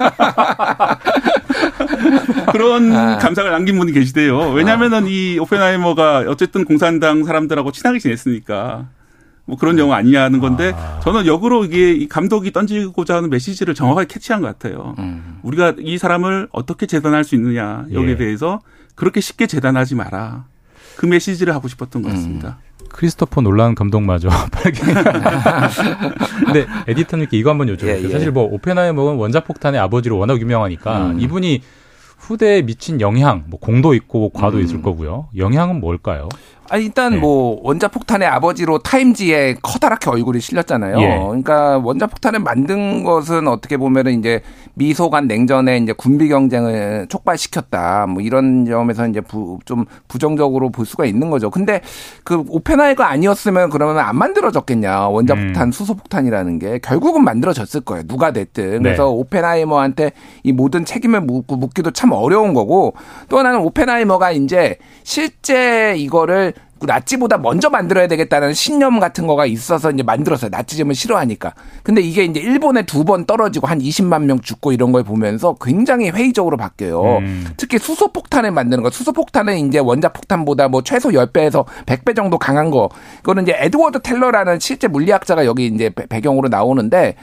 [2.51, 4.51] 그런 감상을 남긴 분이 계시대요.
[4.51, 8.87] 왜냐하면은 이 오펜하이머가 어쨌든 공산당 사람들하고 친하게 지냈으니까
[9.45, 10.73] 뭐 그런 영화 아니냐는 건데
[11.03, 14.95] 저는 역으로 이게 이 감독이 던지고자 하는 메시지를 정확하게 캐치한 것 같아요.
[15.43, 18.18] 우리가 이 사람을 어떻게 재단할 수 있느냐 여기에 예.
[18.18, 18.61] 대해서
[18.95, 20.45] 그렇게 쉽게 재단하지 마라.
[20.95, 22.59] 그 메시지를 하고 싶었던 것 같습니다.
[22.89, 24.93] 크리스토퍼 놀란 감독마저 빨갱이.
[26.45, 27.88] 근데 에디터님께 이거 한번 여쭤볼게요.
[27.88, 28.09] 예, 예.
[28.09, 31.19] 사실 뭐 오펜하이머는 원자폭탄의 아버지로 워낙 유명하니까 음.
[31.19, 31.61] 이분이
[32.18, 34.63] 후대에 미친 영향, 뭐 공도 있고 과도 음.
[34.63, 35.30] 있을 거고요.
[35.35, 36.30] 영향은 뭘까요?
[36.72, 37.18] 아, 일단 네.
[37.18, 41.02] 뭐 원자폭탄의 아버지로 타임지에 커다랗게 얼굴이 실렸잖아요.
[41.02, 41.19] 예.
[41.19, 44.41] 그러니까 원자폭탄을 만든 것은 어떻게 보면은 이제
[44.76, 48.07] 미소간 냉전에 이제 군비 경쟁을 촉발시켰다.
[48.07, 51.49] 뭐 이런 점에서 이제 부, 좀 부정적으로 볼 수가 있는 거죠.
[51.49, 51.81] 근데
[52.23, 55.10] 그 오펜하이가 아니었으면 그러면 안 만들어졌겠냐.
[55.10, 55.72] 원자폭탄, 음.
[55.73, 58.03] 수소폭탄이라는 게 결국은 만들어졌을 거예요.
[58.07, 58.72] 누가 됐든.
[58.72, 58.80] 네.
[58.80, 62.93] 그래서 오펜하이머한테 이 모든 책임을 묻고 묻기도 참 어려운 거고
[63.27, 66.53] 또 하나는 오펜하이머가 이제 실제 이거를
[66.85, 70.49] 나치보다 먼저 만들어야 되겠다는 신념 같은 거가 있어서 이제 만들었어요.
[70.51, 71.53] 나치즘을 싫어하니까.
[71.83, 76.09] 근데 이게 이제 일본에 두 번 떨어지고 한 20만 명 죽고 이런 걸 보면서 굉장히
[76.09, 77.17] 회의적으로 바뀌어요.
[77.19, 77.47] 음.
[77.57, 78.89] 특히 수소폭탄을 만드는 거.
[78.89, 82.89] 수소폭탄은 이제 원자폭탄보다 뭐 최소 10배에서 100배 정도 강한 거.
[83.17, 87.15] 그거는 이제 에드워드 텔러라는 실제 물리학자가 여기 이제 배- 배경으로 나오는데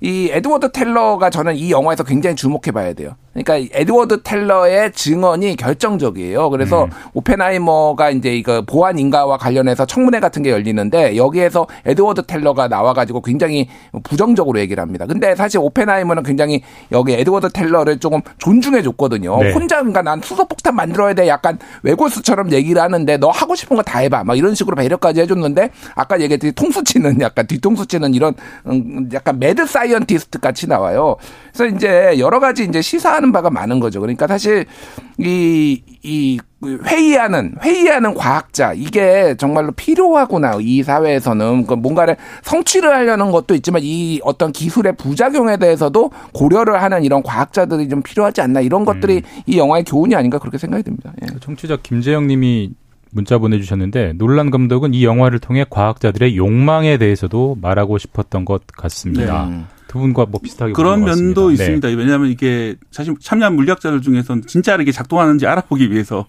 [0.00, 3.16] 이 에드워드 텔러가 저는 이 영화에서 굉장히 주목해 봐야 돼요.
[3.42, 6.50] 그러니까 에드워드 텔러의 증언이 결정적이에요.
[6.50, 6.90] 그래서 음.
[7.14, 13.68] 오펜하이머가 이제 이거 보안 인가와 관련해서 청문회 같은 게 열리는데 여기에서 에드워드 텔러가 나와가지고 굉장히
[14.04, 15.06] 부정적으로 얘기를 합니다.
[15.06, 19.38] 근데 사실 오펜하이머는 굉장히 여기 에드워드 텔러를 조금 존중해 줬거든요.
[19.42, 19.52] 네.
[19.52, 24.00] 혼자 그러니까 난 수소폭탄 만들어야 돼 약간 외골수처럼 얘기를 하는데 너 하고 싶은 거 다
[24.00, 24.24] 해봐.
[24.24, 28.34] 막 이런 식으로 배려까지 해줬는데 아까 얘기했듯이 통수 치는 약간 뒤통수 치는 이런
[28.66, 31.16] 음, 약간 mad scientist 같이 나와요.
[31.54, 34.00] 그래서 이제 여러 가지 이제 시사하는 바가 많은 거죠.
[34.00, 34.66] 그러니까 사실
[35.18, 41.66] 이, 이 회의하는, 회의하는 과학자, 이게 정말로 필요하구나, 이 사회에서는.
[41.66, 47.88] 그 뭔가를 성취를 하려는 것도 있지만 이 어떤 기술의 부작용에 대해서도 고려를 하는 이런 과학자들이
[47.88, 49.42] 좀 필요하지 않나, 이런 것들이 음.
[49.46, 51.12] 이 영화의 교훈이 아닌가 그렇게 생각이 듭니다.
[51.22, 51.26] 예.
[51.40, 52.70] 청취자 김재영 님이
[53.12, 59.46] 문자 보내주셨는데 놀란 감독은 이 영화를 통해 과학자들의 욕망에 대해서도 말하고 싶었던 것 같습니다.
[59.50, 59.64] 네.
[59.88, 61.54] 두 분과 뭐 비슷하게 그런 면도 네.
[61.54, 61.88] 있습니다.
[61.88, 66.26] 왜냐하면 이게 사실 참여한 물리학자들 중에서는 진짜 이렇게 작동하는지 알아보기 위해서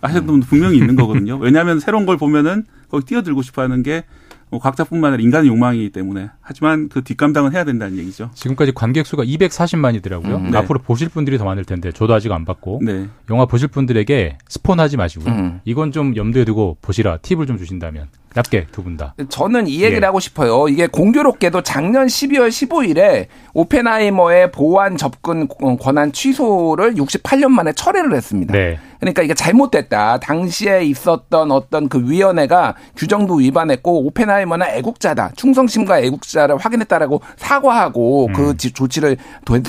[0.00, 1.38] 하셨던 분도 분명히 있는 거거든요.
[1.40, 7.02] 왜냐하면 새로운 걸 보면은 거기 뛰어들고 싶어하는 게뭐 각자뿐만 아니라 인간의 욕망이기 때문에 하지만 그
[7.02, 8.30] 뒷감당은 해야 된다는 얘기죠.
[8.34, 10.36] 지금까지 관객 수가 240만이더라고요.
[10.36, 10.58] 음, 네.
[10.58, 13.08] 앞으로 보실 분들이 더 많을 텐데 저도 아직 안 봤고 네.
[13.30, 15.32] 영화 보실 분들에게 스폰하지 마시고요.
[15.32, 15.60] 음.
[15.64, 18.08] 이건 좀 염두에 두고 보시라 팁을 좀 주신다면
[18.38, 19.14] 얇게 두 분 다.
[19.28, 20.06] 저는 이 얘기를 예.
[20.06, 20.68] 하고 싶어요.
[20.68, 25.48] 이게 공교롭게도 작년 12월 15일에 오펜하이머의 보안 접근
[25.80, 28.52] 권한 취소를 68년 만에 철회를 했습니다.
[28.52, 28.78] 네.
[29.00, 30.18] 그러니까 이게 잘못됐다.
[30.18, 35.32] 당시에 있었던 어떤 그 위원회가 규정도 위반했고 오펜하이머는 애국자다.
[35.36, 38.56] 충성심과 애국자를 확인했다라고 사과하고 그 음.
[38.56, 39.16] 그 조치를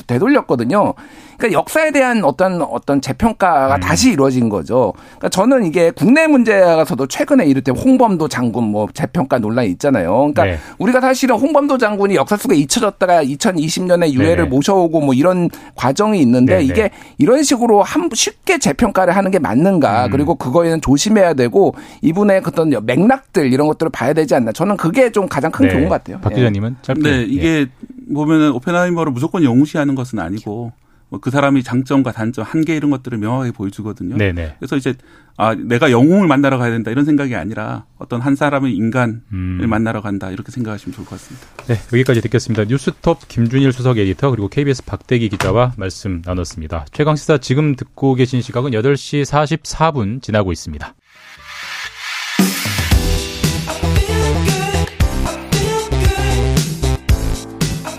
[0.07, 0.93] 되돌렸거든요.
[1.39, 3.79] 그러니까 역사에 대한 어떤 어떤 재평가가 음.
[3.79, 4.93] 다시 이루어진 거죠.
[5.05, 10.11] 그러니까 저는 이게 국내 문제에서도 최근에 이를테 홍범도 장군 뭐 재평가 논란이 있잖아요.
[10.11, 10.59] 그러니까 네.
[10.77, 16.57] 우리가 사실은 홍범도 장군이 역사 속에 잊혀졌다가 2020년에 유해를 네 모셔오고 뭐 이런 과정이 있는데
[16.57, 16.65] 네네.
[16.65, 20.07] 이게 이런 식으로 한 쉽게 재평가를 하는 게 맞는가?
[20.07, 20.11] 음.
[20.11, 24.51] 그리고 그거에는 조심해야 되고 이분의 어떤 맥락들 이런 것들을 봐야 되지 않나?
[24.51, 25.73] 저는 그게 좀 가장 큰 네.
[25.73, 26.19] 교훈 같아요.
[26.19, 27.01] 박 기자님은 짧게.
[27.01, 27.67] 네, 이게 예.
[28.13, 30.73] 보면은 오펜하이머를 무조건 영웅시하는 것은 아니고
[31.09, 34.17] 뭐 그 사람이 장점과 단점, 한계 이런 것들을 명확하게 보여주거든요.
[34.17, 34.55] 네네.
[34.59, 34.95] 그래서 이제
[35.37, 39.61] 아 내가 영웅을 만나러 가야 된다 이런 생각이 아니라 어떤 한 사람의 인간을 음.
[39.67, 41.47] 만나러 간다 이렇게 생각하시면 좋을 것 같습니다.
[41.67, 42.65] 네 여기까지 듣겠습니다.
[42.65, 46.85] 뉴스톱 김준일 수석 에디터 그리고 KBS 박대기 기자와 말씀 나눴습니다.
[46.91, 50.93] 최강 시사 지금 듣고 계신 시각은 8시 44분 지나고 있습니다.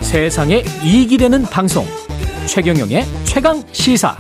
[0.03, 1.87] 세상에 이익이 되는 방송
[2.53, 4.17] 최경영의 최강 시사.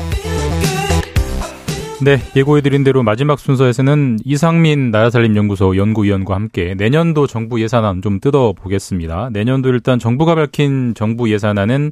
[2.04, 9.30] 네, 예고해드린 대로 마지막 순서에서는 이상민 나라살림연구소 연구위원과 함께 내년도 정부 예산안 좀 뜯어보겠습니다.
[9.32, 11.90] 내년도 일단 정부가 밝힌 정부 예산안은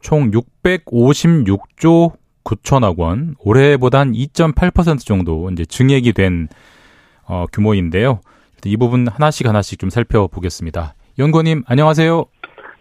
[0.00, 6.48] 총 656조 9천억 원, 올해보다 한 2.8% 정도 이제 증액이 된
[7.24, 8.18] 어, 규모인데요.
[8.64, 10.94] 이 부분 하나씩 하나씩 좀 살펴보겠습니다.
[11.20, 12.24] 연구님 안녕하세요.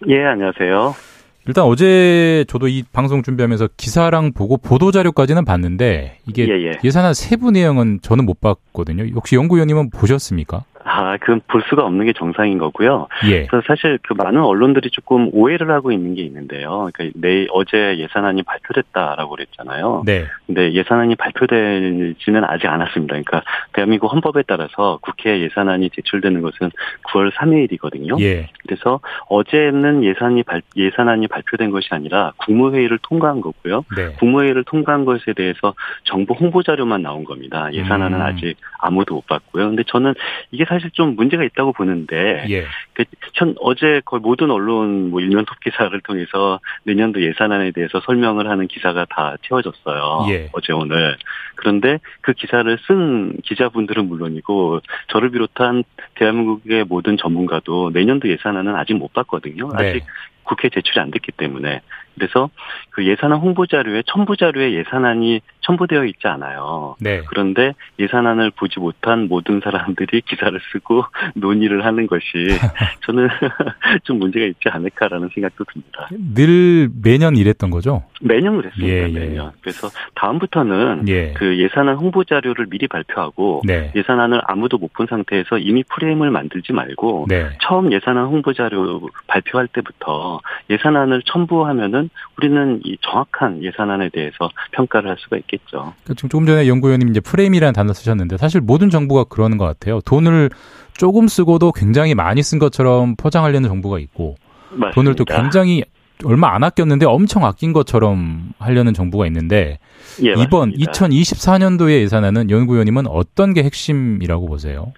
[0.07, 1.16] 예, 안녕하세요.
[1.47, 6.89] 일단 어제 저도 이 방송 준비하면서 기사랑 보고 보도 자료까지는 봤는데 이게 예, 예.
[6.89, 9.05] 산안 세부 내용은 저는 못 봤거든요.
[9.15, 10.65] 혹시 연구위원님은 보셨습니까?
[10.89, 13.07] 아, 그건 볼 수가 없는 게 정상인 거고요.
[13.25, 13.45] 예.
[13.45, 16.89] 그래서 사실 그 많은 언론들이 조금 오해를 하고 있는 게 있는데요.
[16.93, 20.03] 그러니까 내일 어제 예산안이 발표됐다라고 그랬잖아요.
[20.05, 20.25] 네.
[20.45, 23.11] 근데 예산안이 발표되지는 아직 않았습니다.
[23.11, 23.43] 그러니까
[23.73, 26.71] 대한민국 헌법에 따라서 국회 예산안이 제출되는 것은
[27.03, 28.19] 9월 3일이거든요.
[28.21, 28.47] 예.
[28.63, 33.83] 그래서 어제는 예산이 발, 예산안이 발표된 것이 아니라 국무회의를 통과한 거고요.
[33.95, 34.13] 네.
[34.19, 35.73] 국무회의를 통과한 것에 대해서
[36.05, 37.67] 정부 홍보 자료만 나온 겁니다.
[37.73, 38.25] 예산안은 음.
[38.25, 39.67] 아직 아무도 못 봤고요.
[39.67, 40.13] 근데 저는
[40.51, 42.65] 이게 사실 사실 좀 문제가 있다고 보는데 예.
[42.93, 48.47] 그, 전 어제 거의 모든 언론 뭐 일면 톱 기사를 통해서 내년도 예산안에 대해서 설명을
[48.49, 50.27] 하는 기사가 다 채워졌어요.
[50.29, 50.49] 예.
[50.53, 51.17] 어제 오늘
[51.55, 55.83] 그런데 그 기사를 쓴 기자분들은 물론이고 저를 비롯한
[56.15, 59.71] 대한민국의 모든 전문가도 내년도 예산안은 아직 못 봤거든요.
[59.77, 59.89] 네.
[59.89, 60.03] 아직
[60.43, 61.81] 국회 제출이 안 됐기 때문에
[62.15, 62.49] 그래서
[62.89, 66.95] 그 예산안 홍보 자료에 첨부 자료에 예산안이 첨부되어 있지 않아요.
[66.99, 67.21] 네.
[67.27, 72.25] 그런데 예산안을 보지 못한 모든 사람들이 기사를 쓰고 논의를 하는 것이
[73.05, 73.29] 저는
[74.03, 76.09] 좀 문제가 있지 않을까라는 생각도 듭니다.
[76.33, 78.03] 늘 매년 이랬던 거죠?
[78.21, 78.93] 매년 그랬습니다.
[78.93, 79.19] 예, 예.
[79.19, 79.51] 매년.
[79.61, 81.33] 그래서 다음부터는 예.
[81.33, 83.91] 그 예산안 홍보 자료를 미리 발표하고 네.
[83.95, 87.49] 예산안을 아무도 못 본 상태에서 이미 프레임을 만들지 말고 네.
[87.61, 90.41] 처음 예산안 홍보 자료 발표할 때부터
[90.71, 95.93] 예산안을 첨부하면은 우리는 이 정확한 예산안에 대해서 평가를 할 수가 있 겠죠.
[96.03, 100.01] 그러니까 지금 조금 전에 연구위원님 이제 프레임이라는 단어 쓰셨는데 사실 모든 정부가 그러는 것 같아요.
[100.01, 100.49] 돈을
[100.97, 104.35] 조금 쓰고도 굉장히 많이 쓴 것처럼 포장하려는 정부가 있고
[104.69, 104.91] 맞습니다.
[104.91, 105.83] 돈을 또 굉장히
[106.25, 109.79] 얼마 안 아꼈는데 엄청 아낀 것처럼 하려는 정부가 있는데
[110.23, 110.91] 예, 이번 맞습니다.
[110.91, 114.93] 2024년도의 예산안은 연구위원님은 어떤 게 핵심이라고 보세요?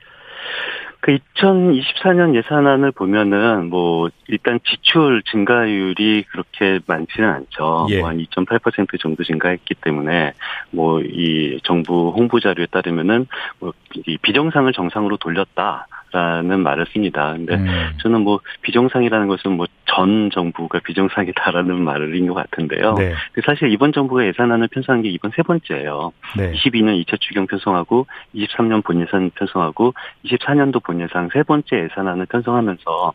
[1.02, 7.88] 그 2024년 예산안을 보면은 뭐 일단 지출 증가율이 그렇게 많지는 않죠.
[7.90, 8.00] 예.
[8.00, 10.34] 뭐 한 2.8% 정도 증가했기 때문에
[10.72, 13.28] 뭐 이 정부 홍보 자료에 따르면은
[13.60, 13.74] 뭐
[14.22, 15.88] 비정상을 정상으로 돌렸다.
[16.12, 17.34] 라는 말을 씁니다.
[17.34, 17.68] 근데 음.
[18.02, 19.68] 저는 뭐 비정상이라는 것은 뭐
[20.00, 22.94] 전 정부가 비정상이다라는 말인 것 같은데요.
[22.96, 23.14] 네.
[23.46, 26.14] 사실 이번 정부가 예산안을 편성한 게 이번 세 번째예요.
[26.38, 26.52] 네.
[26.54, 28.06] 22년 2차 추경 편성하고
[28.36, 29.94] 23년 본예산 편성하고
[30.26, 33.14] 24년도 본예산 세 번째 예산안을 편성하면서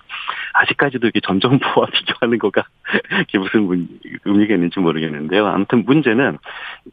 [0.55, 2.65] 아직까지도 이게 전 정부와 비교하는 거가
[3.29, 3.89] 이게 무슨
[4.25, 5.47] 의미가 있는지 모르겠는데요.
[5.47, 6.39] 아무튼 문제는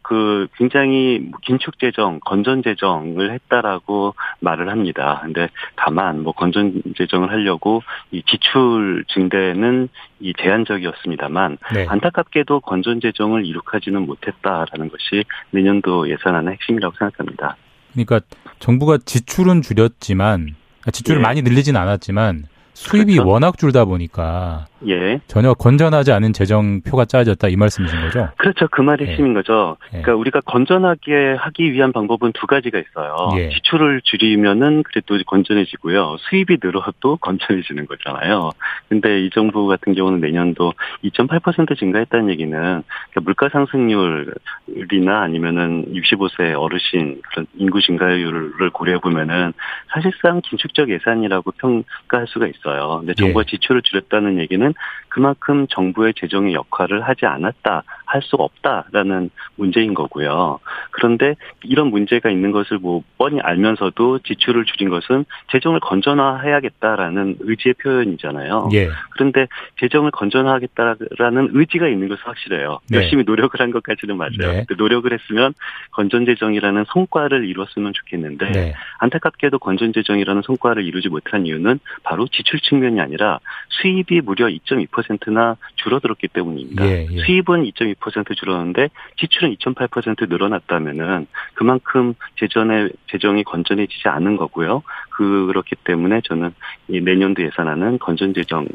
[0.02, 5.20] 그 굉장히 긴축 재정, 건전 재정을 했다라고 말을 합니다.
[5.24, 9.90] 근데 다만 뭐 건전 재정을 하려고 이 지출 증대는
[10.20, 11.86] 이 제한적이었습니다만 네.
[11.88, 17.58] 안타깝게도 건전 재정을 이룩하지는 못했다라는 것이 내년도 예산안의 핵심이라고 생각합니다.
[17.92, 18.22] 그러니까
[18.60, 20.56] 정부가 지출은 줄였지만
[20.92, 21.28] 지출을 네.
[21.28, 23.30] 많이 늘리진 않았지만 수입이 그렇죠?
[23.30, 25.20] 워낙 줄다 보니까 예.
[25.28, 28.30] 전혀 건전하지 않은 재정표가 짜여졌다 이 말씀이신 거죠?
[28.38, 28.68] 그렇죠.
[28.70, 29.10] 그 말이 예.
[29.10, 29.78] 핵심인 거죠.
[29.88, 30.02] 예.
[30.02, 33.16] 그러니까 우리가 건전하게 하기 위한 방법은 두 가지가 있어요.
[33.38, 33.50] 예.
[33.50, 36.18] 지출을 줄이면은 그래도 건전해지고요.
[36.20, 38.52] 수입이 늘어도 건전해지는 거잖아요.
[38.90, 47.22] 근데 이 정부 같은 경우는 내년도 2.8% 증가했다는 얘기는 그러니까 물가 상승률이나 아니면은 65세 어르신
[47.30, 49.54] 그런 인구 증가율을 고려해 보면은
[49.94, 53.00] 사실상 긴축적 예산이라고 평가할 수가 있어요.
[53.00, 53.52] 근데 정부가 예.
[53.52, 60.60] 지출을 줄였다는 얘기는 보면은 그만큼 정부의 재정의 역할을 하지 않았다, 할 수가 없다라는 문제인 거고요.
[60.92, 68.70] 그런데 이런 문제가 있는 것을 뭐 뻔히 알면서도 지출을 줄인 것은 재정을 건전화해야겠다라는 의지의 표현이잖아요.
[68.74, 68.90] 예.
[69.12, 69.48] 그런데
[69.80, 72.80] 재정을 건전화하겠다라는 의지가 있는 것은 확실해요.
[72.90, 72.98] 네.
[72.98, 74.32] 열심히 노력을 한 것까지는 맞아요.
[74.38, 74.66] 네.
[74.78, 75.54] 노력을 했으면
[75.92, 78.74] 건전재정이라는 성과를 이뤘으면 좋겠는데 네.
[79.00, 83.40] 안타깝게도 건전재정이라는 성과를 이루지 못한 이유는 바로 지출 측면이 아니라
[83.70, 85.01] 수입이 무려 2.2%
[85.32, 86.86] 나 줄어들었기 때문입니다.
[86.86, 87.18] 예, 예.
[87.26, 94.84] 수입은 2.2% 줄었는데 지출은 2.8% 늘어났다면은 그만큼 재정의 재정이 건전해지지 않은 거고요.
[95.12, 96.54] 그렇기 때문에 저는
[96.88, 98.68] 이 내년도 예산안은 건전 재정을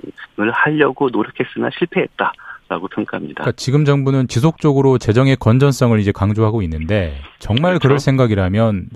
[0.52, 2.32] 하려고 노력했으나 실패했다.
[2.68, 3.42] 라고 평가합니다.
[3.44, 7.82] 그러니까 지금 정부는 지속적으로 재정의 건전성을 이제 강조하고 있는데 정말 그렇죠?
[7.82, 8.88] 그럴 생각이라면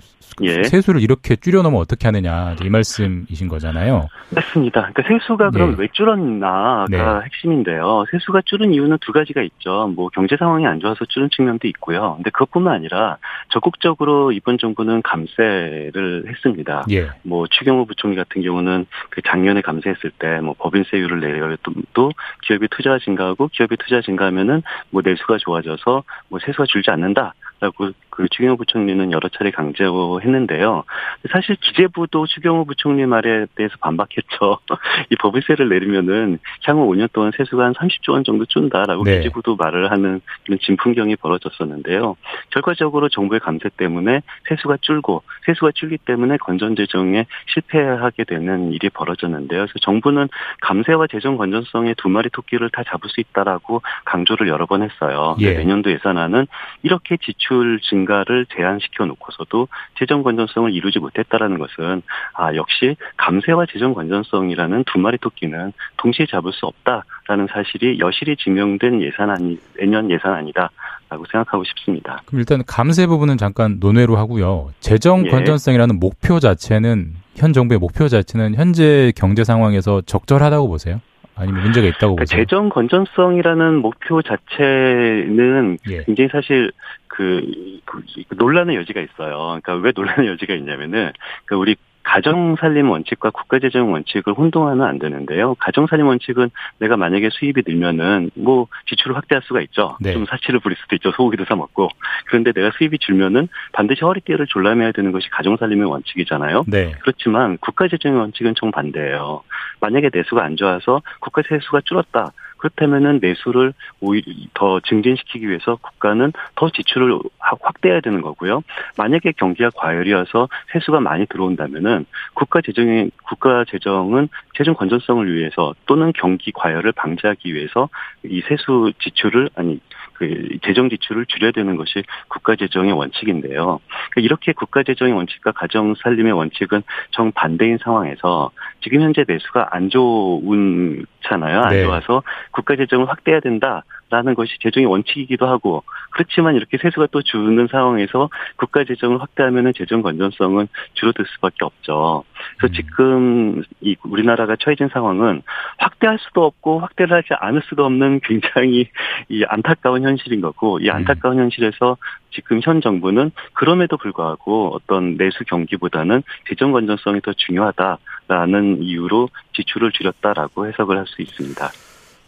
[0.43, 0.63] 예.
[0.63, 4.07] 세수를 이렇게 줄여놓으면 어떻게 하느냐 이 말씀이신 거잖아요.
[4.33, 4.89] 맞습니다.
[4.93, 5.75] 그러니까 세수가 그럼 네.
[5.79, 6.97] 왜 줄었나가 네.
[7.25, 8.05] 핵심인데요.
[8.11, 9.91] 세수가 줄은 이유는 두 가지가 있죠.
[9.95, 12.15] 뭐 경제 상황이 안 좋아서 줄은 측면도 있고요.
[12.15, 13.17] 근데 그것뿐만 아니라
[13.49, 16.85] 적극적으로 이번 정부는 감세를 했습니다.
[16.91, 17.09] 예.
[17.23, 22.11] 뭐 추경호 부총리 같은 경우는 그 작년에 감세했을 때 뭐 법인세율을 내려도 또
[22.43, 27.33] 기업이 투자 증가하고 기업 이 투자 증가하면은 뭐 내수가 좋아져서 뭐 세수가 줄지 않는다.
[27.59, 30.83] 라고 그 추경호 부총리는 여러 차례 강조했는데요.
[31.31, 34.59] 사실 기재부도 추경호 부총리 말에 대해서 반박했죠.
[35.09, 39.17] 이 법인세를 내리면은 향후 5년 동안 세수가 한 30조 원 정도 준다라고 네.
[39.17, 42.17] 기재부도 말을 하는 그런 진풍경이 벌어졌었는데요.
[42.51, 49.61] 결과적으로 정부의 감세 때문에 세수가 줄고 세수가 줄기 때문에 건전 재정에 실패하게 되는 일이 벌어졌는데요.
[49.61, 50.27] 그래서 정부는
[50.61, 55.37] 감세와 재정 건전성의 두 마리 토끼를 다 잡을 수 있다라고 강조를 여러 번 했어요.
[55.39, 55.53] 예.
[55.53, 56.47] 내년도 예산안은
[56.83, 59.67] 이렇게 지출 증 가를 제한시켜 놓고서도
[59.97, 62.01] 재정 건전성을 이루지 못했다라는 것은
[62.33, 69.01] 아 역시 감세와 재정 건전성이라는 두 마리 토끼는 동시에 잡을 수 없다라는 사실이 여실히 증명된
[69.01, 70.69] 예산안이 내년 예산안이다.
[71.09, 72.21] 라고 생각하고 싶습니다.
[72.25, 74.71] 그럼 일단 감세 부분은 잠깐 논외로 하고요.
[74.79, 75.29] 재정 예.
[75.29, 81.01] 건전성이라는 목표 자체는 현 정부의 목표 자체는 현재 경제 상황에서 적절하다고 보세요?
[81.41, 82.41] 아니면 문제가 있다고 그러니까 보세요?
[82.41, 86.03] 재정 건전성이라는 목표 자체는 예.
[86.03, 86.71] 굉장히 사실
[87.07, 87.41] 그,
[87.85, 88.03] 그,
[88.35, 89.59] 논란의 여지가 있어요.
[89.61, 91.11] 그러니까 왜 논란의 여지가 있냐면은
[91.45, 95.55] 그 우리 가정살림 원칙과 국가재정 원칙을 혼동하면 안 되는데요.
[95.55, 96.49] 가정살림 원칙은
[96.79, 99.97] 내가 만약에 수입이 늘면은 뭐 지출을 확대할 수가 있죠.
[99.99, 100.13] 네.
[100.13, 101.11] 좀 사치를 부릴 수도 있죠.
[101.11, 101.89] 소고기도 사 먹고.
[102.25, 106.65] 그런데 내가 수입이 줄면은 반드시 허리띠를 졸라매야 되는 것이 가정살림의 원칙이잖아요.
[106.67, 106.95] 네.
[107.01, 109.43] 그렇지만 국가재정의 원칙은 정반대예요.
[109.79, 112.31] 만약에 내수가 안 좋아서 국가세수가 줄었다.
[112.61, 118.61] 그렇다면은 내수를 오히려 더 증진시키기 위해서 국가는 더 지출을 확대해야 되는 거고요.
[118.97, 122.05] 만약에 경기가 과열이어서 세수가 많이 들어온다면은
[122.35, 127.89] 국가 재정의 국가 재정은 재정 건전성을 위해서 또는 경기 과열을 방지하기 위해서
[128.23, 129.79] 이 세수 지출을 아니
[130.21, 133.79] 그 재정 지출을 줄여야 되는 것이 국가 재정의 원칙인데요.
[134.11, 138.51] 그러니까 이렇게 국가 재정의 원칙과 가정 살림의 원칙은 정 반대인 상황에서
[138.83, 141.61] 지금 현재 내수가 안 좋은 잖아요.
[141.61, 141.83] 안 네.
[141.83, 142.21] 좋아서
[142.51, 143.83] 국가 재정을 확대해야 된다.
[144.11, 150.01] 라는 것이 재정의 원칙이기도 하고 그렇지만 이렇게 세수가 또 주는 상황에서 국가 재정을 확대하면은 재정
[150.01, 152.23] 건전성은 줄어들 수밖에 없죠.
[152.57, 152.75] 그래서 음.
[152.75, 155.41] 지금 이 우리나라가 처해진 상황은
[155.77, 158.89] 확대할 수도 없고 확대를 하지 않을 수도 없는 굉장히
[159.29, 160.95] 이 안타까운 현실인 거고 이 음.
[160.95, 161.97] 안타까운 현실에서
[162.31, 170.67] 지금 현 정부는 그럼에도 불구하고 어떤 내수 경기보다는 재정 건전성이 더 중요하다라는 이유로 지출을 줄였다라고
[170.67, 171.69] 해석을 할 수 있습니다.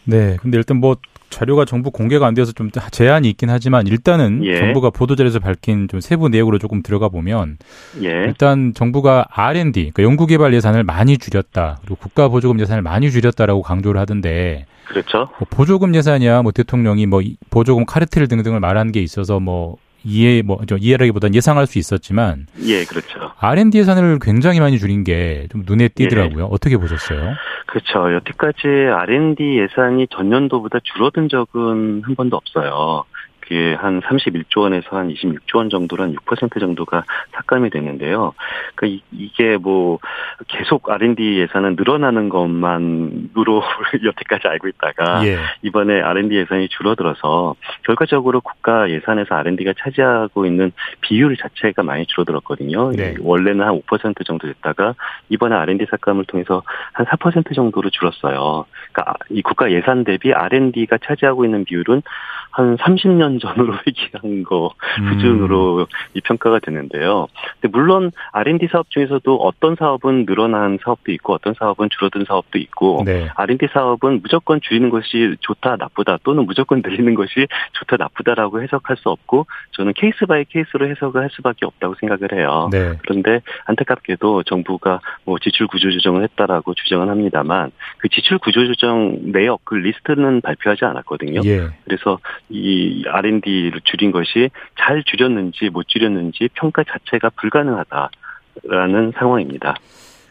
[0.06, 0.38] 네.
[0.42, 0.96] 근데 일단 뭐
[1.34, 4.58] 자료가 정부 공개가 안 돼서 좀 제한이 있긴 하지만 일단은 예.
[4.58, 7.58] 정부가 보도자료에서 밝힌 좀 세부 내역으로 조금 들어가 보면
[8.04, 8.10] 예.
[8.10, 14.00] 일단 정부가 R&D 그러니까 연구개발 예산을 많이 줄였다 그리고 국가 보조금 예산을 많이 줄였다라고 강조를
[14.00, 15.30] 하던데 그렇죠.
[15.40, 20.78] 뭐 보조금 예산이야 뭐 대통령이 뭐 보조금 카르텔 등등을 말한 게 있어서 뭐 이해 뭐저
[20.78, 26.44] 이해라기보다는 예상할 수 있었지만 예 그렇죠 R&D 예산을 굉장히 많이 줄인 게 좀 눈에 띄더라고요.
[26.46, 26.48] 예.
[26.50, 27.34] 어떻게 보셨어요?
[27.68, 28.14] 그렇죠.
[28.16, 33.04] 여태까지 R&D 예산이 전년도보다 줄어든 적은 한 번도 없어요.
[33.44, 37.04] 그게 한 31조 원에서 한 26조 원 정도로 한 6% 정도가
[37.34, 38.34] 삭감이 되는데요.
[38.76, 40.00] 그러니까 이게 뭐
[40.48, 43.62] 계속 R&D 예산은 늘어나는 것만으로
[44.04, 45.38] 여태까지 알고 있다가 예.
[45.62, 47.56] 이번에 R&D 예산이 줄어들어서
[47.86, 50.72] 결과적으로 국가 예산에서 R&D가 차지하고 있는
[51.02, 52.92] 비율 자체가 많이 줄어들었거든요.
[52.92, 53.16] 네.
[53.20, 54.96] 원래는 한 5% 정도 됐다가
[55.28, 56.64] 이번에 R&D 삭감을 통해서
[56.94, 58.66] 한 4% 정도로 줄었어요.
[58.94, 62.04] 그러니까 이 국가 예산 대비 R&D가 차지하고 있는 비율은
[62.52, 65.86] 한 30년 전으로 얘기한 거 수준으로 음.
[66.14, 67.28] 이 평가가 되는데요.
[67.60, 73.04] 근데 물론 R&D 사업 중에서도 어떤 사업은 늘어난 사업도 있고 어떤 사업은 줄어든 사업도 있고
[73.06, 73.30] 네.
[73.36, 79.10] R&D 사업은 무조건 줄이는 것이 좋다 나쁘다 또는 무조건 늘리는 것이 좋다 나쁘다라고 해석할 수
[79.10, 82.70] 없고 저는 case by case로 해석을 할 수밖에 없다고 생각을 해요.
[82.72, 82.98] 네.
[83.04, 89.62] 그런데 안타깝게도 정부가 뭐 지출 구조 조정을 했다라고 주장은 합니다만 그 지출 구조 조정 내역
[89.64, 91.42] 그 리스트는 발표하지 않았거든요.
[91.46, 91.68] 예.
[91.86, 92.20] 그래서
[92.50, 99.76] 이 R&D를 줄인 것이 잘 줄였는지 못 줄였는지 평가 자체가 불가능하다라는 상황입니다.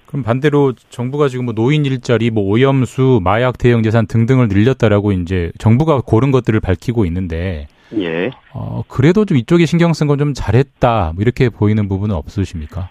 [0.06, 5.52] 그럼 반대로 정부가 지금 뭐 노인 일자리, 뭐 오염수, 마약 대응 예산 등등을 늘렸다라고 이제
[5.58, 7.66] 정부가 고른 것들을 밝히고 있는데
[7.96, 8.30] 예.
[8.52, 11.12] 어, 그래도 좀 이쪽에 신경 쓴 건 좀 잘했다.
[11.14, 12.90] 뭐 이렇게 보이는 부분은 없으십니까?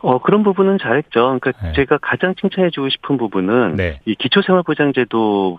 [0.00, 1.38] 어, 그런 부분은 잘했죠.
[1.40, 1.72] 그러니까 네.
[1.74, 4.00] 제가 가장 칭찬해주고 싶은 부분은 네.
[4.06, 5.58] 이 기초생활보장제도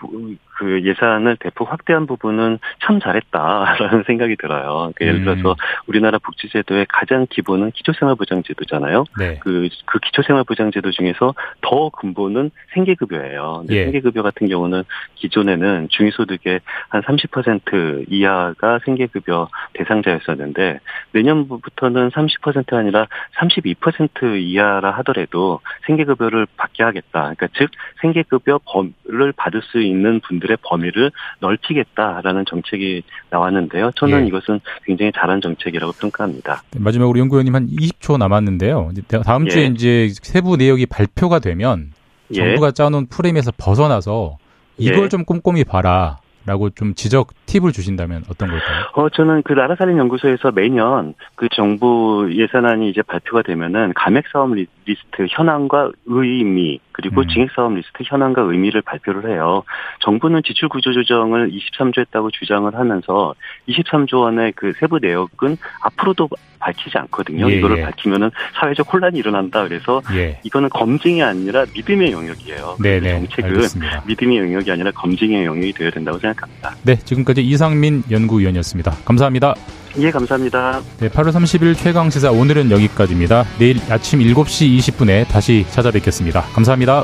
[0.55, 4.91] 그 예산을 대폭 확대한 부분은 참 잘했다라는 생각이 들어요.
[4.95, 5.23] 그러니까 예를 음.
[5.23, 5.55] 들어서
[5.87, 9.05] 우리나라 복지제도의 가장 기본은 기초생활보장제도잖아요.
[9.17, 9.39] 네.
[9.41, 13.65] 그, 그 기초생활보장제도 중에서 더 근본은 생계급여예요.
[13.69, 13.83] 예.
[13.85, 14.83] 생계급여 같은 경우는
[15.15, 16.59] 기존에는 중위소득의
[16.89, 20.79] 한 30% 이하가 생계급여 대상자였었는데
[21.11, 23.07] 내년부터는 30% 아니라
[23.37, 27.33] 32% 이하라 하더라도 생계급여를 받게 하겠다.
[27.35, 27.69] 그러니까 즉
[28.01, 33.91] 생계급여 범을 받을 수 있는 분들 의 범위를 넓히겠다라는 정책이 나왔는데요.
[33.95, 34.27] 저는 예.
[34.27, 36.63] 이것은 굉장히 잘한 정책이라고 평가합니다.
[36.71, 38.91] 네, 마지막으로 연구원님 한 20초 남았는데요.
[39.23, 39.65] 다음 주에 예.
[39.67, 41.93] 이제 세부 내역이 발표가 되면
[42.31, 42.35] 예.
[42.35, 44.37] 정부가 짜놓은 프레임에서 벗어나서
[44.77, 45.09] 이걸 예.
[45.09, 46.17] 좀 꼼꼼히 봐라.
[46.45, 48.85] 라고 좀 지적 팁을 주신다면 어떤 걸까요?
[48.93, 54.53] 어 저는 그 나라 살림 연구소에서 매년 그 정부 예산안이 이제 발표가 되면은 감액 사업
[54.53, 57.27] 리스트 현황과 의미 그리고 음.
[57.27, 59.63] 증액 사업 리스트 현황과 의미를 발표를 해요.
[60.01, 63.33] 정부는 지출 구조 조정을 23조 했다고 주장을 하면서
[63.67, 66.29] 23조 원의 그 세부 내역은 앞으로도
[66.59, 67.49] 밝히지 않거든요.
[67.51, 67.81] 예, 이거를 예.
[67.83, 69.67] 밝히면은 사회적 혼란이 일어난다.
[69.67, 70.39] 그래서 예.
[70.43, 72.77] 이거는 검증이 아니라 믿음의 영역이에요.
[72.81, 72.99] 네네.
[72.99, 73.19] 네.
[73.19, 74.03] 정책은 알겠습니다.
[74.07, 76.75] 믿음의 영역이 아니라 검증의 영역이 되어야 된다고 생각합니다.
[76.83, 78.97] 네, 지금까지 이상민 연구위원이었습니다.
[79.05, 79.55] 감사합니다.
[79.99, 80.81] 예, 감사합니다.
[80.99, 83.45] 네, 8월 30일 최강 시사 오늘은 여기까지입니다.
[83.59, 86.41] 내일 아침 7시 20분에 다시 찾아뵙겠습니다.
[86.53, 87.03] 감사합니다.